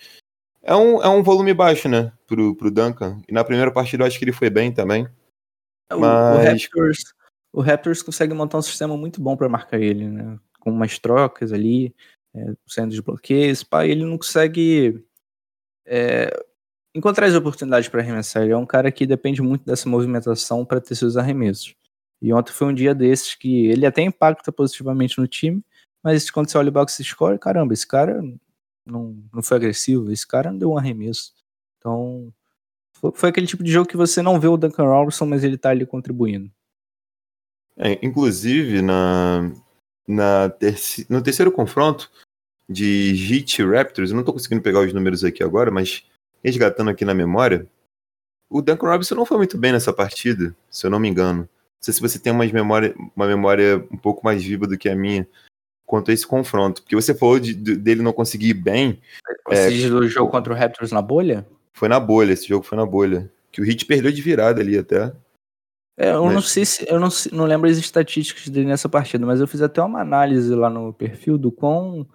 é 0.62 0.74
um, 0.74 1.03
é 1.03 1.09
um 1.09 1.22
volume 1.22 1.53
baixo, 1.53 1.89
né, 1.89 2.12
pro, 2.26 2.55
pro 2.55 2.70
Duncan. 2.70 3.20
E 3.28 3.32
na 3.32 3.45
primeira 3.45 3.70
partida 3.70 4.03
eu 4.03 4.07
acho 4.07 4.18
que 4.18 4.24
ele 4.24 4.32
foi 4.32 4.49
bem 4.49 4.72
também. 4.72 5.09
O, 5.93 5.99
mas... 5.99 6.36
o, 6.36 6.51
Raptors, 6.51 6.99
o 7.53 7.61
Raptors 7.61 8.03
consegue 8.03 8.34
montar 8.34 8.59
um 8.59 8.62
sistema 8.62 8.96
muito 8.96 9.20
bom 9.20 9.36
para 9.36 9.49
marcar 9.49 9.80
ele, 9.80 10.09
né? 10.09 10.38
Com 10.61 10.70
umas 10.70 10.99
trocas 10.99 11.53
ali, 11.53 11.94
é, 12.34 12.55
saindo 12.66 12.94
de 12.94 13.03
bloqueios, 13.03 13.62
pá, 13.62 13.86
ele 13.86 14.05
não 14.05 14.18
consegue 14.18 15.05
é, 15.86 16.30
encontrar 16.94 17.26
as 17.26 17.34
oportunidades 17.34 17.88
para 17.88 18.01
arremessar. 18.01 18.42
Ele 18.42 18.53
é 18.53 18.57
um 18.57 18.66
cara 18.66 18.92
que 18.92 19.07
depende 19.07 19.42
muito 19.42 19.64
dessa 19.64 19.88
movimentação 19.88 20.64
para 20.64 20.80
ter 20.80 20.94
seus 20.94 21.16
arremessos. 21.16 21.74
E 22.20 22.32
ontem 22.32 22.53
foi 22.53 22.66
um 22.66 22.74
dia 22.74 22.94
desses 22.94 23.34
que 23.34 23.66
ele 23.66 23.86
até 23.86 24.03
impacta 24.03 24.53
positivamente 24.53 25.18
no 25.18 25.26
time, 25.26 25.64
mas 26.03 26.30
quando 26.30 26.51
você 26.51 26.59
olha 26.59 26.68
o 26.68 26.72
box 26.72 27.03
score, 27.03 27.38
caramba, 27.38 27.72
esse 27.72 27.86
cara 27.86 28.20
não, 28.84 29.22
não 29.32 29.42
foi 29.42 29.57
agressivo, 29.57 30.11
esse 30.11 30.26
cara 30.26 30.51
não 30.51 30.59
deu 30.59 30.72
um 30.72 30.78
arremesso. 30.78 31.32
Então, 31.78 32.32
foi, 32.92 33.12
foi 33.14 33.28
aquele 33.28 33.46
tipo 33.46 33.62
de 33.62 33.70
jogo 33.70 33.88
que 33.88 33.96
você 33.96 34.20
não 34.20 34.40
vê 34.40 34.49
o 34.49 34.57
Duncan 34.57 34.84
Robinson, 34.84 35.26
mas 35.26 35.44
ele 35.44 35.57
tá 35.57 35.70
ali 35.70 35.86
contribuindo. 35.86 36.51
É, 37.79 37.99
inclusive, 38.05 38.83
na, 38.83 39.51
na 40.07 40.51
terci, 40.51 41.07
no 41.09 41.22
terceiro 41.22 41.53
confronto 41.53 42.11
de 42.68 43.14
Heat 43.31 43.62
Raptors, 43.62 44.11
eu 44.11 44.16
não 44.16 44.24
tô 44.24 44.33
conseguindo 44.33 44.62
pegar 44.62 44.81
os 44.81 44.93
números 44.93 45.22
aqui 45.24 45.43
agora, 45.43 45.70
mas 45.70 46.05
resgatando 46.43 46.91
aqui 46.91 47.05
na 47.05 47.14
memória, 47.14 47.66
o 48.51 48.61
Duncan 48.61 48.89
Robinson 48.89 49.14
não 49.14 49.24
foi 49.24 49.37
muito 49.37 49.57
bem 49.57 49.72
nessa 49.72 49.93
partida, 49.93 50.55
se 50.70 50.87
eu 50.87 50.91
não 50.91 50.99
me 50.99 51.09
engano. 51.09 51.43
Não 51.43 51.49
sei 51.81 51.95
se 51.95 52.01
você 52.01 52.18
tem 52.18 52.33
uma 52.33 52.45
memória, 52.45 52.95
uma 53.14 53.26
memória 53.26 53.76
um 53.91 53.97
pouco 53.97 54.24
mais 54.24 54.43
viva 54.43 54.66
do 54.66 54.76
que 54.76 54.89
a 54.89 54.97
minha 54.97 55.26
quanto 55.87 56.11
a 56.11 56.14
esse 56.14 56.26
confronto. 56.26 56.83
Porque 56.83 56.97
você 56.97 57.14
falou 57.14 57.39
de, 57.39 57.55
de, 57.55 57.76
dele 57.76 58.03
não 58.03 58.12
conseguir 58.12 58.49
ir 58.49 58.55
bem. 58.55 59.01
Você 59.47 59.87
é, 59.87 59.89
do 59.89 60.07
jogo 60.09 60.31
contra 60.31 60.53
o 60.53 60.57
Raptors 60.57 60.91
na 60.91 61.01
bolha? 61.01 61.47
Foi 61.72 61.89
na 61.89 62.01
bolha, 62.01 62.33
esse 62.33 62.49
jogo 62.49 62.64
foi 62.64 62.76
na 62.76 62.85
bolha. 62.85 63.31
Que 63.53 63.61
o 63.61 63.64
Heat 63.64 63.87
perdeu 63.87 64.11
de 64.11 64.20
virada 64.20 64.61
ali 64.61 64.76
até. 64.76 65.12
É, 65.99 66.12
eu 66.12 66.24
mas... 66.26 66.34
não 66.34 66.40
sei 66.40 66.64
se. 66.64 66.88
Eu 66.88 67.01
não, 67.01 67.09
não 67.32 67.44
lembro 67.44 67.68
as 67.68 67.76
estatísticas 67.76 68.49
dele 68.49 68.68
nessa 68.68 68.88
partida, 68.88 69.26
mas 69.26 69.40
eu 69.40 69.49
fiz 69.49 69.61
até 69.61 69.82
uma 69.82 70.01
análise 70.01 70.55
lá 70.55 70.70
no 70.70 70.92
perfil 70.92 71.36
do 71.36 71.51
quão, 71.51 72.07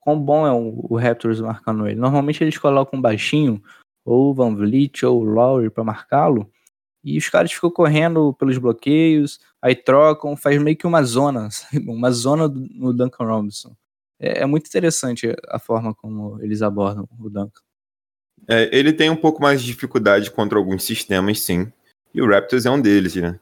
quão 0.00 0.18
bom 0.18 0.46
é 0.46 0.52
o, 0.52 0.86
o 0.88 0.96
Raptors 0.96 1.40
marcando 1.40 1.88
ele. 1.88 1.98
Normalmente 1.98 2.44
eles 2.44 2.56
colocam 2.56 3.00
baixinho, 3.00 3.60
ou 4.04 4.32
Van 4.32 4.54
Vliet 4.54 5.04
ou 5.04 5.24
Lowry 5.24 5.68
para 5.68 5.82
marcá-lo. 5.82 6.48
E 7.02 7.18
os 7.18 7.28
caras 7.28 7.52
ficam 7.52 7.70
correndo 7.70 8.32
pelos 8.34 8.58
bloqueios, 8.58 9.40
aí 9.60 9.74
trocam, 9.74 10.36
faz 10.36 10.60
meio 10.62 10.76
que 10.76 10.86
uma 10.86 11.02
zona, 11.02 11.50
sabe? 11.50 11.78
uma 11.88 12.10
zona 12.12 12.48
no 12.48 12.92
Duncan 12.92 13.24
Robinson. 13.24 13.76
É, 14.18 14.42
é, 14.42 14.46
muito 14.46 14.66
interessante 14.66 15.34
a 15.48 15.58
forma 15.58 15.92
como 15.94 16.40
eles 16.40 16.62
abordam 16.62 17.08
o 17.18 17.28
Duncan. 17.28 17.60
É, 18.48 18.70
ele 18.76 18.92
tem 18.92 19.10
um 19.10 19.16
pouco 19.16 19.42
mais 19.42 19.60
de 19.60 19.66
dificuldade 19.66 20.30
contra 20.30 20.56
alguns 20.56 20.84
sistemas, 20.84 21.40
sim. 21.40 21.72
E 22.16 22.22
o 22.22 22.28
Raptors 22.28 22.66
é 22.66 22.70
um 22.70 22.80
deles, 22.80 23.14
né? 23.14 23.38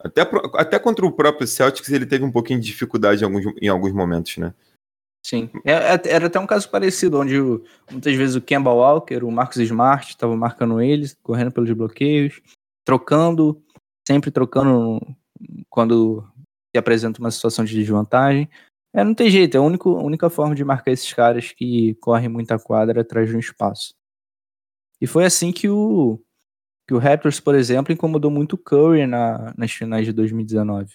Até, 0.00 0.22
até 0.54 0.78
contra 0.78 1.06
o 1.06 1.12
próprio 1.12 1.46
Celtics 1.46 1.88
ele 1.90 2.04
teve 2.04 2.24
um 2.24 2.32
pouquinho 2.32 2.60
de 2.60 2.66
dificuldade 2.66 3.22
em 3.22 3.24
alguns, 3.24 3.44
em 3.62 3.68
alguns 3.68 3.92
momentos, 3.92 4.36
né? 4.36 4.52
Sim. 5.24 5.48
É, 5.64 5.72
é, 5.72 6.00
era 6.06 6.26
até 6.26 6.38
um 6.38 6.46
caso 6.46 6.68
parecido, 6.68 7.18
onde 7.18 7.38
muitas 7.90 8.14
vezes 8.14 8.36
o 8.36 8.42
Kemba 8.42 8.70
Walker, 8.70 9.24
o 9.24 9.30
Marcos 9.30 9.56
Smart 9.56 10.10
estavam 10.10 10.36
marcando 10.36 10.82
eles, 10.82 11.16
correndo 11.22 11.52
pelos 11.52 11.70
bloqueios 11.70 12.42
trocando, 12.84 13.60
sempre 14.06 14.30
trocando 14.30 15.00
quando 15.70 16.22
se 16.70 16.78
apresenta 16.78 17.18
uma 17.18 17.30
situação 17.30 17.64
de 17.64 17.74
desvantagem. 17.74 18.48
É, 18.92 19.02
não 19.02 19.14
tem 19.14 19.30
jeito, 19.30 19.56
é 19.56 19.58
a 19.58 19.62
única, 19.62 19.88
a 19.88 20.02
única 20.02 20.30
forma 20.30 20.54
de 20.54 20.64
marcar 20.64 20.92
esses 20.92 21.12
caras 21.12 21.50
que 21.50 21.94
correm 21.96 22.28
muita 22.28 22.58
quadra 22.58 23.00
atrás 23.00 23.28
de 23.28 23.34
um 23.34 23.40
espaço. 23.40 23.94
E 25.00 25.06
foi 25.06 25.24
assim 25.24 25.50
que 25.50 25.68
o, 25.68 26.22
que 26.86 26.94
o 26.94 26.98
Raptors, 26.98 27.40
por 27.40 27.54
exemplo, 27.54 27.92
incomodou 27.92 28.30
muito 28.30 28.54
o 28.54 28.58
Curry 28.58 29.06
na, 29.06 29.54
nas 29.56 29.72
finais 29.72 30.04
de 30.04 30.12
2019. 30.12 30.92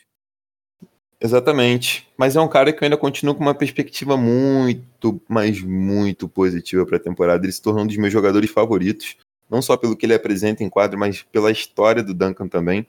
Exatamente. 1.22 2.08
Mas 2.18 2.36
é 2.36 2.42
um 2.42 2.48
cara 2.48 2.72
que 2.72 2.84
ainda 2.84 2.96
continua 2.96 3.36
com 3.36 3.42
uma 3.42 3.56
perspectiva 3.56 4.16
muito, 4.16 5.22
mas 5.28 5.62
muito 5.62 6.30
positiva 6.30 6.86
para 6.86 6.98
a 6.98 7.02
temporada. 7.02 7.46
Ele 7.46 7.52
se 7.52 7.62
tornou 7.62 7.84
um 7.84 7.88
dos 7.88 7.98
meus 7.98 8.14
jogadores 8.14 8.50
favoritos 8.50 9.18
não 9.50 9.62
só 9.62 9.76
pelo 9.76 9.98
que 9.98 10.06
ele 10.06 10.14
apresenta 10.14 10.64
em 10.64 10.70
quadro, 10.70 11.00
mas 11.00 11.24
pela 11.24 11.52
história 11.52 12.04
do 12.04 12.14
Duncan 12.14 12.48
também. 12.48 12.86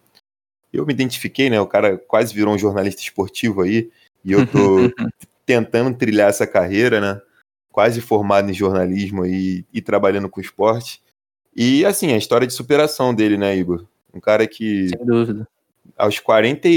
Eu 0.72 0.84
me 0.84 0.92
identifiquei, 0.92 1.48
né? 1.48 1.61
O 1.61 1.66
cara 1.66 1.96
quase 1.96 2.34
virou 2.34 2.55
um 2.55 2.59
jornalista 2.59 3.01
esportivo 3.01 3.62
aí, 3.62 3.90
e 4.24 4.32
eu 4.32 4.46
tô 4.46 4.76
tentando 5.46 5.96
trilhar 5.96 6.28
essa 6.28 6.46
carreira, 6.46 7.01
né? 7.01 7.20
Quase 7.72 8.01
formado 8.01 8.51
em 8.51 8.55
jornalismo 8.55 9.24
e, 9.24 9.64
e 9.72 9.80
trabalhando 9.80 10.28
com 10.28 10.40
esporte. 10.40 11.03
E 11.55 11.84
assim, 11.84 12.12
a 12.12 12.16
história 12.16 12.46
de 12.46 12.53
superação 12.53 13.14
dele, 13.14 13.36
né, 13.36 13.57
Igor? 13.57 13.84
Um 14.14 14.20
cara 14.20 14.46
que. 14.46 14.88
Sem 14.88 15.05
dúvida. 15.05 15.48
Aos 15.96 16.18
40, 16.18 16.68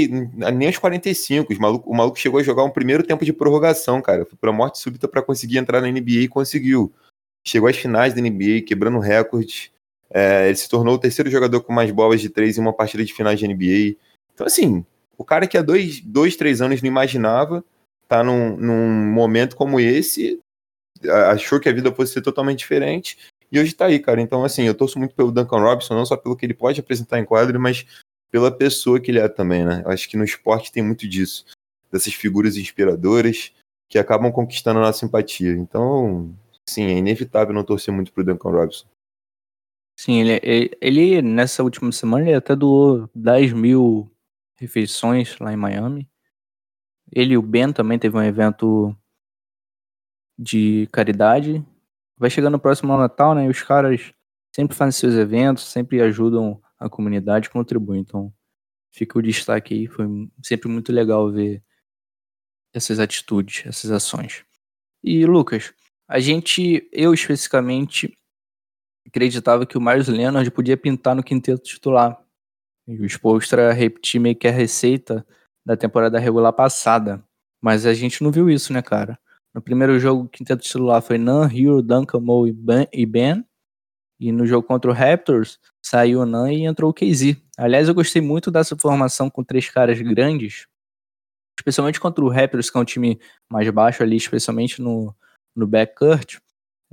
nem 0.52 0.68
aos 0.68 0.76
45, 0.76 1.52
os 1.52 1.58
maluco, 1.58 1.90
o 1.90 1.94
maluco 1.94 2.18
chegou 2.18 2.40
a 2.40 2.42
jogar 2.42 2.64
um 2.64 2.70
primeiro 2.70 3.02
tempo 3.02 3.24
de 3.24 3.32
prorrogação, 3.32 4.02
cara. 4.02 4.26
Foi 4.26 4.36
pra 4.38 4.52
morte 4.52 4.78
súbita 4.78 5.08
para 5.08 5.22
conseguir 5.22 5.58
entrar 5.58 5.80
na 5.80 5.90
NBA 5.90 6.22
e 6.22 6.28
conseguiu. 6.28 6.92
Chegou 7.46 7.68
às 7.68 7.76
finais 7.76 8.12
da 8.12 8.20
NBA, 8.20 8.62
quebrando 8.66 8.98
recordes. 8.98 9.70
É, 10.10 10.46
ele 10.46 10.56
se 10.56 10.68
tornou 10.68 10.94
o 10.94 10.98
terceiro 10.98 11.30
jogador 11.30 11.60
com 11.62 11.72
mais 11.72 11.90
bolas 11.90 12.20
de 12.20 12.28
três 12.28 12.58
em 12.58 12.60
uma 12.60 12.72
partida 12.72 13.04
de 13.04 13.14
finais 13.14 13.38
de 13.38 13.48
NBA. 13.48 13.96
Então, 14.34 14.46
assim, 14.46 14.84
o 15.16 15.24
cara 15.24 15.46
que 15.46 15.56
há 15.56 15.62
dois, 15.62 16.00
dois 16.00 16.36
três 16.36 16.60
anos 16.60 16.82
não 16.82 16.88
imaginava, 16.88 17.64
tá 18.08 18.22
num, 18.22 18.56
num 18.56 19.12
momento 19.12 19.56
como 19.56 19.80
esse, 19.80 20.40
achou 21.28 21.60
que 21.60 21.68
a 21.68 21.72
vida 21.72 21.92
fosse 21.92 22.12
ser 22.12 22.22
totalmente 22.22 22.58
diferente, 22.58 23.18
e 23.50 23.58
hoje 23.58 23.74
tá 23.74 23.86
aí, 23.86 23.98
cara. 23.98 24.20
Então, 24.20 24.44
assim, 24.44 24.62
eu 24.64 24.74
torço 24.74 24.98
muito 24.98 25.14
pelo 25.14 25.32
Duncan 25.32 25.60
Robinson, 25.60 25.94
não 25.94 26.06
só 26.06 26.16
pelo 26.16 26.36
que 26.36 26.44
ele 26.46 26.54
pode 26.54 26.80
apresentar 26.80 27.18
em 27.18 27.24
quadro, 27.24 27.60
mas 27.60 27.86
pela 28.30 28.50
pessoa 28.50 29.00
que 29.00 29.10
ele 29.10 29.20
é 29.20 29.28
também, 29.28 29.64
né? 29.64 29.82
Eu 29.84 29.90
acho 29.90 30.08
que 30.08 30.16
no 30.16 30.24
esporte 30.24 30.72
tem 30.72 30.82
muito 30.82 31.08
disso, 31.08 31.44
dessas 31.90 32.12
figuras 32.14 32.56
inspiradoras 32.56 33.52
que 33.88 33.98
acabam 33.98 34.32
conquistando 34.32 34.80
a 34.80 34.82
nossa 34.82 34.98
simpatia. 34.98 35.52
Então, 35.52 36.34
sim, 36.68 36.84
é 36.84 36.98
inevitável 36.98 37.54
não 37.54 37.62
torcer 37.62 37.94
muito 37.94 38.12
pro 38.12 38.24
Duncan 38.24 38.50
Robinson. 38.50 38.86
Sim, 39.96 40.20
ele, 40.20 40.70
ele, 40.80 41.22
nessa 41.22 41.62
última 41.62 41.92
semana 41.92 42.26
ele 42.26 42.34
até 42.34 42.56
doou 42.56 43.08
10 43.14 43.52
mil 43.52 44.10
refeições 44.56 45.38
lá 45.38 45.52
em 45.52 45.56
Miami. 45.56 46.10
Ele 47.12 47.34
e 47.34 47.38
o 47.38 47.42
Ben 47.42 47.72
também 47.72 47.98
teve 47.98 48.16
um 48.16 48.22
evento 48.22 48.96
de 50.38 50.88
caridade. 50.90 51.64
Vai 52.16 52.30
chegando 52.30 52.54
o 52.54 52.60
próximo 52.60 52.96
Natal, 52.96 53.34
né? 53.34 53.46
E 53.46 53.48
os 53.48 53.62
caras 53.62 54.12
sempre 54.54 54.76
fazem 54.76 54.92
seus 54.92 55.14
eventos, 55.14 55.64
sempre 55.64 56.00
ajudam 56.00 56.60
a 56.78 56.88
comunidade, 56.88 57.50
contribuem. 57.50 58.00
Então, 58.00 58.32
fica 58.92 59.18
o 59.18 59.22
destaque 59.22 59.74
aí. 59.74 59.86
Foi 59.86 60.06
sempre 60.42 60.68
muito 60.68 60.92
legal 60.92 61.30
ver 61.30 61.62
essas 62.72 62.98
atitudes, 62.98 63.66
essas 63.66 63.90
ações. 63.90 64.44
E, 65.02 65.26
Lucas, 65.26 65.72
a 66.08 66.20
gente, 66.20 66.88
eu 66.92 67.12
especificamente, 67.14 68.16
acreditava 69.06 69.66
que 69.66 69.76
o 69.76 69.80
Marius 69.80 70.08
Leonard 70.08 70.50
podia 70.50 70.76
pintar 70.76 71.14
no 71.14 71.22
quinteto 71.22 71.62
titular. 71.62 72.20
E 72.86 73.00
o 73.00 73.06
Spolstra 73.06 73.72
repetir 73.72 74.20
meio 74.20 74.36
que 74.36 74.46
a 74.46 74.52
receita 74.52 75.26
da 75.64 75.76
temporada 75.76 76.18
regular 76.18 76.52
passada. 76.52 77.24
Mas 77.60 77.86
a 77.86 77.94
gente 77.94 78.22
não 78.22 78.30
viu 78.30 78.50
isso, 78.50 78.72
né, 78.72 78.82
cara? 78.82 79.18
No 79.54 79.62
primeiro 79.62 79.98
jogo, 80.00 80.24
o 80.24 80.28
quinteto 80.28 80.62
titular 80.62 81.00
foi 81.00 81.16
Nan, 81.16 81.48
Hero, 81.48 81.80
Duncan, 81.80 82.20
Mo 82.20 82.46
e 82.46 83.06
Ben. 83.06 83.44
E 84.18 84.32
no 84.32 84.46
jogo 84.46 84.66
contra 84.66 84.90
o 84.90 84.94
Raptors, 84.94 85.60
saiu 85.84 86.20
o 86.20 86.26
Nan 86.26 86.52
e 86.52 86.64
entrou 86.64 86.90
o 86.90 86.94
KZ. 86.94 87.36
Aliás, 87.56 87.88
eu 87.88 87.94
gostei 87.94 88.20
muito 88.20 88.50
dessa 88.50 88.76
formação 88.76 89.30
com 89.30 89.44
três 89.44 89.70
caras 89.70 90.00
grandes. 90.00 90.66
especialmente 91.58 92.00
contra 92.00 92.24
o 92.24 92.28
Raptors, 92.28 92.68
que 92.68 92.76
é 92.76 92.80
um 92.80 92.84
time 92.84 93.20
mais 93.50 93.68
baixo 93.70 94.02
ali, 94.02 94.16
especialmente 94.16 94.82
no, 94.82 95.14
no 95.54 95.66
backcourt. 95.66 96.38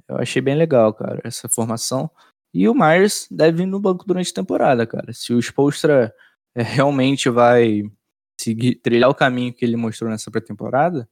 Eu 0.08 0.18
achei 0.18 0.42
bem 0.42 0.56
legal, 0.56 0.94
cara, 0.94 1.20
essa 1.24 1.50
formação. 1.50 2.10
E 2.54 2.68
o 2.68 2.74
Myers 2.74 3.28
deve 3.32 3.60
vir 3.60 3.66
no 3.66 3.80
banco 3.80 4.06
durante 4.06 4.32
a 4.32 4.36
temporada, 4.36 4.86
cara. 4.86 5.14
Se 5.14 5.34
o 5.34 5.40
Spolstra 5.40 6.14
é, 6.56 6.62
realmente 6.62 7.30
vai 7.30 7.84
seguir, 8.40 8.76
trilhar 8.76 9.10
o 9.10 9.16
caminho 9.16 9.54
que 9.54 9.64
ele 9.64 9.78
mostrou 9.78 10.10
nessa 10.12 10.30
pré-temporada, 10.30 11.08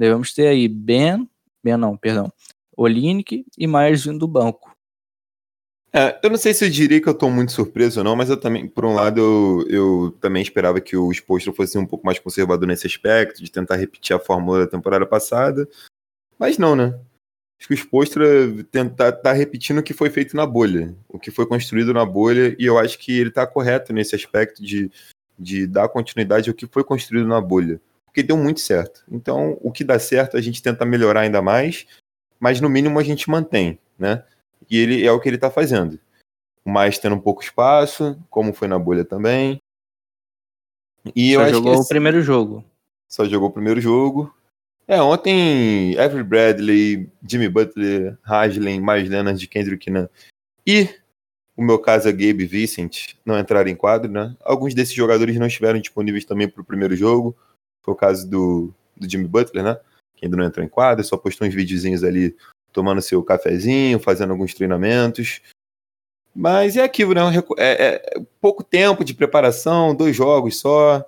devemos 0.00 0.32
ter 0.32 0.46
aí 0.46 0.66
Ben, 0.66 1.28
Ben 1.62 1.76
não, 1.76 1.94
perdão, 1.96 2.32
Olinick 2.74 3.44
e 3.58 3.66
Myers 3.66 4.04
vindo 4.04 4.20
do 4.20 4.26
banco. 4.26 4.74
É, 5.92 6.18
eu 6.22 6.30
não 6.30 6.38
sei 6.38 6.54
se 6.54 6.64
eu 6.64 6.70
diria 6.70 7.00
que 7.00 7.08
eu 7.08 7.14
tô 7.14 7.28
muito 7.28 7.52
surpreso 7.52 8.00
ou 8.00 8.04
não, 8.04 8.16
mas 8.16 8.30
eu 8.30 8.36
também, 8.36 8.66
por 8.66 8.84
um 8.84 8.94
lado, 8.94 9.20
eu, 9.20 9.66
eu 9.68 10.10
também 10.20 10.40
esperava 10.40 10.80
que 10.80 10.96
o 10.96 11.12
Spolstra 11.12 11.52
fosse 11.52 11.76
um 11.76 11.84
pouco 11.84 12.06
mais 12.06 12.18
conservador 12.18 12.66
nesse 12.66 12.86
aspecto, 12.86 13.42
de 13.42 13.50
tentar 13.50 13.76
repetir 13.76 14.14
a 14.14 14.20
fórmula 14.20 14.60
da 14.60 14.70
temporada 14.70 15.04
passada. 15.04 15.68
Mas 16.38 16.56
não, 16.56 16.76
né? 16.76 16.98
Acho 17.58 17.68
que 17.68 17.74
o 17.74 17.76
Spolstra 17.76 18.24
tentar 18.70 19.12
tá 19.12 19.32
repetindo 19.32 19.78
o 19.78 19.82
que 19.82 19.92
foi 19.92 20.08
feito 20.08 20.34
na 20.34 20.46
bolha, 20.46 20.94
o 21.08 21.18
que 21.18 21.30
foi 21.30 21.44
construído 21.44 21.92
na 21.92 22.06
bolha, 22.06 22.56
e 22.58 22.64
eu 22.64 22.78
acho 22.78 22.98
que 22.98 23.18
ele 23.18 23.30
tá 23.30 23.46
correto 23.46 23.92
nesse 23.92 24.14
aspecto 24.14 24.62
de, 24.62 24.90
de 25.38 25.66
dar 25.66 25.88
continuidade 25.88 26.48
ao 26.48 26.54
que 26.54 26.66
foi 26.66 26.84
construído 26.84 27.26
na 27.26 27.40
bolha. 27.40 27.80
Porque 28.10 28.24
deu 28.24 28.36
muito 28.36 28.58
certo. 28.60 29.04
Então, 29.10 29.56
o 29.60 29.70
que 29.70 29.84
dá 29.84 29.98
certo 29.98 30.36
a 30.36 30.40
gente 30.40 30.60
tenta 30.60 30.84
melhorar 30.84 31.20
ainda 31.20 31.40
mais, 31.40 31.86
mas 32.40 32.60
no 32.60 32.68
mínimo 32.68 32.98
a 32.98 33.04
gente 33.04 33.30
mantém, 33.30 33.78
né? 33.96 34.24
E 34.68 34.76
ele 34.76 35.06
é 35.06 35.12
o 35.12 35.20
que 35.20 35.28
ele 35.28 35.36
está 35.36 35.50
fazendo. 35.50 35.98
Mas 36.64 36.98
tendo 36.98 37.14
um 37.14 37.20
pouco 37.20 37.42
espaço, 37.42 38.18
como 38.28 38.52
foi 38.52 38.66
na 38.66 38.78
bolha 38.78 39.04
também. 39.04 39.58
E 41.14 41.34
Só 41.34 41.48
jogou 41.48 41.80
o 41.80 41.88
primeiro 41.88 42.20
jogo. 42.20 42.64
Só 43.08 43.24
jogou 43.24 43.48
o 43.48 43.52
primeiro 43.52 43.80
jogo. 43.80 44.34
É, 44.86 45.00
ontem 45.00 45.96
Avery 45.98 46.24
Bradley, 46.24 47.08
Jimmy 47.26 47.48
Butler, 47.48 48.18
Haslem, 48.24 48.80
mais 48.80 49.08
Leonard, 49.08 49.46
Kendrick 49.46 49.88
Nunn 49.88 50.08
e 50.66 50.88
o 51.56 51.62
meu 51.62 51.78
caso 51.78 52.08
é 52.08 52.12
Gabe 52.12 52.46
Vincent 52.46 53.14
não 53.24 53.38
entraram 53.38 53.68
em 53.68 53.76
quadro, 53.76 54.10
né? 54.10 54.34
Alguns 54.40 54.74
desses 54.74 54.94
jogadores 54.94 55.36
não 55.36 55.46
estiveram 55.46 55.80
disponíveis 55.80 56.24
também 56.24 56.48
para 56.48 56.62
o 56.62 56.64
primeiro 56.64 56.96
jogo. 56.96 57.36
Foi 57.90 57.94
o 57.94 57.96
caso 57.96 58.28
do, 58.28 58.72
do 58.96 59.10
Jimmy 59.10 59.26
Butler, 59.26 59.64
né? 59.64 59.80
Que 60.14 60.26
ainda 60.26 60.36
não 60.36 60.44
entrou 60.44 60.64
em 60.64 60.68
quadro, 60.68 61.02
só 61.02 61.16
postou 61.16 61.48
uns 61.48 61.54
videozinhos 61.54 62.04
ali 62.04 62.36
tomando 62.72 63.02
seu 63.02 63.20
cafezinho, 63.20 63.98
fazendo 63.98 64.30
alguns 64.30 64.54
treinamentos. 64.54 65.40
Mas 66.32 66.76
é 66.76 66.84
aquilo, 66.84 67.14
né? 67.14 67.22
É, 67.58 67.84
é 68.16 68.22
pouco 68.40 68.62
tempo 68.62 69.04
de 69.04 69.12
preparação, 69.12 69.94
dois 69.94 70.14
jogos 70.14 70.60
só. 70.60 71.04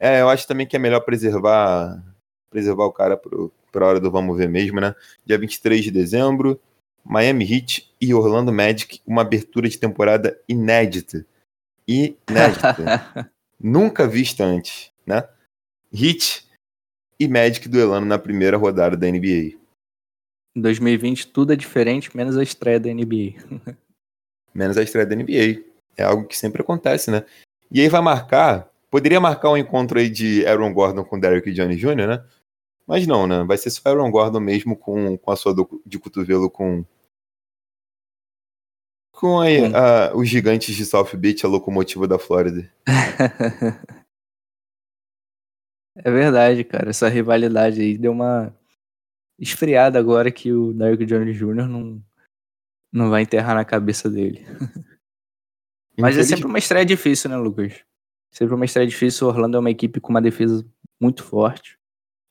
É, 0.00 0.20
eu 0.20 0.28
acho 0.28 0.48
também 0.48 0.66
que 0.66 0.74
é 0.74 0.78
melhor 0.78 1.00
preservar 1.00 2.02
preservar 2.50 2.86
o 2.86 2.92
cara 2.92 3.16
para 3.16 3.84
a 3.84 3.88
hora 3.88 4.00
do 4.00 4.10
vamos 4.10 4.36
ver 4.36 4.48
mesmo, 4.48 4.80
né? 4.80 4.96
Dia 5.24 5.38
23 5.38 5.84
de 5.84 5.90
dezembro, 5.92 6.60
Miami 7.04 7.44
Heat 7.44 7.94
e 8.00 8.12
Orlando 8.14 8.52
Magic, 8.52 9.00
uma 9.06 9.22
abertura 9.22 9.68
de 9.68 9.78
temporada 9.78 10.36
inédita. 10.48 11.24
Inédita. 11.86 13.30
Nunca 13.60 14.08
vista 14.08 14.44
antes, 14.44 14.90
né? 15.06 15.22
Heat 15.92 16.46
e 17.18 17.28
Magic 17.28 17.68
duelando 17.68 18.06
na 18.06 18.18
primeira 18.18 18.56
rodada 18.56 18.96
da 18.96 19.06
NBA. 19.06 19.56
Em 20.54 20.60
2020 20.60 21.28
tudo 21.28 21.52
é 21.52 21.56
diferente, 21.56 22.16
menos 22.16 22.36
a 22.36 22.42
estreia 22.42 22.80
da 22.80 22.92
NBA. 22.92 23.34
menos 24.54 24.76
a 24.76 24.82
estreia 24.82 25.06
da 25.06 25.14
NBA. 25.14 25.64
É 25.96 26.04
algo 26.04 26.26
que 26.26 26.36
sempre 26.36 26.62
acontece, 26.62 27.10
né? 27.10 27.24
E 27.70 27.80
aí 27.80 27.88
vai 27.88 28.00
marcar, 28.00 28.70
poderia 28.90 29.20
marcar 29.20 29.50
um 29.50 29.56
encontro 29.56 29.98
aí 29.98 30.08
de 30.08 30.46
Aaron 30.46 30.72
Gordon 30.72 31.04
com 31.04 31.18
Derrick 31.18 31.52
Johnny 31.52 31.76
Jr., 31.76 32.06
né? 32.06 32.24
Mas 32.86 33.06
não, 33.06 33.26
né? 33.26 33.42
Vai 33.44 33.58
ser 33.58 33.70
só 33.70 33.80
Aaron 33.86 34.10
Gordon 34.10 34.40
mesmo 34.40 34.76
com, 34.76 35.16
com 35.18 35.30
a 35.30 35.36
sua 35.36 35.52
do, 35.52 35.82
de 35.84 35.98
cotovelo 35.98 36.48
com 36.48 36.84
com 39.10 39.40
a, 39.40 39.46
a, 39.46 40.14
os 40.14 40.28
gigantes 40.28 40.74
de 40.74 40.84
South 40.84 41.16
Beach, 41.16 41.44
a 41.44 41.48
locomotiva 41.48 42.06
da 42.06 42.18
Flórida. 42.18 42.70
é 45.96 46.10
verdade, 46.10 46.64
cara. 46.64 46.90
Essa 46.90 47.08
rivalidade 47.08 47.80
aí 47.80 47.96
deu 47.96 48.12
uma 48.12 48.54
esfriada 49.38 49.98
agora 49.98 50.30
que 50.30 50.52
o 50.52 50.72
Derrick 50.72 51.04
Jones 51.04 51.36
Jr. 51.36 51.66
não, 51.66 52.02
não 52.92 53.10
vai 53.10 53.22
enterrar 53.22 53.54
na 53.54 53.64
cabeça 53.64 54.08
dele. 54.10 54.44
Mas 55.98 56.18
é 56.18 56.22
sempre 56.22 56.46
uma 56.46 56.58
estreia 56.58 56.84
difícil, 56.84 57.30
né, 57.30 57.36
Lucas? 57.36 57.82
Sempre 58.30 58.54
uma 58.54 58.66
estreia 58.66 58.86
difícil. 58.86 59.26
O 59.26 59.30
Orlando 59.30 59.56
é 59.56 59.60
uma 59.60 59.70
equipe 59.70 59.98
com 60.00 60.10
uma 60.10 60.20
defesa 60.20 60.66
muito 61.00 61.22
forte. 61.22 61.78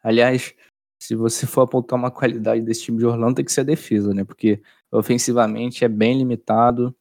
Aliás, 0.03 0.53
se 0.99 1.15
você 1.15 1.47
for 1.47 1.61
apontar 1.61 1.97
uma 1.97 2.11
qualidade 2.11 2.61
desse 2.61 2.83
time 2.83 2.99
de 2.99 3.05
Orlando, 3.05 3.35
tem 3.35 3.45
que 3.45 3.51
ser 3.51 3.61
a 3.61 3.65
defesa, 3.65 4.13
né? 4.13 4.23
Porque 4.23 4.61
ofensivamente 4.91 5.83
é 5.83 5.87
bem 5.87 6.17
limitado. 6.17 6.95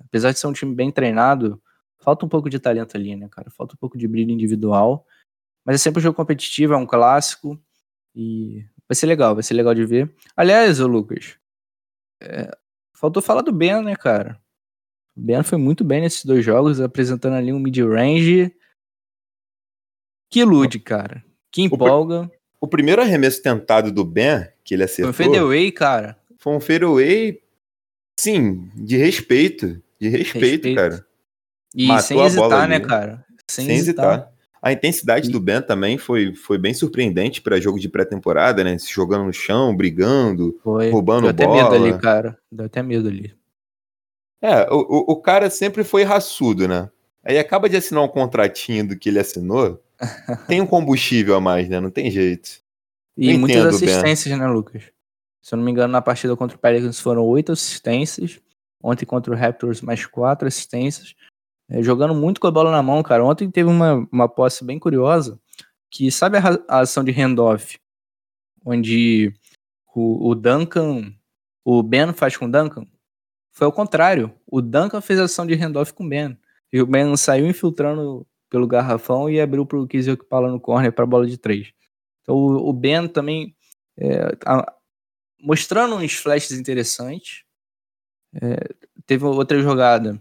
Apesar 0.00 0.32
de 0.32 0.40
ser 0.40 0.48
um 0.48 0.52
time 0.52 0.74
bem 0.74 0.90
treinado, 0.90 1.62
falta 1.98 2.26
um 2.26 2.28
pouco 2.28 2.50
de 2.50 2.58
talento 2.58 2.96
ali, 2.96 3.14
né, 3.14 3.28
cara? 3.30 3.48
Falta 3.50 3.74
um 3.74 3.78
pouco 3.78 3.96
de 3.96 4.08
brilho 4.08 4.32
individual. 4.32 5.06
Mas 5.64 5.76
é 5.76 5.78
sempre 5.78 6.00
um 6.00 6.02
jogo 6.02 6.16
competitivo, 6.16 6.74
é 6.74 6.76
um 6.76 6.86
clássico. 6.86 7.58
E 8.14 8.64
Vai 8.92 8.94
ser 8.94 9.06
legal, 9.06 9.32
vai 9.32 9.42
ser 9.42 9.54
legal 9.54 9.74
de 9.74 9.86
ver. 9.86 10.14
Aliás, 10.36 10.78
ô 10.78 10.86
Lucas, 10.86 11.38
é, 12.22 12.54
faltou 12.92 13.22
falar 13.22 13.40
do 13.40 13.50
Ben, 13.50 13.82
né, 13.82 13.96
cara? 13.96 14.38
O 15.16 15.20
Ben 15.22 15.42
foi 15.42 15.56
muito 15.56 15.82
bem 15.82 16.02
nesses 16.02 16.26
dois 16.26 16.44
jogos, 16.44 16.78
apresentando 16.78 17.32
ali 17.32 17.54
um 17.54 17.58
mid-range 17.58 18.54
que 20.30 20.40
ilude, 20.40 20.78
cara. 20.78 21.24
Que 21.50 21.62
empolga. 21.62 22.30
O, 22.60 22.66
o, 22.66 22.68
primeiro 22.68 23.00
arremesso 23.00 23.42
tentado 23.42 23.90
do 23.90 24.04
Ben, 24.04 24.46
que 24.62 24.74
ele 24.74 24.84
acertou... 24.84 25.10
Foi 25.10 25.24
um 25.24 25.28
fadeaway, 25.28 25.72
cara. 25.72 26.18
Foi 26.36 26.54
um 26.54 26.60
fadeaway, 26.60 27.40
sim, 28.20 28.70
de 28.74 28.98
respeito. 28.98 29.82
De 29.98 30.10
respeito, 30.10 30.66
respeito. 30.66 30.76
cara. 30.76 31.06
E 31.74 31.86
Matou 31.86 32.02
sem 32.02 32.20
hesitar, 32.20 32.68
né, 32.68 32.78
cara? 32.78 33.24
Sem, 33.48 33.64
sem 33.64 33.76
hesitar. 33.76 34.12
hesitar. 34.12 34.31
A 34.62 34.72
intensidade 34.72 35.28
do 35.28 35.40
Ben 35.40 35.60
também 35.60 35.98
foi, 35.98 36.36
foi 36.36 36.56
bem 36.56 36.72
surpreendente 36.72 37.42
para 37.42 37.60
jogo 37.60 37.80
de 37.80 37.88
pré-temporada, 37.88 38.62
né? 38.62 38.78
Se 38.78 38.92
jogando 38.92 39.24
no 39.24 39.32
chão, 39.32 39.76
brigando, 39.76 40.56
foi. 40.62 40.88
roubando 40.88 41.32
Deu 41.32 41.48
bola. 41.48 41.58
Deu 41.58 41.66
até 41.66 41.78
medo 41.78 41.84
ali, 41.84 42.00
cara. 42.00 42.38
Deu 42.50 42.66
até 42.66 42.80
medo 42.80 43.08
ali. 43.08 43.34
É, 44.40 44.68
o, 44.70 45.12
o 45.12 45.16
cara 45.16 45.50
sempre 45.50 45.82
foi 45.82 46.04
raçudo, 46.04 46.68
né? 46.68 46.88
Aí 47.24 47.40
acaba 47.40 47.68
de 47.68 47.76
assinar 47.76 48.04
um 48.04 48.08
contratinho 48.08 48.86
do 48.86 48.96
que 48.96 49.08
ele 49.08 49.18
assinou, 49.18 49.82
tem 50.46 50.60
um 50.60 50.66
combustível 50.66 51.34
a 51.34 51.40
mais, 51.40 51.68
né? 51.68 51.80
Não 51.80 51.90
tem 51.90 52.08
jeito. 52.08 52.62
E 53.16 53.36
muitas 53.36 53.66
assistências, 53.66 54.38
né, 54.38 54.46
Lucas? 54.46 54.84
Se 55.42 55.54
eu 55.54 55.56
não 55.56 55.64
me 55.64 55.72
engano, 55.72 55.92
na 55.92 56.00
partida 56.00 56.36
contra 56.36 56.56
o 56.56 56.60
Pelicans 56.60 57.00
foram 57.00 57.24
oito 57.24 57.50
assistências. 57.50 58.40
Ontem 58.80 59.06
contra 59.06 59.32
o 59.32 59.36
Raptors, 59.36 59.80
mais 59.80 60.06
quatro 60.06 60.46
assistências 60.46 61.14
é, 61.72 61.82
jogando 61.82 62.14
muito 62.14 62.38
com 62.38 62.46
a 62.46 62.50
bola 62.50 62.70
na 62.70 62.82
mão, 62.82 63.02
cara. 63.02 63.24
Ontem 63.24 63.50
teve 63.50 63.70
uma, 63.70 64.06
uma 64.12 64.28
posse 64.28 64.62
bem 64.62 64.78
curiosa, 64.78 65.40
que 65.90 66.10
sabe 66.10 66.36
a, 66.36 66.42
a 66.68 66.80
ação 66.80 67.02
de 67.02 67.10
handoff, 67.10 67.78
onde 68.62 69.32
o, 69.94 70.28
o, 70.28 70.34
Duncan, 70.34 71.14
o 71.64 71.82
Ben 71.82 72.12
faz 72.12 72.36
com 72.36 72.44
o 72.44 72.50
Duncan? 72.50 72.86
Foi 73.52 73.64
ao 73.64 73.72
contrário. 73.72 74.34
O 74.46 74.60
Duncan 74.60 75.00
fez 75.00 75.18
a 75.18 75.24
ação 75.24 75.46
de 75.46 75.54
handoff 75.54 75.94
com 75.94 76.04
o 76.04 76.08
Ben. 76.08 76.38
E 76.70 76.80
o 76.80 76.86
Ben 76.86 77.16
saiu 77.16 77.46
infiltrando 77.46 78.26
pelo 78.50 78.66
garrafão 78.66 79.30
e 79.30 79.40
abriu 79.40 79.64
para 79.64 79.78
o 79.78 79.86
Kizio 79.86 80.16
Pala 80.24 80.50
no 80.50 80.60
corner 80.60 80.92
para 80.92 81.06
bola 81.06 81.26
de 81.26 81.38
três. 81.38 81.72
Então 82.20 82.34
o, 82.34 82.68
o 82.68 82.72
Ben 82.74 83.08
também 83.08 83.56
é, 83.96 84.36
a, 84.44 84.70
mostrando 85.40 85.96
uns 85.96 86.12
flashes 86.12 86.52
interessantes. 86.52 87.44
É, 88.34 88.74
teve 89.06 89.24
outra 89.24 89.58
jogada 89.60 90.20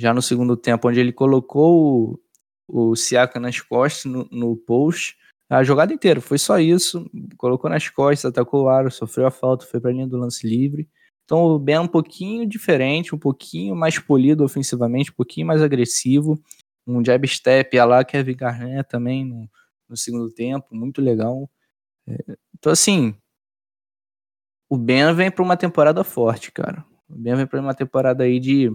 já 0.00 0.14
no 0.14 0.22
segundo 0.22 0.56
tempo, 0.56 0.88
onde 0.88 0.98
ele 0.98 1.12
colocou 1.12 2.18
o, 2.66 2.90
o 2.90 2.96
Siaka 2.96 3.38
nas 3.38 3.60
costas 3.60 4.10
no, 4.10 4.26
no 4.30 4.56
post. 4.56 5.14
A 5.46 5.62
jogada 5.62 5.92
inteira, 5.92 6.22
foi 6.22 6.38
só 6.38 6.58
isso. 6.58 7.04
Colocou 7.36 7.68
nas 7.68 7.86
costas, 7.90 8.30
atacou 8.30 8.62
o 8.62 8.68
aro, 8.70 8.90
sofreu 8.90 9.26
a 9.26 9.30
falta, 9.30 9.66
foi 9.66 9.78
para 9.78 9.90
a 9.90 9.92
linha 9.92 10.06
do 10.06 10.16
lance 10.16 10.46
livre. 10.46 10.88
Então 11.24 11.42
o 11.42 11.58
Ben 11.58 11.74
é 11.74 11.80
um 11.80 11.86
pouquinho 11.86 12.46
diferente, 12.46 13.14
um 13.14 13.18
pouquinho 13.18 13.76
mais 13.76 13.98
polido 13.98 14.42
ofensivamente, 14.42 15.10
um 15.10 15.14
pouquinho 15.14 15.46
mais 15.46 15.60
agressivo. 15.60 16.42
Um 16.86 17.04
jab 17.04 17.28
step 17.28 17.78
a 17.78 17.84
lá 17.84 18.02
Kevin 18.02 18.36
Garnett 18.36 18.88
também 18.88 19.24
no, 19.26 19.50
no 19.86 19.96
segundo 19.98 20.30
tempo, 20.32 20.74
muito 20.74 21.02
legal. 21.02 21.48
É, 22.08 22.36
então 22.58 22.72
assim, 22.72 23.14
o 24.66 24.78
Ben 24.78 25.14
vem 25.14 25.30
para 25.30 25.44
uma 25.44 25.58
temporada 25.58 26.02
forte, 26.02 26.50
cara. 26.50 26.86
O 27.06 27.18
Ben 27.18 27.34
vem 27.34 27.46
para 27.46 27.60
uma 27.60 27.74
temporada 27.74 28.24
aí 28.24 28.40
de 28.40 28.74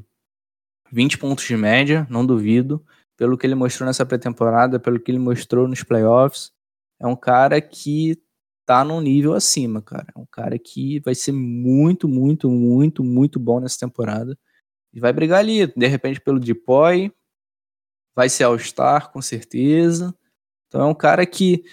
20 0.92 1.18
pontos 1.18 1.46
de 1.46 1.58
média, 1.58 2.08
não 2.10 2.26
duvido. 2.26 2.86
Pelo 3.18 3.38
que 3.38 3.48
ele 3.48 3.56
mostrou 3.56 3.88
nessa 3.88 4.06
pré-temporada, 4.06 4.80
pelo 4.80 5.00
que 5.00 5.12
ele 5.12 5.20
mostrou 5.20 5.68
nos 5.68 5.84
playoffs. 5.84 6.52
É 7.00 7.08
um 7.08 7.16
cara 7.16 7.62
que 7.62 8.22
tá 8.66 8.84
num 8.84 9.00
nível 9.02 9.34
acima, 9.34 9.82
cara. 9.82 10.08
É 10.16 10.20
um 10.20 10.26
cara 10.26 10.58
que 10.60 11.00
vai 11.02 11.16
ser 11.16 11.32
muito, 11.32 12.08
muito, 12.08 12.50
muito, 12.50 13.04
muito 13.04 13.40
bom 13.40 13.60
nessa 13.60 13.80
temporada. 13.80 14.38
E 14.94 15.00
vai 15.00 15.14
brigar 15.14 15.40
ali, 15.40 15.68
de 15.68 15.88
repente, 15.88 16.20
pelo 16.22 16.40
Depoy. 16.40 17.12
Vai 18.16 18.30
ser 18.30 18.46
All-Star, 18.46 19.12
com 19.12 19.22
certeza. 19.22 20.16
Então 20.68 20.82
é 20.82 20.86
um 20.86 20.96
cara 20.96 21.26
que 21.26 21.64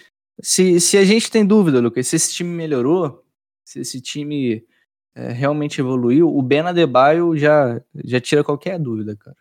Se, 0.40 0.80
se 0.80 0.96
a 0.98 1.04
gente 1.04 1.30
tem 1.30 1.46
dúvida, 1.46 1.80
Lucas, 1.80 2.08
se 2.08 2.16
esse 2.16 2.32
time 2.32 2.50
melhorou, 2.50 3.24
se 3.64 3.80
esse 3.80 4.00
time 4.00 4.66
é, 5.14 5.30
realmente 5.32 5.80
evoluiu, 5.80 6.34
o 6.34 6.42
Ben 6.42 6.60
Adebayo 6.60 7.36
já, 7.36 7.80
já 8.04 8.20
tira 8.20 8.42
qualquer 8.42 8.78
dúvida, 8.78 9.16
cara. 9.16 9.36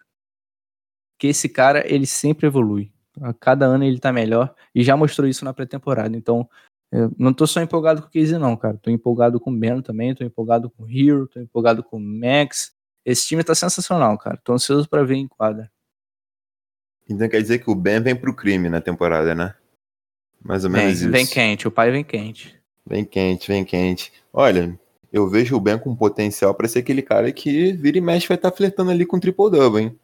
Que 1.18 1.28
esse 1.28 1.48
cara, 1.48 1.84
ele 1.92 2.06
sempre 2.06 2.48
evolui. 2.48 2.92
A 3.22 3.34
cada 3.34 3.66
ano 3.66 3.84
ele 3.84 4.00
tá 4.00 4.12
melhor 4.12 4.54
e 4.74 4.84
já 4.84 4.96
mostrou 4.96 5.28
isso 5.28 5.46
na 5.46 5.54
pré-temporada. 5.54 6.16
Então, 6.16 6.50
eu 6.92 7.12
não 7.18 7.34
tô 7.34 7.46
só 7.46 7.62
empolgado 7.62 8.02
com 8.02 8.08
o 8.08 8.12
Casey, 8.12 8.38
não, 8.38 8.56
cara. 8.58 8.78
Tô 8.78 8.90
empolgado 8.90 9.40
com 9.40 9.52
o 9.52 9.58
Ben 9.58 9.82
também, 9.82 10.16
tô 10.16 10.24
empolgado 10.24 10.70
com 10.70 10.84
o 10.84 10.90
Hero, 10.90 11.28
tô 11.28 11.40
empolgado 11.40 11.84
com 11.84 11.98
o 11.98 12.00
Max. 12.00 12.74
Esse 13.06 13.28
time 13.28 13.44
tá 13.44 13.56
sensacional, 13.56 14.18
cara. 14.18 14.38
Tô 14.44 14.54
ansioso 14.54 14.90
para 14.90 15.04
ver 15.04 15.16
em 15.16 15.28
quadra. 15.28 15.72
Então 17.10 17.28
quer 17.30 17.42
dizer 17.42 17.60
que 17.60 17.70
o 17.70 17.76
Ben 17.76 18.02
vem 18.02 18.16
pro 18.16 18.36
crime 18.36 18.70
na 18.70 18.82
temporada, 18.82 19.34
né? 19.36 19.56
Mais 20.44 20.64
ou 20.64 20.70
menos 20.70 20.86
Vem, 20.86 20.94
isso. 20.94 21.12
vem 21.12 21.26
quente, 21.26 21.68
o 21.68 21.72
pai 21.72 21.92
vem 21.92 22.04
quente. 22.04 22.60
Vem 22.86 23.06
quente, 23.06 23.48
vem 23.48 23.64
quente. 23.64 24.12
Olha, 24.34 24.80
eu 25.12 25.28
vejo 25.28 25.56
o 25.56 25.60
Ben 25.60 25.78
com 25.78 25.96
potencial 25.96 26.54
pra 26.56 26.68
ser 26.68 26.80
aquele 26.80 27.02
cara 27.02 27.32
que 27.32 27.74
vira 27.74 27.98
e 27.98 28.02
mexe 28.02 28.28
vai 28.28 28.38
estar 28.38 28.52
flertando 28.52 28.92
ali 28.92 29.06
com 29.06 29.20
triple-double, 29.20 29.82
hein? 29.82 30.00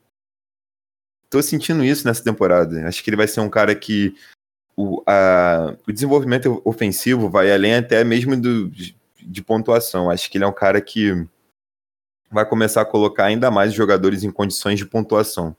Tô 1.30 1.41
sentindo 1.41 1.84
isso 1.84 2.08
nessa 2.08 2.24
temporada. 2.24 2.88
Acho 2.88 3.03
que 3.03 3.10
ele 3.10 3.18
vai 3.18 3.28
ser 3.28 3.39
um 3.41 3.49
cara 3.49 3.76
que 3.76 4.16
o, 4.76 5.01
a- 5.05 5.76
o 5.88 5.91
desenvolvimento 5.91 6.62
ofensivo 6.64 7.30
vai 7.30 7.51
além 7.51 7.76
até 7.76 8.03
mesmo 8.03 8.39
do, 8.39 8.70
de, 8.70 9.43
pontuação. 9.43 10.10
Acho 10.10 10.30
que 10.30 10.38
ele 10.38 10.45
é 10.45 10.47
um 10.47 10.53
cara 10.53 10.80
que 10.80 11.26
vai 12.30 12.45
começar 12.47 12.82
a 12.82 12.86
colocar 12.86 13.26
ainda 13.26 13.49
mais 13.49 13.74
jogadores 13.74 14.24
em 14.24 14.32
condições 14.32 14.78
de 14.78 14.86
pontuação. 14.86 15.55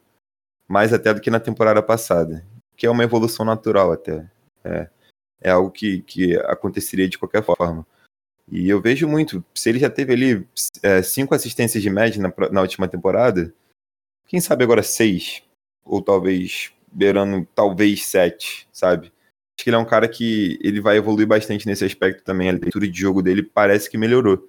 Mais 0.67 0.93
até 0.93 1.13
do 1.13 1.21
que 1.21 1.31
na 1.31 1.41
temporada 1.41 1.83
passada. 1.83 2.45
Que 2.77 2.87
é 2.87 2.91
uma 2.91 3.05
evolução 3.05 3.45
natural 3.45 3.93
até. 3.93 4.27
É, 4.65 4.89
é 5.41 5.51
algo 5.51 5.71
que, 5.71 6.03
que 6.03 6.37
aconteceria 6.41 7.09
de 7.09 7.19
qualquer 7.19 7.43
forma. 7.43 7.87
E 8.51 8.69
eu 8.69 8.81
vejo 8.81 9.07
muito. 9.07 9.45
Se 9.55 9.69
ele 9.69 9.79
já 9.79 9.91
teve 9.91 10.13
ali 10.13 10.47
é, 10.83 11.03
cinco 11.03 11.35
assistências 11.35 11.83
de 11.83 11.91
média 11.91 12.21
na, 12.23 12.51
na 12.51 12.61
última 12.63 12.89
temporada, 12.89 13.53
quem 14.27 14.41
sabe 14.41 14.65
agora 14.65 14.83
seis? 14.83 15.43
Ou 15.85 16.03
talvez 16.03 16.73
beirando 16.91 17.47
talvez 17.55 18.07
sete, 18.07 18.67
sabe? 18.73 19.13
Acho 19.57 19.65
que 19.65 19.71
ele 19.71 19.77
é 19.77 19.81
um 19.81 19.85
cara 19.85 20.09
que 20.09 20.59
ele 20.63 20.81
vai 20.81 20.97
evoluir 20.97 21.27
bastante 21.27 21.67
nesse 21.67 21.85
aspecto 21.85 22.23
também. 22.25 22.49
A 22.49 22.53
leitura 22.53 22.89
de 22.89 22.99
jogo 22.99 23.23
dele 23.23 23.43
parece 23.43 23.91
que 23.91 23.99
melhorou 23.99 24.49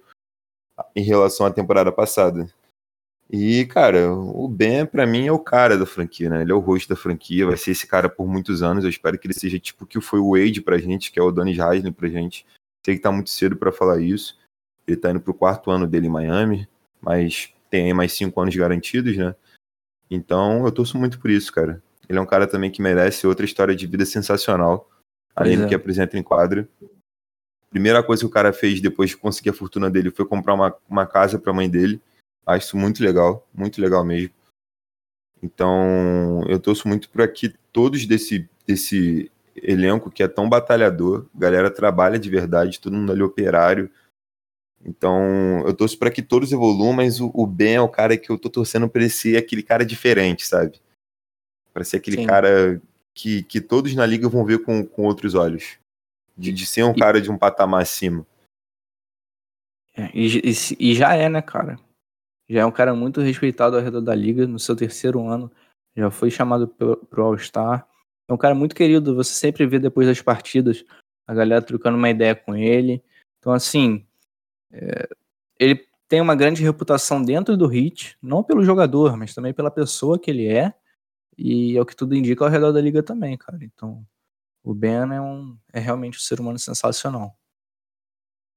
em 0.94 1.02
relação 1.02 1.46
à 1.46 1.50
temporada 1.50 1.92
passada. 1.92 2.46
E, 3.32 3.64
cara, 3.66 4.12
o 4.12 4.48
Ben, 4.48 4.84
pra 4.84 5.06
mim, 5.06 5.26
é 5.26 5.32
o 5.32 5.38
cara 5.38 5.78
da 5.78 5.86
franquia, 5.86 6.28
né? 6.28 6.42
Ele 6.42 6.50
é 6.50 6.54
o 6.54 6.58
rosto 6.58 6.88
da 6.88 6.96
franquia, 6.96 7.46
vai 7.46 7.56
ser 7.56 7.70
esse 7.70 7.86
cara 7.86 8.08
por 8.08 8.26
muitos 8.26 8.60
anos. 8.60 8.82
Eu 8.82 8.90
espero 8.90 9.16
que 9.18 9.26
ele 9.26 9.34
seja 9.34 9.58
tipo 9.58 9.84
o 9.84 9.86
que 9.86 10.00
foi 10.00 10.18
o 10.18 10.32
Wade 10.32 10.60
pra 10.60 10.78
gente, 10.78 11.12
que 11.12 11.18
é 11.18 11.22
o 11.22 11.30
Donny 11.30 11.60
Haslem 11.60 11.92
pra 11.92 12.08
gente. 12.08 12.44
Sei 12.84 12.96
que 12.96 13.02
tá 13.02 13.12
muito 13.12 13.30
cedo 13.30 13.56
pra 13.56 13.72
falar 13.72 14.00
isso. 14.00 14.38
Ele 14.86 14.96
tá 14.96 15.10
indo 15.10 15.20
pro 15.20 15.34
quarto 15.34 15.70
ano 15.70 15.86
dele 15.86 16.06
em 16.06 16.10
Miami, 16.10 16.68
mas 17.00 17.52
tem 17.70 17.86
aí 17.86 17.94
mais 17.94 18.12
cinco 18.12 18.40
anos 18.40 18.54
garantidos, 18.56 19.16
né? 19.16 19.34
Então, 20.10 20.64
eu 20.64 20.72
torço 20.72 20.98
muito 20.98 21.20
por 21.20 21.30
isso, 21.30 21.52
cara. 21.52 21.82
Ele 22.08 22.18
é 22.18 22.22
um 22.22 22.26
cara 22.26 22.46
também 22.46 22.70
que 22.70 22.82
merece 22.82 23.26
outra 23.26 23.44
história 23.44 23.76
de 23.76 23.86
vida 23.86 24.04
sensacional, 24.04 24.90
além 25.36 25.56
do 25.56 25.64
é. 25.64 25.68
que 25.68 25.74
apresenta 25.74 26.18
em 26.18 26.22
quadra. 26.22 26.68
Primeira 27.70 28.02
coisa 28.02 28.22
que 28.22 28.26
o 28.26 28.30
cara 28.30 28.52
fez 28.52 28.80
depois 28.80 29.10
de 29.10 29.16
conseguir 29.16 29.50
a 29.50 29.54
fortuna 29.54 29.88
dele 29.88 30.10
foi 30.10 30.26
comprar 30.26 30.54
uma, 30.54 30.76
uma 30.88 31.06
casa 31.06 31.38
pra 31.38 31.52
mãe 31.52 31.70
dele. 31.70 32.02
Acho 32.44 32.66
isso 32.66 32.76
muito 32.76 33.00
legal, 33.04 33.46
muito 33.54 33.80
legal 33.80 34.04
mesmo. 34.04 34.34
Então, 35.40 36.42
eu 36.48 36.58
torço 36.58 36.88
muito 36.88 37.08
por 37.08 37.22
aqui 37.22 37.54
todos 37.72 38.04
desse, 38.06 38.48
desse 38.66 39.30
elenco 39.62 40.10
que 40.10 40.22
é 40.22 40.28
tão 40.28 40.48
batalhador. 40.48 41.26
A 41.34 41.38
galera 41.38 41.70
trabalha 41.70 42.18
de 42.18 42.30
verdade, 42.30 42.80
todo 42.80 42.96
mundo 42.96 43.12
ali 43.12 43.22
operário. 43.22 43.90
Então, 44.84 45.62
eu 45.66 45.74
torço 45.74 45.98
para 45.98 46.10
que 46.10 46.22
todos 46.22 46.52
evoluam, 46.52 46.92
mas 46.92 47.20
o, 47.20 47.30
o 47.34 47.46
Ben 47.46 47.74
é 47.74 47.80
o 47.80 47.88
cara 47.88 48.16
que 48.16 48.30
eu 48.30 48.38
tô 48.38 48.48
torcendo 48.48 48.88
pra 48.88 49.02
ele 49.02 49.10
ser 49.10 49.36
aquele 49.36 49.62
cara 49.62 49.84
diferente, 49.84 50.46
sabe? 50.46 50.80
Pra 51.72 51.84
ser 51.84 51.98
aquele 51.98 52.16
Sim. 52.16 52.26
cara 52.26 52.80
que, 53.14 53.42
que 53.42 53.60
todos 53.60 53.94
na 53.94 54.06
liga 54.06 54.28
vão 54.28 54.44
ver 54.44 54.64
com, 54.64 54.84
com 54.84 55.04
outros 55.04 55.34
olhos. 55.34 55.78
De, 56.36 56.50
de 56.52 56.64
ser 56.64 56.84
um 56.84 56.92
E- 56.92 56.98
cara 56.98 57.20
de 57.20 57.30
um 57.30 57.36
patamar 57.36 57.82
acima. 57.82 58.26
É, 59.94 60.10
e, 60.14 60.38
e 60.38 60.52
e 60.78 60.94
já 60.94 61.14
é, 61.14 61.28
né, 61.28 61.42
cara? 61.42 61.78
Já 62.48 62.60
é 62.60 62.66
um 62.66 62.72
cara 62.72 62.94
muito 62.94 63.20
respeitado 63.20 63.76
ao 63.76 63.82
redor 63.82 64.00
da 64.00 64.14
liga, 64.14 64.46
no 64.46 64.58
seu 64.58 64.74
terceiro 64.74 65.26
ano. 65.28 65.52
Já 65.94 66.10
foi 66.10 66.30
chamado 66.30 66.66
pro, 66.66 66.96
pro 66.96 67.24
All-Star. 67.24 67.86
É 68.30 68.32
um 68.32 68.36
cara 68.38 68.54
muito 68.54 68.76
querido, 68.76 69.16
você 69.16 69.32
sempre 69.32 69.66
vê 69.66 69.80
depois 69.80 70.06
das 70.06 70.22
partidas 70.22 70.84
a 71.26 71.34
galera 71.34 71.60
trocando 71.60 71.98
uma 71.98 72.08
ideia 72.08 72.32
com 72.32 72.54
ele. 72.54 73.02
Então, 73.40 73.52
assim, 73.52 74.06
é, 74.70 75.08
ele 75.58 75.84
tem 76.06 76.20
uma 76.20 76.36
grande 76.36 76.62
reputação 76.62 77.20
dentro 77.20 77.56
do 77.56 77.74
Heat, 77.74 78.16
não 78.22 78.44
pelo 78.44 78.64
jogador, 78.64 79.16
mas 79.16 79.34
também 79.34 79.52
pela 79.52 79.68
pessoa 79.68 80.16
que 80.16 80.30
ele 80.30 80.46
é. 80.46 80.72
E 81.36 81.76
é 81.76 81.80
o 81.80 81.84
que 81.84 81.96
tudo 81.96 82.14
indica 82.14 82.44
ao 82.44 82.50
redor 82.50 82.70
da 82.70 82.80
liga 82.80 83.02
também, 83.02 83.36
cara. 83.36 83.58
Então, 83.62 84.06
o 84.62 84.72
Ben 84.72 85.12
é, 85.12 85.20
um, 85.20 85.58
é 85.72 85.80
realmente 85.80 86.16
um 86.16 86.20
ser 86.20 86.38
humano 86.38 86.58
sensacional. 86.58 87.36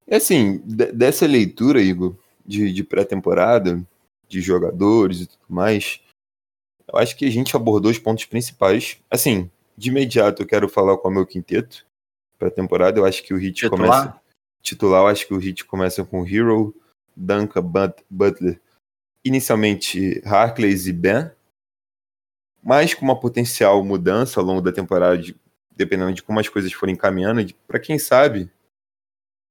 E 0.08 0.14
assim, 0.14 0.60
de- 0.60 0.92
dessa 0.92 1.26
leitura, 1.26 1.82
Igor, 1.82 2.16
de, 2.46 2.72
de 2.72 2.84
pré-temporada, 2.84 3.84
de 4.28 4.40
jogadores 4.40 5.22
e 5.22 5.26
tudo 5.26 5.46
mais, 5.50 6.00
eu 6.88 7.00
acho 7.00 7.18
que 7.18 7.26
a 7.26 7.32
gente 7.32 7.56
abordou 7.56 7.90
os 7.90 7.98
pontos 7.98 8.26
principais. 8.26 9.00
Assim, 9.10 9.50
de 9.78 9.90
imediato 9.90 10.42
eu 10.42 10.48
quero 10.48 10.70
falar 10.70 10.98
com 10.98 11.08
o 11.08 11.12
meu 11.12 11.26
quinteto 11.26 11.86
pré-temporada. 12.38 13.00
Eu 13.00 13.06
acho 13.06 13.24
que 13.24 13.34
o 13.34 13.38
Hit 13.38 13.70
começa. 13.70 14.20
Titular, 14.62 15.02
eu 15.02 15.08
acho 15.08 15.28
que 15.28 15.34
o 15.34 15.38
Hit 15.38 15.66
começa 15.66 16.06
com 16.06 16.26
Hero, 16.26 16.74
Duncan, 17.16 17.62
But- 17.62 18.04
Butler, 18.10 18.62
inicialmente 19.26 20.22
Harkless 20.26 20.90
e 20.90 20.94
Ben, 20.94 21.32
mas 22.64 22.94
com 22.94 23.04
uma 23.04 23.20
potencial 23.20 23.84
mudança 23.84 24.40
ao 24.40 24.46
longo 24.46 24.62
da 24.62 24.72
temporada, 24.72 25.18
de- 25.18 25.36
dependendo 25.76 26.14
de 26.14 26.24
como 26.24 26.40
as 26.40 26.48
coisas 26.48 26.72
forem 26.72 26.96
caminhando, 26.96 27.46
para 27.68 27.80
quem 27.80 28.00
sabe, 28.00 28.50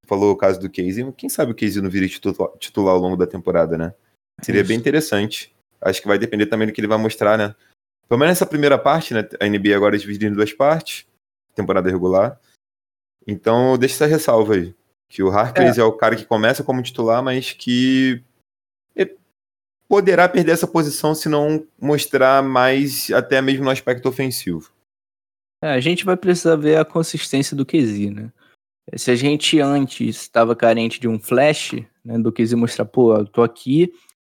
falou 0.07 0.33
o 0.33 0.37
caso 0.37 0.59
do 0.61 0.71
Casey, 0.71 1.11
quem 1.13 1.29
sabe 1.29 1.53
o 1.53 1.55
Casey 1.55 1.83
não 1.83 1.91
vira 1.91 2.09
titular, 2.09 2.51
titular 2.59 2.95
ao 2.95 3.01
longo 3.01 3.17
da 3.17 3.27
temporada, 3.27 3.77
né? 3.77 3.95
Seria 4.43 4.63
Isso. 4.63 4.69
bem 4.69 4.79
interessante. 4.79 5.55
Acho 5.81 6.01
que 6.01 6.09
vai 6.09 6.19
depender 6.19 6.47
também 6.47 6.67
do 6.67 6.73
que 6.73 6.81
ele 6.81 6.89
vai 6.89 6.97
mostrar, 6.99 7.37
né? 7.37 7.55
Pelo 8.09 8.19
menos 8.19 8.33
nessa 8.33 8.47
primeira 8.47 8.79
parte, 8.79 9.15
né? 9.15 9.29
A 9.41 9.47
NBA 9.47 9.77
agora 9.77 9.97
é 9.97 9.99
dividida 9.99 10.27
em 10.27 10.35
duas 10.35 10.53
partes, 10.53 11.07
temporada 11.55 11.91
regular. 11.91 12.39
Então, 13.27 13.79
deixa 13.79 13.95
essa 13.97 14.07
ressalva 14.07 14.55
aí. 14.55 14.75
Que 15.09 15.23
o 15.23 15.31
Harkless 15.31 15.79
é. 15.79 15.85
o 15.85 15.93
cara 15.93 16.17
que 16.17 16.25
começa 16.25 16.65
como 16.65 16.83
titular, 16.83 17.23
mas 17.23 17.53
que 17.53 18.23
poderá 19.93 20.27
perder 20.27 20.53
essa 20.53 20.67
posição 20.67 21.15
se 21.15 21.29
não 21.29 21.67
mostrar 21.79 22.43
mais, 22.43 23.11
até 23.11 23.43
mesmo 23.43 23.65
no 23.65 23.71
aspecto 23.71 24.09
ofensivo. 24.09 24.73
É, 25.63 25.69
a 25.69 25.81
gente 25.81 26.03
vai 26.03 26.17
precisar 26.17 26.57
ver 26.57 26.79
a 26.79 26.85
consistência 26.85 27.55
do 27.55 27.67
QZ, 27.67 28.11
né? 28.11 28.33
Se 28.97 29.11
a 29.11 29.15
gente 29.15 29.61
antes 29.61 30.17
estava 30.17 30.57
carente 30.57 30.99
de 30.99 31.07
um 31.07 31.19
flash, 31.19 31.73
né, 32.03 32.19
do 32.19 32.33
QZ 32.33 32.55
mostrar, 32.55 32.87
pô, 32.87 33.15
eu 33.15 33.27
tô 33.27 33.43
aqui, 33.43 33.93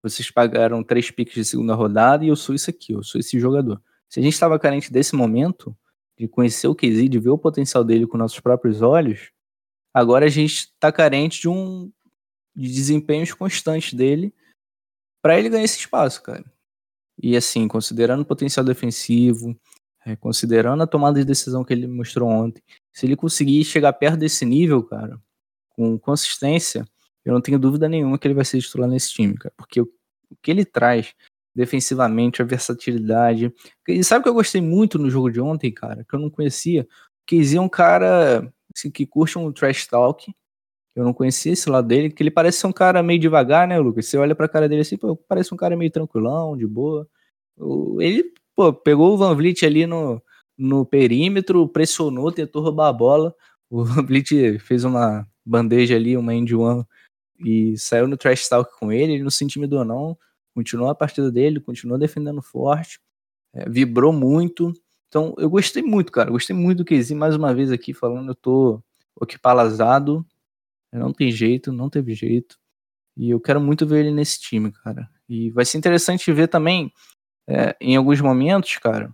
vocês 0.10 0.30
pagaram 0.30 0.84
três 0.84 1.10
piques 1.10 1.34
de 1.34 1.46
segunda 1.46 1.74
rodada 1.74 2.24
e 2.24 2.28
eu 2.28 2.36
sou 2.36 2.54
isso 2.54 2.70
aqui, 2.70 2.94
eu 2.94 3.04
sou 3.04 3.20
esse 3.20 3.40
jogador. 3.40 3.82
Se 4.08 4.20
a 4.20 4.24
gente 4.24 4.34
estava 4.34 4.60
carente 4.60 4.92
desse 4.92 5.16
momento, 5.16 5.76
de 6.18 6.28
conhecer 6.28 6.68
o 6.68 6.76
QZ, 6.76 7.10
de 7.10 7.20
ver 7.20 7.32
o 7.32 7.38
potencial 7.38 7.84
dele 7.84 8.08
com 8.08 8.18
nossos 8.18 8.40
próprios 8.40 8.82
olhos, 8.82 9.32
agora 9.94 10.26
a 10.26 10.30
gente 10.30 10.54
está 10.54 10.92
carente 10.92 11.42
de 11.42 11.50
um 11.50 11.92
de 12.56 12.72
desempenhos 12.72 13.34
constantes 13.34 13.94
dele 13.94 14.34
para 15.22 15.38
ele 15.38 15.50
ganhar 15.50 15.66
esse 15.66 15.80
espaço, 15.80 16.22
cara. 16.22 16.46
E 17.22 17.36
assim, 17.36 17.68
considerando 17.68 18.22
o 18.22 18.26
potencial 18.26 18.66
defensivo, 18.66 19.60
é, 20.06 20.16
considerando 20.16 20.84
a 20.84 20.88
tomada 20.88 21.20
de 21.20 21.26
decisão 21.26 21.64
que 21.64 21.74
ele 21.74 21.88
mostrou 21.88 22.30
ontem, 22.30 22.62
se 22.94 23.06
ele 23.06 23.16
conseguir 23.16 23.64
chegar 23.66 23.92
perto 23.94 24.18
desse 24.18 24.46
nível, 24.46 24.84
cara, 24.84 25.20
com 25.70 25.98
consistência, 25.98 26.86
eu 27.26 27.34
não 27.34 27.42
tenho 27.42 27.60
dúvida 27.60 27.90
nenhuma 27.90 28.18
que 28.18 28.28
ele 28.28 28.36
vai 28.36 28.46
ser 28.46 28.62
titular 28.62 28.88
nesse 28.88 29.12
time, 29.12 29.36
cara, 29.36 29.54
porque 29.58 29.82
o, 29.82 29.86
o 30.30 30.36
que 30.42 30.52
ele 30.52 30.64
traz 30.64 31.14
defensivamente, 31.56 32.42
a 32.42 32.46
versatilidade. 32.46 33.54
E 33.88 34.04
sabe 34.04 34.20
o 34.20 34.24
que 34.24 34.30
eu 34.30 34.34
gostei 34.34 34.62
muito 34.62 35.00
no 35.00 35.10
jogo 35.10 35.32
de 35.32 35.40
ontem, 35.40 35.72
cara, 35.72 36.04
que 36.04 36.14
eu 36.14 36.20
não 36.20 36.30
conhecia? 36.30 36.86
Que 37.26 37.42
é 37.56 37.62
um 37.62 37.70
cara 37.70 38.52
assim, 38.76 38.92
que 38.92 39.06
curte 39.06 39.38
um 39.40 39.52
trash 39.54 39.88
talk. 39.88 40.32
Eu 40.96 41.04
não 41.04 41.14
conhecia 41.14 41.54
esse 41.54 41.70
lado 41.70 41.88
dele, 41.88 42.10
que 42.10 42.22
ele 42.24 42.32
parece 42.32 42.60
ser 42.60 42.68
um 42.68 42.74
cara 42.74 43.02
meio 43.02 43.20
devagar, 43.20 43.68
né, 43.68 43.80
Lucas? 43.80 44.06
Você 44.06 44.18
olha 44.18 44.36
pra 44.36 44.48
cara 44.50 44.68
dele 44.70 44.82
assim, 44.82 44.98
pô, 44.98 45.16
parece 45.16 45.54
um 45.54 45.58
cara 45.58 45.76
meio 45.76 45.92
tranquilão, 45.92 46.58
de 46.58 46.68
boa. 46.68 47.08
Ele, 48.00 48.34
pô, 48.56 48.74
pegou 48.74 49.14
o 49.14 49.18
Van 49.18 49.36
Vliet 49.36 49.66
ali 49.66 49.86
no, 49.86 50.22
no 50.58 50.86
perímetro, 50.86 51.68
pressionou, 51.68 52.32
tentou 52.32 52.62
roubar 52.62 52.90
a 52.90 52.94
bola. 52.94 53.36
O 53.70 53.84
Van 53.84 54.04
Vliet 54.06 54.60
fez 54.60 54.84
uma 54.84 55.28
bandeja 55.46 55.96
ali, 55.96 56.18
uma 56.18 56.34
end 56.34 56.56
one, 56.56 56.86
e 57.40 57.78
saiu 57.78 58.08
no 58.08 58.18
trash 58.18 58.48
talk 58.48 58.72
com 58.80 58.92
ele. 58.92 59.14
Ele 59.14 59.24
não 59.24 59.30
se 59.30 59.44
intimidou, 59.44 59.84
não. 59.84 60.18
Continuou 60.54 60.90
a 60.90 60.96
partida 60.96 61.32
dele, 61.32 61.60
continuou 61.60 62.00
defendendo 62.00 62.42
forte, 62.42 63.00
é, 63.54 63.70
vibrou 63.70 64.14
muito. 64.14 64.74
Então, 65.08 65.34
eu 65.38 65.50
gostei 65.50 65.84
muito, 65.84 66.12
cara. 66.12 66.32
Gostei 66.32 66.56
muito 66.56 66.84
do 66.84 66.86
KZ, 66.86 67.12
mais 67.12 67.36
uma 67.36 67.54
vez 67.54 67.72
aqui 67.72 67.94
falando, 67.94 68.30
eu 68.30 68.36
tô 68.36 68.82
aqui 69.22 69.38
palazado. 69.38 70.26
Não 70.92 71.12
tem 71.12 71.32
jeito, 71.32 71.74
não 71.74 71.90
teve 71.90 72.14
jeito. 72.14 72.58
E 73.18 73.30
eu 73.30 73.40
quero 73.40 73.60
muito 73.62 73.86
ver 73.86 74.02
ele 74.02 74.12
nesse 74.12 74.40
time, 74.40 74.72
cara. 74.72 75.10
E 75.28 75.50
vai 75.52 75.66
ser 75.66 75.78
interessante 75.78 76.32
ver 76.32 76.48
também, 76.48 76.92
é, 77.48 77.76
em 77.82 77.96
alguns 77.96 78.22
momentos, 78.22 78.78
cara, 78.78 79.14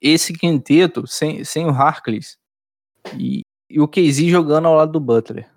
esse 0.00 0.32
quinteto 0.32 1.06
sem, 1.06 1.44
sem 1.44 1.66
o 1.66 1.70
Harkless 1.70 2.36
e, 3.16 3.42
e 3.68 3.80
o 3.80 3.88
KZ 3.88 4.24
jogando 4.26 4.68
ao 4.68 4.74
lado 4.74 4.92
do 4.92 5.00
Butler. 5.00 5.50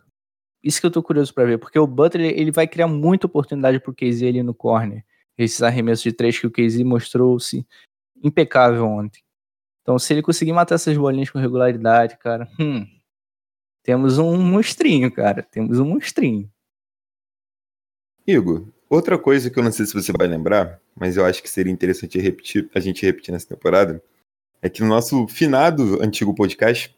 Isso 0.64 0.80
que 0.80 0.86
eu 0.86 0.92
tô 0.92 1.02
curioso 1.02 1.34
para 1.34 1.46
ver, 1.46 1.58
porque 1.58 1.80
o 1.80 1.88
Butler 1.88 2.38
ele 2.38 2.52
vai 2.52 2.68
criar 2.68 2.88
muita 2.88 3.26
oportunidade 3.26 3.80
pro 3.80 3.94
KZ 3.94 4.24
ali 4.24 4.44
no 4.44 4.54
corner. 4.54 5.04
Esses 5.38 5.62
arremessos 5.64 6.04
de 6.04 6.12
três 6.12 6.38
que 6.38 6.46
o 6.46 6.52
KZ 6.52 6.84
mostrou-se 6.84 7.66
impecável 8.24 8.86
ontem. 8.86 9.24
Então, 9.82 9.98
se 9.98 10.14
ele 10.14 10.22
conseguir 10.22 10.54
matar 10.54 10.76
essas 10.76 10.96
bolinhas 10.96 11.30
com 11.32 11.40
regularidade, 11.40 12.18
cara, 12.20 12.48
hum, 12.60 12.86
temos 13.84 14.20
um 14.20 14.38
monstrinho, 14.38 15.12
cara. 15.12 15.42
Temos 15.42 15.80
um 15.80 15.86
monstrinho. 15.86 16.50
Igor, 18.26 18.68
outra 18.90 19.18
coisa 19.18 19.50
que 19.50 19.58
eu 19.58 19.64
não 19.64 19.72
sei 19.72 19.86
se 19.86 19.94
você 19.94 20.12
vai 20.12 20.28
lembrar, 20.28 20.80
mas 20.96 21.18
eu 21.18 21.26
acho 21.26 21.42
que 21.42 21.50
seria 21.50 21.74
interessante 21.74 22.20
repetir, 22.20 22.70
a 22.76 22.80
gente 22.80 23.04
repetir 23.04 23.32
nessa 23.32 23.48
temporada, 23.48 24.02
é 24.62 24.70
que 24.70 24.82
no 24.82 24.88
nosso 24.88 25.28
finado 25.28 26.02
antigo 26.04 26.36
podcast, 26.36 26.96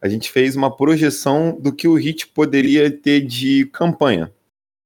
a 0.00 0.08
gente 0.08 0.30
fez 0.30 0.56
uma 0.56 0.74
projeção 0.74 1.58
do 1.60 1.74
que 1.74 1.86
o 1.86 1.94
Hit 1.94 2.28
poderia 2.28 2.90
ter 2.90 3.20
de 3.20 3.66
campanha 3.66 4.32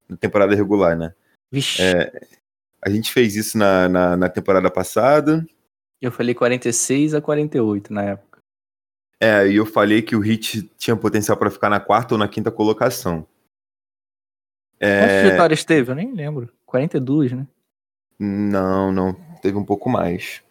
na 0.09 0.17
temporada 0.17 0.55
regular, 0.55 0.97
né? 0.97 1.15
Vixe. 1.51 1.81
É, 1.81 2.13
a 2.83 2.91
gente 2.91 3.13
fez 3.13 3.37
isso 3.37 3.57
na, 3.57 3.89
na, 3.89 4.17
na, 4.17 4.29
temporada 4.29 4.71
passada. 4.71 5.47
Eu 6.01 6.11
falei 6.11 6.35
46 6.35 7.15
a 7.15 7.21
48 7.21 7.93
na 7.93 8.03
época. 8.03 8.41
É, 9.21 9.49
e 9.49 9.57
eu 9.57 9.65
falei 9.65 10.03
que 10.03 10.17
o 10.17 10.21
Hit 10.21 10.69
tinha 10.77 10.97
potencial 10.97 11.37
para 11.37 11.51
ficar 11.51 11.71
na 11.71 11.81
quarta 11.81 12.15
ou 12.15 12.19
na 12.19 12.29
quinta 12.29 12.51
colocação. 12.51 13.27
É... 14.79 15.01
Quantas 15.01 15.31
vitórias 15.31 15.65
teve? 15.65 15.91
Eu 15.93 15.95
nem 15.95 16.13
lembro. 16.13 16.53
42, 16.67 17.33
né? 17.33 17.47
Não, 18.19 18.93
não. 18.93 19.15
Teve 19.41 19.57
um 19.57 19.65
pouco 19.65 19.89
mais. 19.89 20.44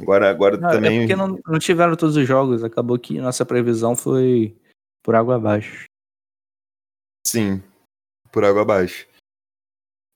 Agora, 0.00 0.28
agora 0.28 0.56
não, 0.56 0.70
também. 0.70 0.98
É 0.98 1.00
porque 1.00 1.16
não, 1.16 1.38
não 1.46 1.58
tiveram 1.58 1.96
todos 1.96 2.16
os 2.16 2.26
jogos. 2.26 2.64
Acabou 2.64 2.98
que 2.98 3.20
nossa 3.20 3.46
previsão 3.46 3.94
foi 3.94 4.56
por 5.02 5.14
água 5.14 5.36
abaixo. 5.36 5.84
Sim, 7.26 7.62
por 8.32 8.44
água 8.44 8.62
abaixo. 8.62 9.06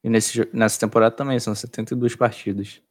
E 0.05 0.11
nesse, 0.11 0.49
nessa 0.53 0.79
temporada 0.79 1.15
também, 1.15 1.39
são 1.41 1.55
72 1.55 2.15
partidas. 2.17 2.83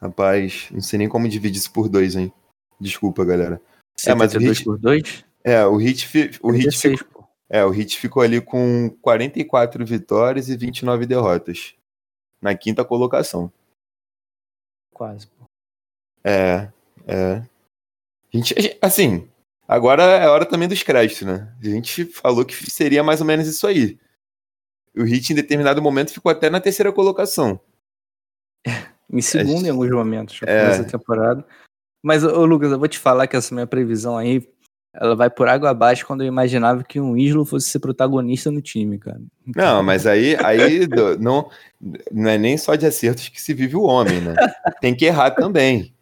Rapaz, 0.00 0.68
não 0.70 0.80
sei 0.80 0.98
nem 0.98 1.08
como 1.08 1.28
dividir 1.28 1.58
isso 1.58 1.72
por 1.72 1.88
dois, 1.88 2.16
hein? 2.16 2.32
Desculpa, 2.78 3.24
galera. 3.24 3.60
72 3.96 4.06
é, 4.06 4.14
mas 4.14 4.34
o 4.34 4.38
Hit, 4.38 4.64
por 4.64 4.78
dois? 4.78 5.24
É, 5.42 5.64
o 5.64 5.76
Hit, 5.76 6.38
o, 6.42 6.50
Hit 6.50 6.76
ficou, 6.76 7.28
é, 7.48 7.64
o 7.64 7.70
Hit 7.70 7.98
ficou 7.98 8.22
ali 8.22 8.40
com 8.40 8.90
44 9.00 9.84
vitórias 9.86 10.48
e 10.48 10.56
29 10.56 11.06
derrotas. 11.06 11.74
Na 12.40 12.54
quinta 12.54 12.84
colocação. 12.84 13.50
Quase. 14.92 15.28
É, 16.26 16.68
é. 17.06 17.34
A 17.36 18.36
gente, 18.36 18.78
assim, 18.82 19.28
agora 19.68 20.02
é 20.02 20.26
hora 20.26 20.44
também 20.44 20.68
dos 20.68 20.82
créditos, 20.82 21.22
né? 21.22 21.54
A 21.62 21.66
gente 21.66 22.04
falou 22.04 22.44
que 22.44 22.68
seria 22.68 23.04
mais 23.04 23.20
ou 23.20 23.26
menos 23.26 23.46
isso 23.46 23.64
aí. 23.64 23.96
O 24.96 25.04
Hit, 25.04 25.32
em 25.32 25.36
determinado 25.36 25.80
momento, 25.80 26.12
ficou 26.12 26.32
até 26.32 26.50
na 26.50 26.60
terceira 26.60 26.92
colocação. 26.92 27.60
em 29.12 29.22
segundo, 29.22 29.58
gente... 29.58 29.66
em 29.66 29.70
alguns 29.70 29.90
momentos, 29.90 30.40
é... 30.42 30.66
nessa 30.66 30.84
temporada. 30.84 31.46
Mas, 32.02 32.24
ô, 32.24 32.44
Lucas, 32.44 32.72
eu 32.72 32.78
vou 32.78 32.88
te 32.88 32.98
falar 32.98 33.28
que 33.28 33.36
essa 33.36 33.54
minha 33.54 33.66
previsão 33.66 34.16
aí, 34.16 34.48
ela 34.94 35.14
vai 35.14 35.30
por 35.30 35.48
água 35.48 35.70
abaixo 35.70 36.06
quando 36.06 36.22
eu 36.22 36.26
imaginava 36.26 36.82
que 36.82 37.00
um 37.00 37.16
Islo 37.16 37.44
fosse 37.44 37.68
ser 37.68 37.78
protagonista 37.78 38.50
no 38.50 38.60
time, 38.60 38.98
cara. 38.98 39.20
Não, 39.54 39.82
mas 39.82 40.06
aí, 40.06 40.36
aí 40.42 40.88
não, 41.20 41.50
não 42.10 42.30
é 42.30 42.36
nem 42.36 42.56
só 42.56 42.74
de 42.74 42.86
acertos 42.86 43.28
que 43.28 43.40
se 43.40 43.54
vive 43.54 43.76
o 43.76 43.82
homem, 43.82 44.20
né? 44.20 44.34
Tem 44.80 44.94
que 44.94 45.04
errar 45.04 45.30
também. 45.30 45.95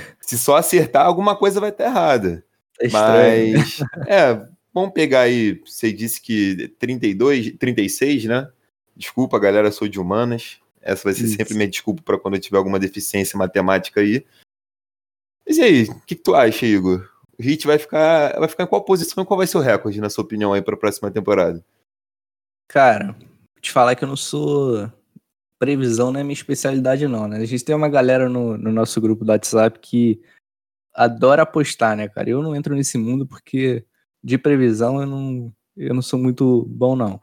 Se 0.20 0.38
só 0.38 0.56
acertar, 0.56 1.06
alguma 1.06 1.36
coisa 1.36 1.60
vai 1.60 1.70
estar 1.70 1.84
errada. 1.84 2.44
É 2.80 2.88
Mas, 2.88 3.80
é, 4.06 4.46
vamos 4.72 4.92
pegar 4.92 5.22
aí, 5.22 5.60
você 5.64 5.92
disse 5.92 6.20
que 6.20 6.68
32, 6.78 7.56
36, 7.58 8.24
né? 8.26 8.50
Desculpa, 8.96 9.38
galera, 9.38 9.70
sou 9.70 9.88
de 9.88 9.98
humanas. 9.98 10.58
Essa 10.80 11.04
vai 11.04 11.14
ser 11.14 11.24
Isso. 11.24 11.36
sempre 11.36 11.54
minha 11.54 11.68
desculpa 11.68 12.02
para 12.02 12.18
quando 12.18 12.34
eu 12.34 12.40
tiver 12.40 12.56
alguma 12.56 12.78
deficiência 12.78 13.38
matemática 13.38 14.00
aí. 14.00 14.24
Mas 15.46 15.56
e 15.56 15.62
aí, 15.62 15.82
o 15.84 16.00
que, 16.00 16.14
que, 16.14 16.22
tu 16.22 16.34
acha, 16.34 16.66
Igor? 16.66 17.08
O 17.38 17.42
Hit 17.42 17.66
vai 17.66 17.78
ficar, 17.78 18.38
vai 18.38 18.48
ficar 18.48 18.64
em 18.64 18.66
qual 18.66 18.84
posição 18.84 19.22
e 19.22 19.26
qual 19.26 19.38
vai 19.38 19.46
ser 19.46 19.58
o 19.58 19.62
recorde, 19.62 20.00
na 20.00 20.10
sua 20.10 20.24
opinião, 20.24 20.52
aí 20.52 20.62
para 20.62 20.74
a 20.74 20.78
próxima 20.78 21.10
temporada? 21.10 21.64
Cara, 22.68 23.12
vou 23.12 23.60
te 23.60 23.72
falar 23.72 23.94
que 23.94 24.04
eu 24.04 24.08
não 24.08 24.16
sou 24.16 24.92
previsão 25.58 26.12
não 26.12 26.20
é 26.20 26.22
minha 26.22 26.34
especialidade, 26.34 27.06
não, 27.06 27.26
né? 27.26 27.38
A 27.38 27.44
gente 27.44 27.64
tem 27.64 27.74
uma 27.74 27.88
galera 27.88 28.28
no, 28.28 28.56
no 28.56 28.72
nosso 28.72 29.00
grupo 29.00 29.24
do 29.24 29.32
WhatsApp 29.32 29.78
que 29.80 30.20
adora 30.94 31.42
apostar, 31.42 31.96
né, 31.96 32.08
cara? 32.08 32.30
Eu 32.30 32.42
não 32.42 32.54
entro 32.54 32.74
nesse 32.74 32.98
mundo 32.98 33.26
porque 33.26 33.84
de 34.22 34.38
previsão 34.38 35.00
eu 35.00 35.06
não, 35.06 35.52
eu 35.76 35.94
não 35.94 36.02
sou 36.02 36.18
muito 36.18 36.64
bom, 36.66 36.96
não. 36.96 37.20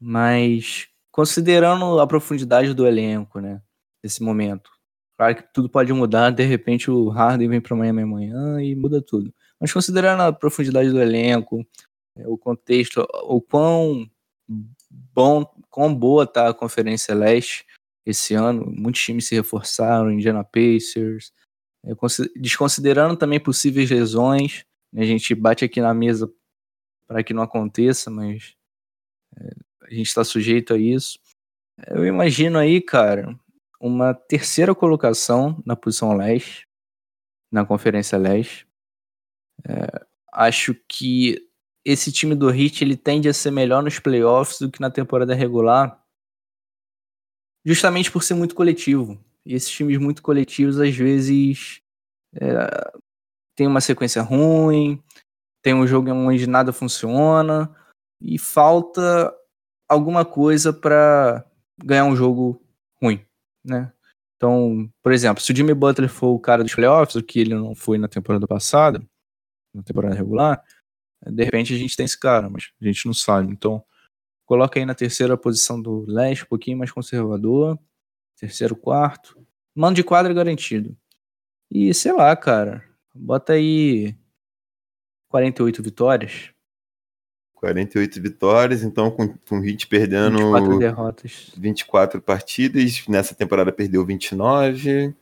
Mas 0.00 0.88
considerando 1.10 2.00
a 2.00 2.06
profundidade 2.06 2.74
do 2.74 2.86
elenco, 2.86 3.40
né? 3.40 3.62
Nesse 4.02 4.22
momento. 4.22 4.70
Claro 5.16 5.36
que 5.36 5.52
tudo 5.52 5.68
pode 5.68 5.92
mudar, 5.92 6.30
de 6.30 6.44
repente 6.44 6.90
o 6.90 7.10
Harden 7.10 7.48
vem 7.48 7.60
para 7.60 7.74
amanhã 7.76 7.90
amanhã 7.90 8.62
e 8.62 8.74
muda 8.74 9.02
tudo. 9.02 9.34
Mas 9.60 9.70
considerando 9.70 10.22
a 10.22 10.32
profundidade 10.32 10.90
do 10.90 10.98
elenco, 10.98 11.62
é, 12.16 12.26
o 12.26 12.38
contexto, 12.38 13.06
o 13.24 13.40
quão 13.40 14.08
bom 15.14 15.44
quão 15.70 15.94
boa 15.94 16.26
tá 16.26 16.48
a 16.48 16.54
Conferência 16.54 17.14
Leste 17.14 17.64
esse 18.04 18.34
ano. 18.34 18.66
Muitos 18.66 19.00
times 19.02 19.26
se 19.26 19.34
reforçaram, 19.34 20.10
Indiana 20.10 20.44
Pacers. 20.44 21.32
É, 21.84 21.92
desconsiderando 22.36 23.16
também 23.16 23.40
possíveis 23.40 23.90
lesões, 23.90 24.64
né, 24.92 25.02
a 25.02 25.06
gente 25.06 25.34
bate 25.34 25.64
aqui 25.64 25.80
na 25.80 25.94
mesa 25.94 26.30
para 27.06 27.24
que 27.24 27.32
não 27.32 27.42
aconteça, 27.42 28.10
mas 28.10 28.54
é, 29.38 29.50
a 29.82 29.90
gente 29.90 30.06
está 30.06 30.22
sujeito 30.22 30.74
a 30.74 30.78
isso. 30.78 31.18
Eu 31.88 32.04
imagino 32.04 32.58
aí, 32.58 32.80
cara, 32.80 33.34
uma 33.80 34.12
terceira 34.12 34.74
colocação 34.74 35.62
na 35.64 35.74
posição 35.74 36.14
leste, 36.14 36.68
na 37.50 37.64
Conferência 37.64 38.18
Leste. 38.18 38.68
É, 39.66 40.06
acho 40.32 40.74
que 40.86 41.49
esse 41.84 42.12
time 42.12 42.34
do 42.34 42.50
Heat 42.50 42.84
ele 42.84 42.96
tende 42.96 43.28
a 43.28 43.34
ser 43.34 43.50
melhor 43.50 43.82
nos 43.82 43.98
playoffs 43.98 44.58
do 44.58 44.70
que 44.70 44.80
na 44.80 44.90
temporada 44.90 45.34
regular, 45.34 46.02
justamente 47.64 48.10
por 48.10 48.22
ser 48.22 48.34
muito 48.34 48.54
coletivo. 48.54 49.18
E 49.44 49.54
esses 49.54 49.70
times 49.70 49.98
muito 49.98 50.22
coletivos 50.22 50.78
às 50.78 50.94
vezes 50.94 51.80
é, 52.34 52.92
tem 53.56 53.66
uma 53.66 53.80
sequência 53.80 54.22
ruim, 54.22 55.02
tem 55.62 55.74
um 55.74 55.86
jogo 55.86 56.10
onde 56.10 56.46
nada 56.46 56.72
funciona 56.72 57.74
e 58.20 58.38
falta 58.38 59.34
alguma 59.88 60.24
coisa 60.24 60.72
para 60.72 61.44
ganhar 61.82 62.04
um 62.04 62.14
jogo 62.14 62.62
ruim, 63.02 63.24
né? 63.64 63.92
Então, 64.36 64.90
por 65.02 65.12
exemplo, 65.12 65.42
se 65.42 65.52
o 65.52 65.56
Jimmy 65.56 65.74
Butler 65.74 66.08
for 66.08 66.28
o 66.28 66.38
cara 66.38 66.62
dos 66.62 66.74
playoffs, 66.74 67.14
o 67.14 67.22
que 67.22 67.40
ele 67.40 67.54
não 67.54 67.74
foi 67.74 67.98
na 67.98 68.08
temporada 68.08 68.46
passada, 68.46 69.02
na 69.74 69.82
temporada 69.82 70.14
regular, 70.14 70.64
de 71.26 71.44
repente 71.44 71.74
a 71.74 71.76
gente 71.76 71.96
tem 71.96 72.06
esse 72.06 72.18
cara, 72.18 72.48
mas 72.48 72.70
a 72.80 72.84
gente 72.84 73.06
não 73.06 73.14
sabe. 73.14 73.52
Então, 73.52 73.84
coloca 74.46 74.78
aí 74.78 74.86
na 74.86 74.94
terceira 74.94 75.36
posição 75.36 75.80
do 75.80 76.04
leste, 76.06 76.44
um 76.44 76.48
pouquinho 76.48 76.78
mais 76.78 76.90
conservador. 76.90 77.78
Terceiro, 78.38 78.74
quarto. 78.74 79.38
Mano 79.74 79.94
de 79.94 80.02
quadra 80.02 80.32
garantido. 80.32 80.96
E 81.70 81.92
sei 81.92 82.12
lá, 82.12 82.34
cara. 82.34 82.84
Bota 83.14 83.52
aí 83.52 84.16
48 85.28 85.82
vitórias. 85.82 86.50
48 87.54 88.22
vitórias, 88.22 88.82
então 88.82 89.10
com, 89.10 89.36
com 89.36 89.58
o 89.58 89.60
Hit 89.60 89.86
perdendo 89.86 90.38
24 90.38 90.78
derrotas. 90.78 91.52
24 91.54 92.22
partidas, 92.22 93.06
nessa 93.06 93.34
temporada 93.34 93.70
perdeu 93.70 94.04
29. 94.04 95.14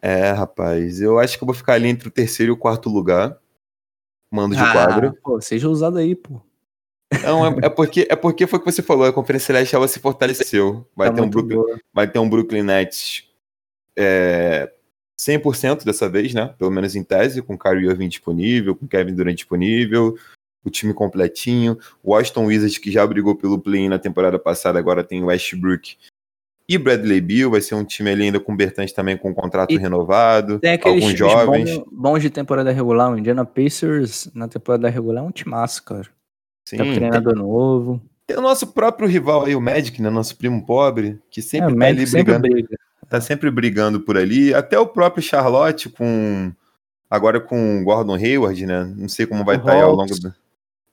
É, 0.00 0.30
rapaz, 0.30 1.00
eu 1.00 1.18
acho 1.18 1.36
que 1.36 1.42
eu 1.42 1.46
vou 1.46 1.54
ficar 1.54 1.74
ali 1.74 1.88
entre 1.88 2.06
o 2.06 2.10
terceiro 2.10 2.52
e 2.52 2.54
o 2.54 2.58
quarto 2.58 2.88
lugar 2.88 3.41
mando 4.32 4.56
de 4.56 4.62
ah, 4.62 4.72
quadra. 4.72 5.14
Pô, 5.22 5.40
seja 5.40 5.68
usado 5.68 5.98
aí, 5.98 6.16
pô. 6.16 6.40
Não, 7.22 7.46
é, 7.46 7.66
é, 7.66 7.68
porque, 7.68 8.06
é 8.08 8.16
porque 8.16 8.46
foi 8.46 8.58
o 8.58 8.62
que 8.62 8.72
você 8.72 8.82
falou, 8.82 9.04
a 9.04 9.12
Conferência 9.12 9.48
Celeste 9.48 9.74
ela 9.74 9.86
se 9.86 10.00
fortaleceu. 10.00 10.88
Vai, 10.96 11.10
tá 11.10 11.16
ter, 11.16 11.20
um 11.20 11.28
Brooklyn, 11.28 11.58
vai 11.92 12.10
ter 12.10 12.18
um 12.18 12.28
Brooklyn 12.28 12.62
Nets 12.62 13.28
é, 13.96 14.72
100% 15.20 15.84
dessa 15.84 16.08
vez, 16.08 16.32
né? 16.32 16.54
Pelo 16.58 16.70
menos 16.70 16.96
em 16.96 17.04
tese, 17.04 17.42
com 17.42 17.54
o 17.54 17.58
Kyrie 17.58 17.86
Irving 17.86 18.08
disponível, 18.08 18.74
com 18.74 18.86
o 18.86 18.88
Kevin 18.88 19.14
Durant 19.14 19.36
disponível, 19.36 20.16
o 20.64 20.70
time 20.70 20.94
completinho. 20.94 21.78
O 22.02 22.12
Washington 22.12 22.46
Wizards, 22.46 22.78
que 22.78 22.90
já 22.90 23.06
brigou 23.06 23.36
pelo 23.36 23.58
play 23.58 23.88
na 23.88 23.98
temporada 23.98 24.38
passada, 24.38 24.78
agora 24.78 25.04
tem 25.04 25.22
o 25.22 25.26
Westbrook 25.26 25.96
E 26.68 26.78
Bradley 26.78 27.20
Bill 27.20 27.50
vai 27.50 27.60
ser 27.60 27.74
um 27.74 27.84
time 27.84 28.10
ali 28.10 28.22
ainda 28.24 28.40
com 28.40 28.56
Bertante 28.56 28.94
também 28.94 29.16
com 29.16 29.30
um 29.30 29.34
contrato 29.34 29.72
E 29.72 29.76
renovado. 29.78 30.58
Tem 30.60 30.78
alguns 30.82 31.12
jovens. 31.18 31.76
bons, 31.78 31.86
bons 31.90 32.22
de 32.22 32.30
temporada 32.30 32.70
regular. 32.72 33.12
O 33.12 33.18
Indiana 33.18 33.44
Pacers 33.44 34.30
na 34.34 34.48
temporada 34.48 34.88
regular 34.88 35.22
é 35.22 35.26
um 35.26 35.30
timaço, 35.32 35.82
cara. 35.84 36.06
Sim, 36.64 36.76
Tá 36.78 36.84
tem, 36.84 36.94
treinador 36.94 37.34
novo. 37.34 38.00
tem 38.26 38.36
o 38.36 38.40
nosso 38.40 38.68
próprio 38.68 39.08
rival 39.08 39.44
aí, 39.44 39.54
o 39.56 39.60
Magic, 39.60 40.00
né? 40.00 40.08
Nosso 40.08 40.36
primo 40.36 40.64
pobre, 40.64 41.18
que 41.30 41.40
É, 41.40 41.42
sempre 41.42 41.72
o 41.74 41.76
tá 41.78 41.84
ali 41.86 41.94
Magic 41.96 42.06
sempre 42.10 42.38
brigando. 42.38 42.54
briga. 42.54 42.78
tá 43.08 43.20
sempre 43.20 43.50
brigando 43.50 44.00
por 44.00 44.16
ali. 44.16 44.54
Até 44.54 44.78
o 44.78 44.86
próprio 44.86 45.22
Charlotte 45.22 45.88
com. 45.88 46.52
Agora 47.10 47.40
com 47.40 47.80
o 47.80 47.84
Gordon 47.84 48.14
Hayward, 48.14 48.64
né? 48.64 48.84
Não 48.96 49.08
sei 49.08 49.26
como 49.26 49.44
vai 49.44 49.56
O 49.56 49.58
estar 49.58 49.72
aí 49.72 49.80
ao 49.82 49.94
longo 49.94 50.14
do. 50.18 50.34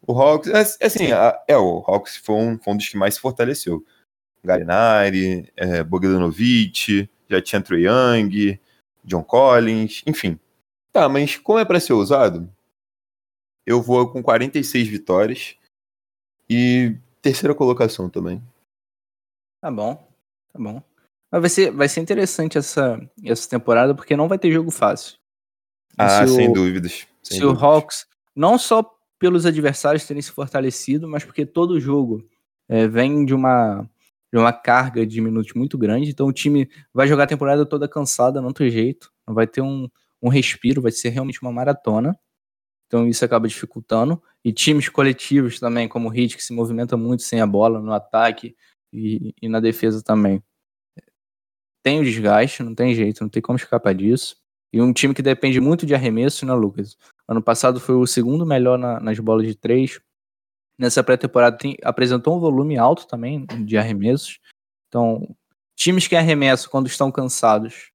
O 0.06 0.14
Hawks, 0.20 0.50
é, 0.82 0.86
assim, 0.86 1.10
é, 1.48 1.58
o 1.58 1.84
Hawks 1.88 2.18
foi 2.18 2.36
um, 2.36 2.58
foi 2.58 2.74
um 2.74 2.78
dos 2.78 2.90
que 2.90 2.98
mais 2.98 3.14
se 3.14 3.20
fortaleceu. 3.22 3.84
Galinari, 4.44 5.52
é, 5.56 5.84
Bogdanovic, 5.84 7.10
já 7.30 7.42
tinha 7.42 7.62
Troy 7.62 7.86
Young, 7.86 8.60
John 9.04 9.24
Collins, 9.24 10.04
enfim. 10.06 10.40
Tá, 10.92 11.08
mas 11.08 11.38
como 11.38 11.60
é 11.60 11.66
para 11.66 11.80
ser 11.80 11.94
usado, 11.94 12.52
eu 13.66 13.82
vou 13.82 14.12
com 14.12 14.24
46 14.24 14.88
vitórias 14.88 15.56
e 16.50 16.96
terceira 17.22 17.54
colocação 17.54 18.10
também. 18.10 18.42
Tá 19.62 19.70
bom, 19.70 19.96
tá 20.52 20.60
bom. 20.60 20.82
Mas 21.32 21.42
vai 21.42 21.50
ser, 21.50 21.72
vai 21.72 21.88
ser 21.88 22.02
interessante 22.02 22.58
essa, 22.58 23.00
essa 23.24 23.48
temporada, 23.48 23.94
porque 23.94 24.16
não 24.16 24.28
vai 24.28 24.40
ter 24.40 24.52
jogo 24.52 24.72
fácil. 24.72 25.18
Ah, 25.98 26.26
se 26.26 26.34
sem 26.34 26.50
o, 26.50 26.54
dúvidas. 26.54 27.08
sem 27.22 27.38
se 27.38 27.44
o 27.44 27.50
dúvidas. 27.50 27.64
Hawks, 27.64 28.08
não 28.36 28.58
só 28.58 28.98
pelos 29.20 29.46
adversários 29.46 30.08
terem 30.08 30.22
se 30.22 30.32
fortalecido, 30.32 31.08
mas 31.08 31.24
porque 31.24 31.46
todo 31.46 31.80
jogo 31.80 32.28
é, 32.68 32.88
vem 32.88 33.26
de 33.26 33.34
uma, 33.34 33.88
de 34.32 34.38
uma 34.40 34.54
carga 34.54 35.06
de 35.06 35.22
minutos 35.22 35.54
muito 35.54 35.78
grande, 35.78 36.10
então 36.12 36.28
o 36.28 36.34
time 36.34 36.70
vai 36.94 37.08
jogar 37.08 37.24
a 37.24 37.28
temporada 37.28 37.66
toda 37.66 37.88
cansada, 37.88 38.42
não 38.42 38.54
tem 38.54 38.70
jeito, 38.70 39.12
não 39.28 39.34
vai 39.34 39.48
ter 39.48 39.62
um, 39.62 39.88
um 40.22 40.30
respiro, 40.30 40.82
vai 40.82 40.92
ser 40.92 41.10
realmente 41.10 41.42
uma 41.42 41.52
maratona. 41.52 42.18
Então 42.88 43.08
isso 43.08 43.24
acaba 43.26 43.48
dificultando. 43.48 44.22
E 44.44 44.52
times 44.54 44.90
coletivos 44.90 45.60
também, 45.60 45.88
como 45.88 46.10
o 46.10 46.14
Heat, 46.16 46.38
que 46.38 46.44
se 46.44 46.54
movimenta 46.54 46.98
muito 46.98 47.24
sem 47.24 47.42
a 47.42 47.48
bola 47.48 47.80
no 47.82 47.92
ataque 47.94 48.56
e, 48.94 49.34
e 49.42 49.50
na 49.50 49.60
defesa 49.60 50.02
também. 50.04 50.42
Tem 51.84 52.00
o 52.00 52.04
desgaste, 52.04 52.62
não 52.64 52.76
tem 52.76 52.94
jeito, 52.94 53.22
não 53.22 53.30
tem 53.30 53.42
como 53.42 53.58
escapar 53.58 53.94
disso. 53.96 54.36
E 54.72 54.82
um 54.82 54.94
time 54.94 55.14
que 55.14 55.22
depende 55.22 55.60
muito 55.60 55.86
de 55.86 55.96
arremesso, 55.96 56.46
né, 56.46 56.54
Lucas? 56.54 56.98
Ano 57.28 57.42
passado 57.42 57.80
foi 57.80 57.96
o 57.96 58.06
segundo 58.06 58.46
melhor 58.46 58.78
na- 58.78 59.00
nas 59.00 59.18
bolas 59.20 59.48
de 59.48 59.56
três. 59.56 60.00
Nessa 60.80 61.04
pré-temporada 61.04 61.58
tem- 61.58 61.78
apresentou 61.84 62.38
um 62.38 62.40
volume 62.40 62.78
alto 62.78 63.06
também 63.06 63.46
de 63.66 63.78
arremessos. 63.78 64.40
Então, 64.88 65.36
times 65.76 66.08
que 66.08 66.16
arremessam 66.16 66.72
quando 66.72 66.88
estão 66.88 67.12
cansados 67.12 67.92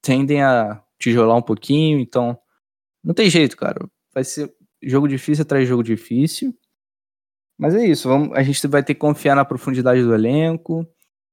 tendem 0.00 0.40
a 0.40 0.80
tijolar 0.98 1.36
um 1.36 1.42
pouquinho. 1.42 1.98
Então, 1.98 2.38
não 3.02 3.12
tem 3.12 3.28
jeito, 3.28 3.56
cara. 3.56 3.84
Vai 4.14 4.22
ser 4.22 4.54
jogo 4.80 5.08
difícil 5.08 5.42
atrás 5.42 5.64
de 5.64 5.68
jogo 5.68 5.82
difícil. 5.82 6.56
Mas 7.58 7.74
é 7.74 7.84
isso. 7.84 8.08
Vamos, 8.08 8.36
a 8.36 8.42
gente 8.42 8.64
vai 8.68 8.82
ter 8.82 8.94
que 8.94 9.00
confiar 9.00 9.34
na 9.34 9.44
profundidade 9.44 10.02
do 10.02 10.14
elenco, 10.14 10.86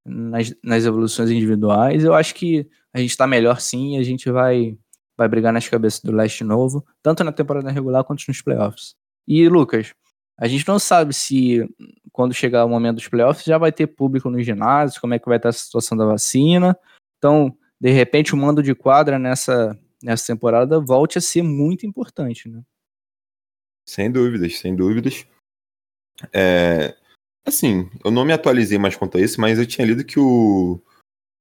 nas, 0.04 0.54
nas 0.62 0.84
evoluções 0.84 1.30
individuais. 1.30 2.04
Eu 2.04 2.12
acho 2.12 2.34
que 2.34 2.68
a 2.92 2.98
gente 2.98 3.16
tá 3.16 3.26
melhor 3.26 3.60
sim 3.60 3.98
a 3.98 4.02
gente 4.02 4.30
vai, 4.30 4.76
vai 5.16 5.28
brigar 5.28 5.52
nas 5.52 5.68
cabeças 5.68 6.00
do 6.00 6.12
leste 6.12 6.42
novo, 6.42 6.84
tanto 7.02 7.22
na 7.22 7.32
temporada 7.32 7.70
regular 7.70 8.04
quanto 8.04 8.24
nos 8.26 8.42
playoffs. 8.42 8.94
E, 9.26 9.48
Lucas, 9.48 9.94
a 10.38 10.46
gente 10.46 10.66
não 10.68 10.78
sabe 10.78 11.12
se 11.12 11.68
quando 12.12 12.32
chegar 12.32 12.64
o 12.64 12.68
momento 12.68 12.96
dos 12.96 13.08
playoffs 13.08 13.44
já 13.44 13.58
vai 13.58 13.72
ter 13.72 13.88
público 13.88 14.30
nos 14.30 14.46
ginásios, 14.46 14.98
como 14.98 15.14
é 15.14 15.18
que 15.18 15.28
vai 15.28 15.36
estar 15.36 15.48
a 15.48 15.52
situação 15.52 15.98
da 15.98 16.06
vacina. 16.06 16.78
Então, 17.18 17.56
de 17.80 17.90
repente, 17.90 18.34
o 18.34 18.36
mando 18.36 18.62
de 18.62 18.74
quadra 18.74 19.18
nessa, 19.18 19.76
nessa 20.02 20.32
temporada 20.32 20.78
volte 20.78 21.18
a 21.18 21.20
ser 21.20 21.42
muito 21.42 21.84
importante, 21.84 22.48
né? 22.48 22.62
Sem 23.84 24.10
dúvidas, 24.10 24.58
sem 24.58 24.76
dúvidas. 24.76 25.26
É, 26.32 26.96
assim, 27.44 27.90
eu 28.04 28.10
não 28.10 28.24
me 28.24 28.32
atualizei 28.32 28.78
mais 28.78 28.94
quanto 28.94 29.18
a 29.18 29.20
isso, 29.20 29.40
mas 29.40 29.58
eu 29.58 29.66
tinha 29.66 29.86
lido 29.86 30.04
que 30.04 30.20
o 30.20 30.80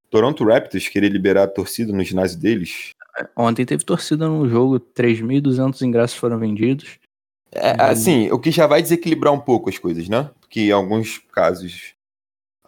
Toronto 0.09 0.43
Raptors 0.43 0.87
queria 0.87 1.09
liberar 1.09 1.43
a 1.43 1.47
torcida 1.47 1.93
no 1.93 2.03
ginásio 2.03 2.39
deles. 2.39 2.91
Ontem 3.35 3.65
teve 3.65 3.83
torcida 3.83 4.27
no 4.27 4.47
jogo, 4.47 4.79
3.200 4.79 5.81
ingressos 5.81 6.17
foram 6.17 6.39
vendidos. 6.39 6.99
É, 7.51 7.71
Uhum. 7.71 7.77
assim, 7.79 8.31
o 8.31 8.39
que 8.39 8.51
já 8.51 8.67
vai 8.67 8.81
desequilibrar 8.81 9.33
um 9.33 9.39
pouco 9.39 9.69
as 9.69 9.77
coisas, 9.77 10.07
né? 10.09 10.29
Porque 10.39 10.61
em 10.61 10.71
alguns 10.71 11.19
casos, 11.31 11.93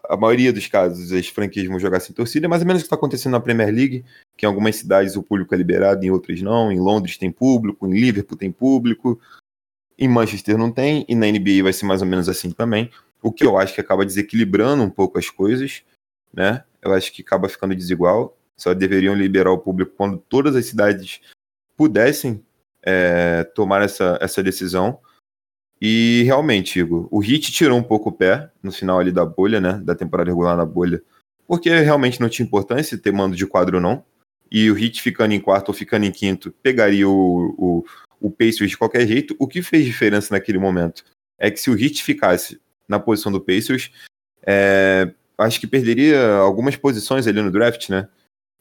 a 0.08 0.16
maioria 0.16 0.52
dos 0.52 0.66
casos, 0.66 1.12
as 1.12 1.28
franquias 1.28 1.66
vão 1.68 1.78
jogar 1.78 2.00
sem 2.00 2.14
torcida, 2.14 2.46
é 2.46 2.48
mais 2.48 2.62
ou 2.62 2.66
menos 2.66 2.82
o 2.82 2.84
que 2.84 2.86
está 2.86 2.96
acontecendo 2.96 3.32
na 3.32 3.40
Premier 3.40 3.72
League, 3.72 4.04
que 4.36 4.44
em 4.46 4.48
algumas 4.48 4.76
cidades 4.76 5.16
o 5.16 5.22
público 5.22 5.54
é 5.54 5.58
liberado, 5.58 6.04
em 6.04 6.10
outras 6.10 6.40
não. 6.42 6.72
Em 6.72 6.80
Londres 6.80 7.18
tem 7.18 7.30
público, 7.30 7.86
em 7.86 7.92
Liverpool 7.92 8.36
tem 8.36 8.50
público, 8.50 9.20
em 9.98 10.08
Manchester 10.08 10.56
não 10.56 10.72
tem, 10.72 11.04
e 11.08 11.14
na 11.14 11.26
NBA 11.26 11.62
vai 11.62 11.72
ser 11.72 11.84
mais 11.84 12.00
ou 12.00 12.08
menos 12.08 12.28
assim 12.28 12.50
também. 12.50 12.90
O 13.22 13.30
que 13.30 13.44
eu 13.44 13.58
acho 13.58 13.74
que 13.74 13.80
acaba 13.82 14.04
desequilibrando 14.06 14.82
um 14.82 14.90
pouco 14.90 15.18
as 15.18 15.28
coisas, 15.28 15.82
né? 16.32 16.64
Eu 16.80 16.94
acho 16.94 17.12
que 17.12 17.20
acaba 17.22 17.48
ficando 17.48 17.76
desigual. 17.76 18.36
Só 18.56 18.72
deveriam 18.74 19.14
liberar 19.14 19.52
o 19.52 19.58
público 19.58 19.92
quando 19.96 20.16
todas 20.16 20.56
as 20.56 20.66
cidades 20.66 21.20
pudessem 21.76 22.42
é, 22.82 23.44
tomar 23.54 23.82
essa, 23.82 24.18
essa 24.20 24.42
decisão. 24.42 24.98
E 25.80 26.22
realmente, 26.24 26.78
Igor, 26.78 27.08
o 27.10 27.20
Hit 27.20 27.50
tirou 27.52 27.78
um 27.78 27.82
pouco 27.82 28.10
o 28.10 28.12
pé 28.12 28.50
no 28.62 28.70
final 28.70 28.98
ali 28.98 29.10
da 29.10 29.24
bolha, 29.24 29.60
né? 29.60 29.80
Da 29.82 29.94
temporada 29.94 30.30
regular 30.30 30.56
na 30.56 30.66
bolha. 30.66 31.02
Porque 31.46 31.70
realmente 31.70 32.20
não 32.20 32.28
tinha 32.28 32.46
importância 32.46 32.98
ter 32.98 33.12
mando 33.12 33.34
de 33.34 33.46
quadro 33.46 33.78
ou 33.78 33.82
não. 33.82 34.04
E 34.50 34.70
o 34.70 34.74
Hit 34.74 35.00
ficando 35.00 35.32
em 35.32 35.40
quarto 35.40 35.68
ou 35.68 35.74
ficando 35.74 36.04
em 36.04 36.12
quinto 36.12 36.52
pegaria 36.62 37.08
o, 37.08 37.54
o, 37.56 37.84
o 38.20 38.30
Pacers 38.30 38.70
de 38.70 38.76
qualquer 38.76 39.06
jeito. 39.06 39.34
O 39.38 39.46
que 39.46 39.62
fez 39.62 39.84
diferença 39.84 40.34
naquele 40.34 40.58
momento 40.58 41.04
é 41.38 41.50
que 41.50 41.58
se 41.58 41.70
o 41.70 41.74
Hit 41.74 42.02
ficasse 42.02 42.60
na 42.86 42.98
posição 42.98 43.32
do 43.32 43.40
Pacers, 43.40 43.90
é, 44.46 45.12
acho 45.38 45.60
que 45.60 45.66
perderia 45.66 46.34
algumas 46.34 46.76
posições 46.76 47.26
ali 47.26 47.40
no 47.40 47.50
draft, 47.50 47.88
né? 47.88 48.08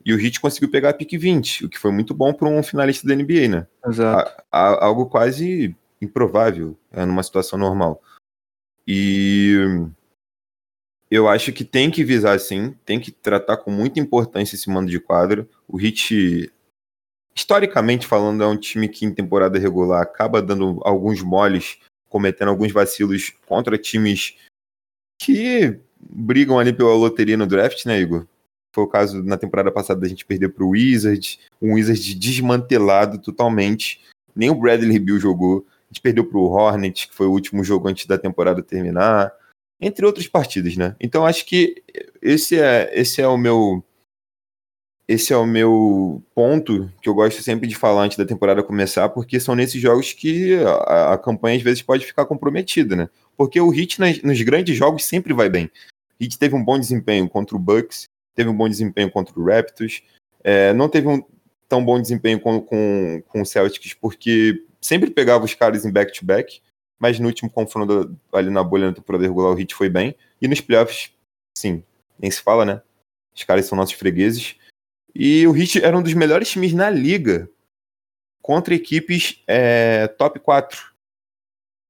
E 0.06 0.14
o 0.14 0.18
Hit 0.18 0.40
conseguiu 0.40 0.72
pegar 0.72 0.90
a 0.90 0.94
pick 0.94 1.12
20, 1.18 1.66
o 1.66 1.70
que 1.70 1.78
foi 1.78 1.92
muito 1.92 2.14
bom 2.14 2.34
para 2.34 2.48
um 2.48 2.64
finalista 2.64 3.08
da 3.08 3.14
NBA, 3.16 3.48
né? 3.50 3.68
Exato. 3.86 4.44
A- 4.52 4.60
a- 4.60 4.86
algo 4.86 5.08
quase 5.08 5.76
improvável 6.02 6.78
é, 6.92 7.06
numa 7.06 7.22
situação 7.24 7.60
normal. 7.60 8.02
E 8.88 9.56
eu 11.12 11.28
acho 11.28 11.52
que 11.52 11.64
tem 11.66 11.92
que 11.92 12.04
visar 12.04 12.40
sim, 12.40 12.76
tem 12.86 13.00
que 13.00 13.12
tratar 13.12 13.58
com 13.58 13.72
muita 13.72 14.00
importância 14.00 14.56
esse 14.56 14.70
mando 14.70 14.90
de 14.90 15.00
quadro. 15.00 15.50
O 15.68 15.76
Hit, 15.78 16.52
historicamente 17.36 18.08
falando, 18.08 18.44
é 18.44 18.48
um 18.48 18.58
time 18.58 18.88
que 18.88 19.06
em 19.06 19.14
temporada 19.14 19.60
regular 19.60 20.02
acaba 20.02 20.42
dando 20.42 20.80
alguns 20.84 21.22
moles, 21.22 21.78
cometendo 22.08 22.50
alguns 22.50 22.72
vacilos 22.72 23.34
contra 23.46 23.78
times 23.78 24.38
que 25.22 25.80
brigam 26.00 26.58
ali 26.58 26.72
pela 26.72 26.94
loteria 26.96 27.36
no 27.36 27.46
draft, 27.46 27.86
né, 27.86 28.00
Igor? 28.00 28.26
Foi 28.74 28.84
o 28.84 28.88
caso 28.88 29.24
na 29.24 29.38
temporada 29.38 29.72
passada 29.72 30.00
da 30.02 30.08
gente 30.08 30.26
perder 30.26 30.50
para 30.50 30.64
o 30.64 30.70
Wizard, 30.70 31.40
um 31.62 31.74
Wizard 31.74 32.16
desmantelado 32.16 33.20
totalmente. 33.20 34.02
Nem 34.36 34.50
o 34.50 34.56
Bradley 34.56 35.00
Bill 35.00 35.20
jogou. 35.20 35.66
A 35.68 35.94
gente 35.94 36.02
perdeu 36.02 36.24
para 36.24 36.38
o 36.38 36.46
Hornet, 36.46 37.08
que 37.08 37.16
foi 37.16 37.26
o 37.26 37.32
último 37.32 37.64
jogo 37.64 37.88
antes 37.88 38.06
da 38.06 38.18
temporada 38.18 38.62
terminar. 38.62 39.32
Entre 39.82 40.06
outras 40.06 40.28
partidas, 40.28 40.76
né? 40.78 40.96
Então 41.00 41.26
acho 41.26 41.46
que 41.46 41.82
esse 42.22 42.60
é, 42.60 42.92
esse 42.94 43.22
é 43.22 43.28
o 43.28 43.38
meu. 43.38 43.84
Esse 45.08 45.34
é 45.34 45.38
o 45.38 45.46
meu 45.48 46.22
ponto 46.36 46.88
que 47.02 47.10
eu 47.10 47.16
gosto 47.16 47.42
sempre 47.42 47.68
de 47.68 47.74
falar 47.76 48.04
antes 48.04 48.16
da 48.16 48.26
temporada 48.26 48.62
começar, 48.62 49.10
porque 49.10 49.40
são 49.40 49.56
nesses 49.56 49.82
jogos 49.82 50.14
que 50.14 50.54
a, 50.86 51.14
a 51.14 51.18
campanha 51.18 51.58
às 51.58 51.64
vezes 51.64 51.82
pode 51.82 52.06
ficar 52.06 52.28
comprometida, 52.28 52.96
né? 52.96 53.10
Porque 53.36 53.60
o 53.60 53.70
Hit 53.70 54.00
nas- 54.00 54.22
nos 54.22 54.40
grandes 54.44 54.78
jogos 54.78 55.06
sempre 55.06 55.34
vai 55.34 55.50
bem. 55.50 55.72
Hit 56.22 56.38
teve 56.38 56.54
um 56.54 56.64
bom 56.64 56.78
desempenho 56.78 57.28
contra 57.28 57.56
o 57.56 57.60
Bucks, 57.60 58.08
teve 58.40 58.50
um 58.50 58.56
bom 58.56 58.70
desempenho 58.70 59.12
contra 59.12 59.38
o 59.38 59.44
Raptors, 59.44 60.02
é, 60.42 60.72
não 60.72 60.88
teve 60.88 61.10
um 61.10 61.22
tão 61.68 61.84
bom 61.84 62.02
desempenho 62.02 62.40
com, 62.40 62.62
com, 62.62 63.22
com 63.28 63.42
o 63.42 63.46
Celtics, 63.46 63.94
porque 63.94 64.66
sempre 64.80 65.12
pegava 65.12 65.44
os 65.44 65.54
caras 65.54 65.84
em 65.84 65.92
back-to-back, 65.92 66.62
mas 66.98 67.20
no 67.20 67.28
último 67.28 67.50
confronto 67.50 68.18
ali 68.32 68.50
na 68.50 68.64
bolha 68.64 68.88
na 68.88 68.94
temporada 68.94 69.26
regular 69.26 69.52
o 69.52 69.56
Hit 69.56 69.76
foi 69.76 69.90
bem, 69.90 70.16
e 70.42 70.48
nos 70.48 70.62
playoffs, 70.62 71.12
sim, 71.54 71.84
nem 72.18 72.32
se 72.32 72.42
fala, 72.42 72.64
né? 72.64 72.82
Os 73.36 73.44
caras 73.44 73.66
são 73.66 73.78
nossos 73.78 73.96
fregueses. 73.96 74.56
E 75.14 75.46
o 75.46 75.56
Heat 75.56 75.84
era 75.84 75.98
um 75.98 76.02
dos 76.02 76.14
melhores 76.14 76.50
times 76.50 76.72
na 76.72 76.90
liga 76.90 77.50
contra 78.42 78.74
equipes 78.74 79.44
é, 79.46 80.08
top 80.08 80.40
4, 80.40 80.94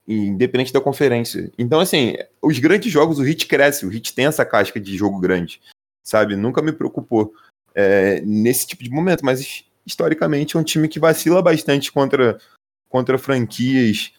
independente 0.07 0.73
da 0.73 0.81
conferência. 0.81 1.51
Então, 1.59 1.79
assim, 1.79 2.15
os 2.41 2.57
grandes 2.57 2.91
jogos 2.91 3.19
o 3.19 3.23
Heat 3.25 3.45
cresce, 3.45 3.85
o 3.85 3.93
Heat 3.93 4.15
tem 4.15 4.25
essa 4.25 4.43
casca 4.43 4.79
de 4.79 4.97
jogo 4.97 5.19
grande, 5.19 5.61
sabe? 6.09 6.35
Nunca 6.35 6.61
me 6.61 6.71
preocupou 6.71 7.33
é, 7.75 8.21
nesse 8.21 8.67
tipo 8.67 8.83
de 8.83 8.89
momento, 8.89 9.23
mas 9.23 9.63
historicamente 9.85 10.57
é 10.57 10.59
um 10.59 10.63
time 10.63 10.87
que 10.87 10.99
vacila 10.99 11.41
bastante 11.41 11.91
contra, 11.91 12.39
contra 12.89 13.17
franquias 13.17 14.11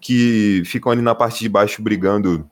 que 0.00 0.62
ficam 0.66 0.92
ali 0.92 1.00
na 1.00 1.14
parte 1.14 1.40
de 1.40 1.48
baixo 1.48 1.82
brigando 1.82 2.48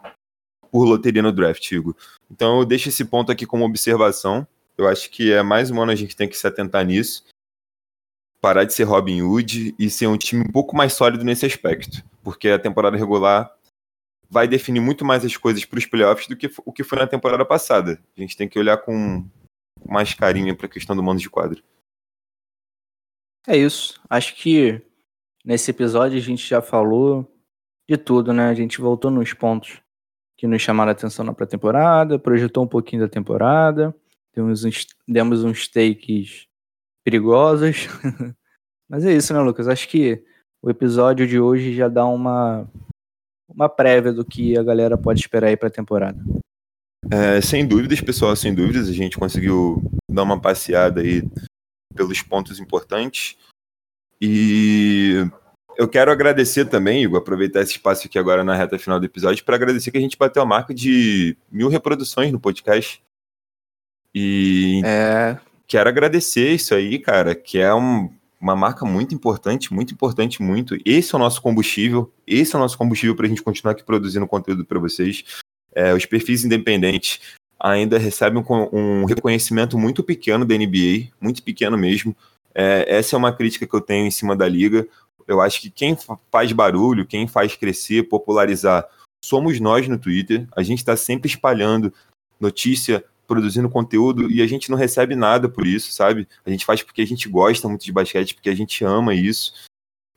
por 0.70 0.84
loteria 0.84 1.22
no 1.22 1.32
draft, 1.32 1.70
Igor. 1.70 1.94
Então 2.30 2.60
eu 2.60 2.64
deixo 2.64 2.88
esse 2.88 3.04
ponto 3.04 3.30
aqui 3.30 3.46
como 3.46 3.64
observação. 3.64 4.46
Eu 4.76 4.88
acho 4.88 5.10
que 5.10 5.32
é 5.32 5.42
mais 5.42 5.70
um 5.70 5.80
ano 5.80 5.92
a 5.92 5.94
gente 5.94 6.16
tem 6.16 6.28
que 6.28 6.36
se 6.36 6.46
atentar 6.46 6.84
nisso. 6.84 7.24
Parar 8.40 8.64
de 8.64 8.74
ser 8.74 8.84
Robin 8.84 9.22
Hood 9.22 9.74
e 9.78 9.90
ser 9.90 10.06
um 10.06 10.16
time 10.16 10.42
um 10.42 10.52
pouco 10.52 10.76
mais 10.76 10.92
sólido 10.92 11.24
nesse 11.24 11.46
aspecto. 11.46 12.02
Porque 12.22 12.48
a 12.48 12.58
temporada 12.58 12.96
regular 12.96 13.54
vai 14.30 14.48
definir 14.48 14.80
muito 14.80 15.04
mais 15.04 15.24
as 15.24 15.36
coisas 15.36 15.64
para 15.64 15.78
os 15.78 15.86
playoffs 15.86 16.26
do 16.26 16.36
que 16.36 16.50
o 16.64 16.72
que 16.72 16.84
foi 16.84 16.98
na 16.98 17.06
temporada 17.06 17.44
passada. 17.44 18.02
A 18.16 18.20
gente 18.20 18.36
tem 18.36 18.48
que 18.48 18.58
olhar 18.58 18.78
com 18.78 19.28
mais 19.86 20.14
carinho 20.14 20.56
para 20.56 20.66
a 20.66 20.70
questão 20.70 20.96
do 20.96 21.02
mando 21.02 21.20
de 21.20 21.30
quadro. 21.30 21.62
É 23.46 23.56
isso. 23.56 24.00
Acho 24.08 24.34
que 24.34 24.80
nesse 25.44 25.70
episódio 25.70 26.16
a 26.16 26.20
gente 26.20 26.46
já 26.46 26.62
falou 26.62 27.30
de 27.88 27.96
tudo, 27.96 28.32
né? 28.32 28.48
A 28.48 28.54
gente 28.54 28.80
voltou 28.80 29.10
nos 29.10 29.32
pontos 29.34 29.80
que 30.36 30.46
nos 30.46 30.62
chamaram 30.62 30.90
a 30.90 30.92
atenção 30.92 31.24
na 31.24 31.34
pré-temporada, 31.34 32.18
projetou 32.18 32.64
um 32.64 32.68
pouquinho 32.68 33.02
da 33.02 33.08
temporada, 33.08 33.94
demos 34.34 34.64
uns, 34.64 34.86
demos 35.06 35.44
uns 35.44 35.68
takes 35.68 36.48
perigosos. 37.04 37.86
Mas 38.88 39.04
é 39.04 39.12
isso, 39.12 39.32
né, 39.32 39.40
Lucas? 39.40 39.68
Acho 39.68 39.88
que 39.88 40.24
o 40.62 40.70
episódio 40.70 41.26
de 41.26 41.38
hoje 41.38 41.74
já 41.74 41.88
dá 41.88 42.06
uma, 42.06 42.68
uma 43.48 43.68
prévia 43.68 44.12
do 44.12 44.24
que 44.24 44.58
a 44.58 44.62
galera 44.62 44.96
pode 44.96 45.20
esperar 45.20 45.48
aí 45.48 45.56
para 45.56 45.68
a 45.68 45.72
temporada. 45.72 46.18
É, 47.10 47.40
sem 47.40 47.66
dúvidas, 47.66 48.00
pessoal, 48.00 48.34
sem 48.34 48.54
dúvidas, 48.54 48.88
a 48.88 48.92
gente 48.92 49.18
conseguiu 49.18 49.82
dar 50.10 50.22
uma 50.22 50.40
passeada 50.40 51.00
aí 51.00 51.22
pelos 51.94 52.22
pontos 52.22 52.58
importantes. 52.58 53.36
E 54.20 55.26
eu 55.76 55.86
quero 55.88 56.10
agradecer 56.10 56.64
também, 56.64 57.02
Igor, 57.02 57.18
aproveitar 57.18 57.60
esse 57.60 57.72
espaço 57.72 58.06
aqui 58.06 58.18
agora 58.18 58.42
na 58.42 58.54
reta 58.54 58.78
final 58.78 58.98
do 58.98 59.06
episódio, 59.06 59.44
para 59.44 59.56
agradecer 59.56 59.90
que 59.90 59.98
a 59.98 60.00
gente 60.00 60.16
bateu 60.16 60.42
a 60.42 60.46
marca 60.46 60.72
de 60.72 61.36
mil 61.50 61.68
reproduções 61.68 62.32
no 62.32 62.40
podcast. 62.40 63.02
E 64.14 64.80
É, 64.84 65.38
quero 65.66 65.88
agradecer 65.88 66.54
isso 66.54 66.74
aí, 66.74 66.98
cara, 66.98 67.34
que 67.34 67.58
é 67.58 67.74
um- 67.74 68.10
uma 68.44 68.54
marca 68.54 68.84
muito 68.84 69.14
importante, 69.14 69.72
muito 69.72 69.94
importante, 69.94 70.42
muito. 70.42 70.76
Esse 70.84 71.14
é 71.14 71.16
o 71.16 71.18
nosso 71.18 71.40
combustível, 71.40 72.12
esse 72.26 72.54
é 72.54 72.58
o 72.58 72.60
nosso 72.60 72.76
combustível 72.76 73.16
para 73.16 73.24
a 73.24 73.28
gente 73.28 73.42
continuar 73.42 73.72
aqui 73.72 73.82
produzindo 73.82 74.26
conteúdo 74.26 74.66
para 74.66 74.78
vocês. 74.78 75.24
É, 75.74 75.94
os 75.94 76.04
perfis 76.04 76.44
independentes 76.44 77.20
ainda 77.58 77.96
recebem 77.96 78.44
um, 78.46 78.68
um 79.00 79.04
reconhecimento 79.06 79.78
muito 79.78 80.04
pequeno 80.04 80.44
da 80.44 80.54
NBA, 80.54 81.08
muito 81.18 81.42
pequeno 81.42 81.78
mesmo. 81.78 82.14
É, 82.54 82.84
essa 82.86 83.16
é 83.16 83.18
uma 83.18 83.32
crítica 83.32 83.66
que 83.66 83.74
eu 83.74 83.80
tenho 83.80 84.06
em 84.06 84.10
cima 84.10 84.36
da 84.36 84.46
liga. 84.46 84.86
Eu 85.26 85.40
acho 85.40 85.62
que 85.62 85.70
quem 85.70 85.96
fa- 85.96 86.18
faz 86.30 86.52
barulho, 86.52 87.06
quem 87.06 87.26
faz 87.26 87.56
crescer, 87.56 88.02
popularizar, 88.10 88.86
somos 89.24 89.58
nós 89.58 89.88
no 89.88 89.96
Twitter. 89.96 90.46
A 90.54 90.62
gente 90.62 90.80
está 90.80 90.94
sempre 90.98 91.30
espalhando 91.30 91.90
notícia, 92.38 93.02
produzindo 93.26 93.68
conteúdo 93.68 94.30
e 94.30 94.42
a 94.42 94.46
gente 94.46 94.70
não 94.70 94.76
recebe 94.76 95.14
nada 95.14 95.48
por 95.48 95.66
isso, 95.66 95.92
sabe? 95.92 96.28
A 96.44 96.50
gente 96.50 96.64
faz 96.64 96.82
porque 96.82 97.02
a 97.02 97.06
gente 97.06 97.28
gosta 97.28 97.68
muito 97.68 97.84
de 97.84 97.92
basquete, 97.92 98.34
porque 98.34 98.50
a 98.50 98.54
gente 98.54 98.84
ama 98.84 99.14
isso. 99.14 99.52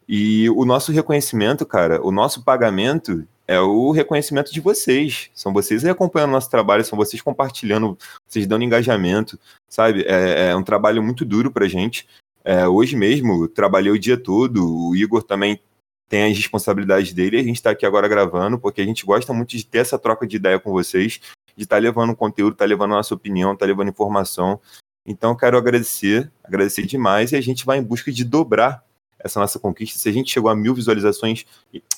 E 0.08 0.50
o 0.52 0.64
nosso 0.64 0.92
reconhecimento, 0.92 1.66
cara, 1.66 2.02
o 2.06 2.12
nosso 2.12 2.44
pagamento 2.44 3.28
é 3.48 3.60
o 3.60 3.92
reconhecimento 3.92 4.52
de 4.52 4.60
vocês. 4.60 5.30
São 5.34 5.54
vocês 5.54 5.84
acompanhando 5.86 6.30
o 6.30 6.34
nosso 6.34 6.50
trabalho, 6.50 6.84
são 6.84 6.98
vocês 6.98 7.22
compartilhando, 7.22 7.98
vocês 8.28 8.46
dando 8.46 8.64
engajamento, 8.64 9.40
sabe? 9.68 10.04
É, 10.08 10.50
é 10.50 10.56
um 10.56 10.64
trabalho 10.64 11.02
muito 11.02 11.26
duro 11.26 11.52
pra 11.52 11.68
gente. 11.68 12.08
É, 12.44 12.68
hoje 12.68 12.96
mesmo, 12.96 13.48
trabalhei 13.48 13.92
o 13.92 14.00
dia 14.00 14.18
todo, 14.18 14.66
o 14.66 14.96
Igor 14.96 15.22
também 15.24 15.60
tem 16.08 16.32
as 16.32 16.38
responsabilidades 16.38 17.12
dele, 17.14 17.40
a 17.40 17.44
gente 17.44 17.62
tá 17.62 17.72
aqui 17.72 17.86
agora 17.86 18.08
gravando, 18.08 18.58
porque 18.58 18.82
a 18.82 18.86
gente 18.86 19.06
gosta 19.06 19.34
muito 19.34 19.50
de 19.50 19.66
ter 19.66 19.80
essa 19.80 20.00
troca 20.00 20.26
de 20.26 20.38
ideia 20.38 20.58
com 20.58 20.72
vocês, 20.72 21.20
de 21.58 21.64
estar 21.64 21.82
levando 21.82 22.16
conteúdo, 22.16 22.54
estar 22.54 22.66
levando 22.66 22.94
a 22.94 22.98
nossa 22.98 23.16
opinião, 23.16 23.54
estar 23.54 23.66
levando 23.66 23.90
informação. 23.90 24.62
Então, 25.06 25.36
quero 25.36 25.58
agradecer, 25.58 26.32
agradecer 26.44 26.86
demais, 26.86 27.32
e 27.32 27.36
a 27.36 27.42
gente 27.42 27.66
vai 27.66 27.80
em 27.80 27.84
busca 27.84 28.12
de 28.12 28.24
dobrar 28.24 28.86
essa 29.18 29.40
nossa 29.40 29.58
conquista. 29.58 29.98
Se 29.98 30.08
a 30.08 30.12
gente 30.12 30.32
chegou 30.32 30.52
a 30.52 30.56
mil 30.56 30.76
visualizações, 30.76 31.46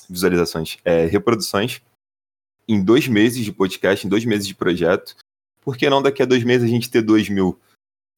visualizações, 0.08 0.78
é, 0.84 1.04
reproduções, 1.04 1.82
em 2.66 2.82
dois 2.82 3.06
meses 3.06 3.44
de 3.44 3.52
podcast, 3.52 4.06
em 4.06 4.10
dois 4.10 4.24
meses 4.24 4.46
de 4.46 4.54
projeto, 4.54 5.14
por 5.60 5.76
que 5.76 5.90
não 5.90 6.00
daqui 6.00 6.22
a 6.22 6.26
dois 6.26 6.42
meses 6.42 6.66
a 6.66 6.70
gente 6.70 6.90
ter 6.90 7.02
dois 7.02 7.28
mil 7.28 7.58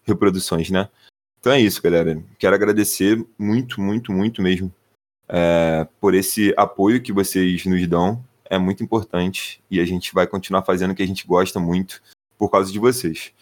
reproduções, 0.04 0.70
né? 0.70 0.88
Então 1.40 1.52
é 1.52 1.60
isso, 1.60 1.82
galera. 1.82 2.22
Quero 2.38 2.54
agradecer 2.54 3.24
muito, 3.36 3.80
muito, 3.80 4.12
muito 4.12 4.40
mesmo 4.40 4.72
é, 5.28 5.88
por 6.00 6.14
esse 6.14 6.54
apoio 6.56 7.02
que 7.02 7.12
vocês 7.12 7.64
nos 7.66 7.84
dão. 7.88 8.22
É 8.52 8.58
muito 8.58 8.84
importante 8.84 9.64
e 9.70 9.80
a 9.80 9.84
gente 9.86 10.12
vai 10.12 10.26
continuar 10.26 10.62
fazendo 10.62 10.90
o 10.90 10.94
que 10.94 11.02
a 11.02 11.06
gente 11.06 11.26
gosta 11.26 11.58
muito 11.58 12.02
por 12.36 12.50
causa 12.50 12.70
de 12.70 12.78
vocês. 12.78 13.32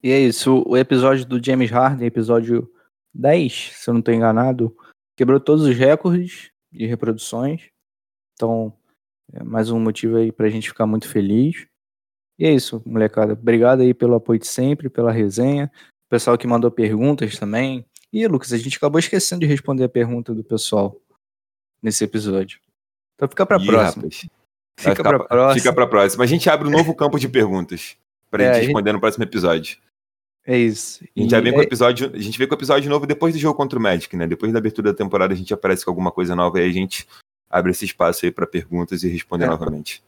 E 0.00 0.12
é 0.12 0.20
isso, 0.20 0.62
o 0.64 0.76
episódio 0.76 1.26
do 1.26 1.44
James 1.44 1.72
Harden, 1.72 2.06
episódio 2.06 2.72
10, 3.12 3.72
se 3.74 3.90
eu 3.90 3.94
não 3.94 3.98
estou 3.98 4.14
enganado, 4.14 4.76
quebrou 5.16 5.40
todos 5.40 5.64
os 5.64 5.76
recordes 5.76 6.52
de 6.70 6.86
reproduções. 6.86 7.68
Então, 8.34 8.72
é 9.32 9.42
mais 9.42 9.72
um 9.72 9.80
motivo 9.80 10.18
aí 10.18 10.30
pra 10.30 10.48
gente 10.48 10.68
ficar 10.68 10.86
muito 10.86 11.08
feliz. 11.08 11.66
E 12.38 12.46
é 12.46 12.54
isso, 12.54 12.80
molecada. 12.86 13.32
Obrigado 13.32 13.80
aí 13.80 13.92
pelo 13.92 14.14
apoio 14.14 14.38
de 14.38 14.46
sempre, 14.46 14.88
pela 14.88 15.10
resenha. 15.10 15.68
O 16.06 16.08
pessoal 16.08 16.38
que 16.38 16.46
mandou 16.46 16.70
perguntas 16.70 17.36
também. 17.36 17.84
E, 18.12 18.24
Lucas, 18.28 18.52
a 18.52 18.56
gente 18.56 18.76
acabou 18.76 19.00
esquecendo 19.00 19.40
de 19.40 19.46
responder 19.46 19.82
a 19.82 19.88
pergunta 19.88 20.32
do 20.32 20.44
pessoal 20.44 20.96
nesse 21.82 22.04
episódio. 22.04 22.60
Então 23.20 23.28
fica 23.28 23.44
pra 23.44 23.58
Ih, 23.58 23.66
próxima. 23.66 24.08
Fica 24.78 25.02
pra- 25.02 25.18
próxima. 25.24 25.54
Fica 25.60 25.72
pra 25.74 25.86
próxima. 25.86 26.24
A 26.24 26.26
gente 26.26 26.48
abre 26.48 26.66
um 26.68 26.70
novo 26.70 26.94
campo 26.96 27.18
de 27.18 27.28
perguntas 27.28 27.96
pra 28.30 28.42
É, 28.42 28.46
gente 28.46 28.52
a 28.52 28.58
gente- 28.60 28.66
responder 28.68 28.92
no 28.94 29.00
próximo 29.00 29.24
episódio. 29.24 29.76
É 30.46 30.56
isso. 30.56 31.04
A 31.04 31.20
gente 31.20 31.28
E 31.28 31.30
já 31.30 31.38
vem 31.40 31.52
com 31.52 31.58
o 31.58 31.62
é- 31.62 31.66
episódio, 31.66 32.10
a 32.14 32.18
gente 32.18 32.38
vem 32.38 32.48
com 32.48 32.54
o 32.54 32.56
episódio 32.56 32.88
novo 32.88 33.06
depois 33.06 33.34
do 33.34 33.38
jogo 33.38 33.54
contra 33.54 33.78
o 33.78 33.82
Magic, 33.82 34.16
né? 34.16 34.26
Depois 34.26 34.50
da 34.52 34.58
abertura 34.58 34.90
da 34.90 34.96
temporada 34.96 35.34
a 35.34 35.36
gente 35.36 35.52
aparece 35.52 35.84
com 35.84 35.90
alguma 35.90 36.10
coisa 36.10 36.34
nova 36.34 36.58
e 36.60 36.64
a 36.68 36.72
gente 36.72 37.06
abre 37.50 37.72
esse 37.72 37.84
espaço 37.84 38.24
aí 38.24 38.32
pra 38.32 38.46
perguntas 38.46 39.02
e 39.02 39.08
responder 39.08 39.44
É. 39.44 39.48
novamente. 39.48 40.02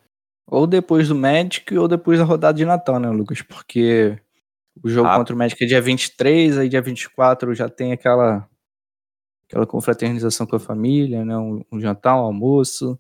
Ou 0.46 0.66
depois 0.66 1.08
do 1.08 1.14
Magic 1.14 1.76
ou 1.76 1.86
depois 1.86 2.18
da 2.18 2.24
rodada 2.24 2.56
de 2.56 2.64
Natal, 2.64 2.98
né, 2.98 3.10
Lucas? 3.10 3.42
Porque 3.42 4.18
o 4.82 4.88
jogo 4.88 5.06
Ah. 5.08 5.18
contra 5.18 5.34
o 5.34 5.38
Magic 5.38 5.62
é 5.62 5.66
dia 5.66 5.82
23, 5.82 6.56
aí 6.56 6.68
dia 6.68 6.80
24 6.80 7.54
já 7.54 7.68
tem 7.68 7.92
aquela 7.92 8.48
aquela 9.53 9.66
confraternização 9.66 10.46
com 10.46 10.57
a 10.57 10.61
família, 10.61 11.26
né? 11.26 11.36
Um, 11.36 11.62
um 11.70 11.78
jantar, 11.78 12.16
um 12.16 12.24
almoço. 12.24 12.98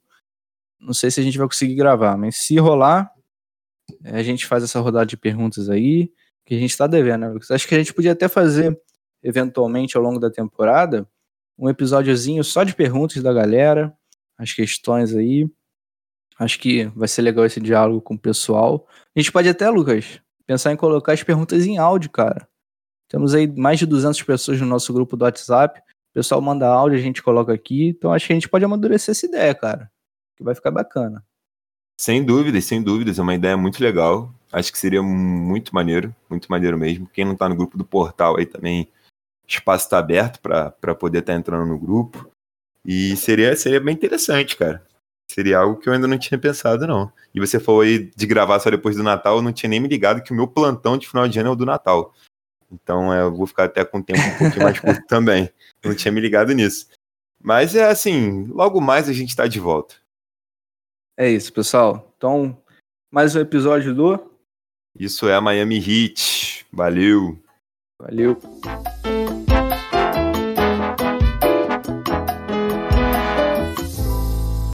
Não 0.78 0.92
sei 0.92 1.10
se 1.10 1.18
a 1.18 1.22
gente 1.22 1.38
vai 1.38 1.46
conseguir 1.46 1.74
gravar, 1.74 2.16
mas 2.18 2.36
se 2.36 2.58
rolar, 2.58 3.10
eh, 4.04 4.18
a 4.18 4.22
gente 4.22 4.46
faz 4.46 4.62
essa 4.62 4.78
rodada 4.78 5.06
de 5.06 5.16
perguntas 5.16 5.70
aí, 5.70 6.12
que 6.44 6.54
a 6.54 6.58
gente 6.58 6.76
tá 6.76 6.86
devendo, 6.86 7.22
né, 7.22 7.28
Lucas? 7.28 7.50
Acho 7.50 7.66
que 7.66 7.74
a 7.74 7.78
gente 7.78 7.94
podia 7.94 8.12
até 8.12 8.28
fazer, 8.28 8.78
eventualmente, 9.22 9.96
ao 9.96 10.02
longo 10.02 10.18
da 10.20 10.30
temporada, 10.30 11.08
um 11.58 11.70
episódiozinho 11.70 12.44
só 12.44 12.64
de 12.64 12.74
perguntas 12.74 13.22
da 13.22 13.32
galera, 13.32 13.96
as 14.36 14.52
questões 14.52 15.14
aí. 15.14 15.50
Acho 16.38 16.58
que 16.58 16.84
vai 16.94 17.08
ser 17.08 17.22
legal 17.22 17.46
esse 17.46 17.60
diálogo 17.60 18.02
com 18.02 18.14
o 18.14 18.18
pessoal. 18.18 18.86
A 19.16 19.20
gente 19.20 19.32
pode 19.32 19.48
até, 19.48 19.70
Lucas, 19.70 20.20
pensar 20.46 20.72
em 20.72 20.76
colocar 20.76 21.12
as 21.12 21.22
perguntas 21.22 21.64
em 21.64 21.78
áudio, 21.78 22.10
cara. 22.10 22.46
Temos 23.08 23.32
aí 23.34 23.46
mais 23.46 23.78
de 23.78 23.86
200 23.86 24.22
pessoas 24.22 24.60
no 24.60 24.66
nosso 24.66 24.92
grupo 24.92 25.16
do 25.16 25.24
WhatsApp. 25.24 25.80
O 26.12 26.14
pessoal 26.14 26.42
manda 26.42 26.68
áudio, 26.68 26.98
a 26.98 27.02
gente 27.02 27.22
coloca 27.22 27.52
aqui. 27.52 27.88
Então 27.88 28.12
acho 28.12 28.26
que 28.26 28.32
a 28.32 28.36
gente 28.36 28.48
pode 28.48 28.64
amadurecer 28.64 29.12
essa 29.12 29.24
ideia, 29.24 29.54
cara. 29.54 29.90
Que 30.36 30.44
vai 30.44 30.54
ficar 30.54 30.70
bacana. 30.70 31.24
Sem 31.98 32.22
dúvidas, 32.22 32.64
sem 32.64 32.82
dúvidas, 32.82 33.18
é 33.18 33.22
uma 33.22 33.34
ideia 33.34 33.56
muito 33.56 33.82
legal. 33.82 34.32
Acho 34.52 34.70
que 34.70 34.78
seria 34.78 35.02
muito 35.02 35.74
maneiro, 35.74 36.14
muito 36.28 36.50
maneiro 36.50 36.76
mesmo. 36.76 37.08
Quem 37.12 37.24
não 37.24 37.34
tá 37.34 37.48
no 37.48 37.56
grupo 37.56 37.78
do 37.78 37.84
portal 37.84 38.36
aí 38.36 38.44
também, 38.44 38.88
espaço 39.48 39.88
tá 39.88 39.98
aberto 39.98 40.38
pra 40.40 40.94
poder 40.94 41.20
estar 41.20 41.34
entrando 41.34 41.66
no 41.66 41.78
grupo. 41.78 42.30
E 42.84 43.16
seria, 43.16 43.56
seria 43.56 43.80
bem 43.80 43.94
interessante, 43.94 44.56
cara. 44.56 44.84
Seria 45.30 45.60
algo 45.60 45.80
que 45.80 45.88
eu 45.88 45.94
ainda 45.94 46.06
não 46.06 46.18
tinha 46.18 46.38
pensado, 46.38 46.86
não. 46.86 47.10
E 47.34 47.40
você 47.40 47.58
falou 47.58 47.80
aí 47.80 48.10
de 48.14 48.26
gravar 48.26 48.60
só 48.60 48.68
depois 48.68 48.96
do 48.96 49.02
Natal, 49.02 49.36
eu 49.36 49.42
não 49.42 49.52
tinha 49.52 49.70
nem 49.70 49.80
me 49.80 49.88
ligado 49.88 50.22
que 50.22 50.32
o 50.32 50.34
meu 50.34 50.46
plantão 50.46 50.98
de 50.98 51.08
final 51.08 51.26
de 51.26 51.38
ano 51.38 51.48
é 51.48 51.52
o 51.52 51.56
do 51.56 51.64
Natal. 51.64 52.12
Então 52.70 53.12
é, 53.12 53.22
eu 53.22 53.34
vou 53.34 53.46
ficar 53.46 53.64
até 53.64 53.84
com 53.84 53.98
o 53.98 54.02
tempo 54.02 54.20
um 54.20 54.38
pouquinho 54.38 54.64
mais 54.64 54.78
curto 54.78 55.02
também. 55.08 55.48
Não 55.84 55.94
tinha 55.94 56.12
me 56.12 56.20
ligado 56.20 56.52
nisso. 56.52 56.88
Mas 57.40 57.74
é 57.74 57.88
assim, 57.88 58.46
logo 58.46 58.80
mais 58.80 59.08
a 59.08 59.12
gente 59.12 59.34
tá 59.34 59.46
de 59.46 59.58
volta. 59.58 59.96
É 61.16 61.28
isso, 61.28 61.52
pessoal. 61.52 62.12
Então, 62.16 62.56
mais 63.10 63.34
um 63.34 63.40
episódio 63.40 63.94
do. 63.94 64.32
Isso 64.98 65.28
é 65.28 65.34
a 65.34 65.40
Miami 65.40 65.76
Heat. 65.76 66.66
Valeu! 66.72 67.38
Valeu. 67.98 68.38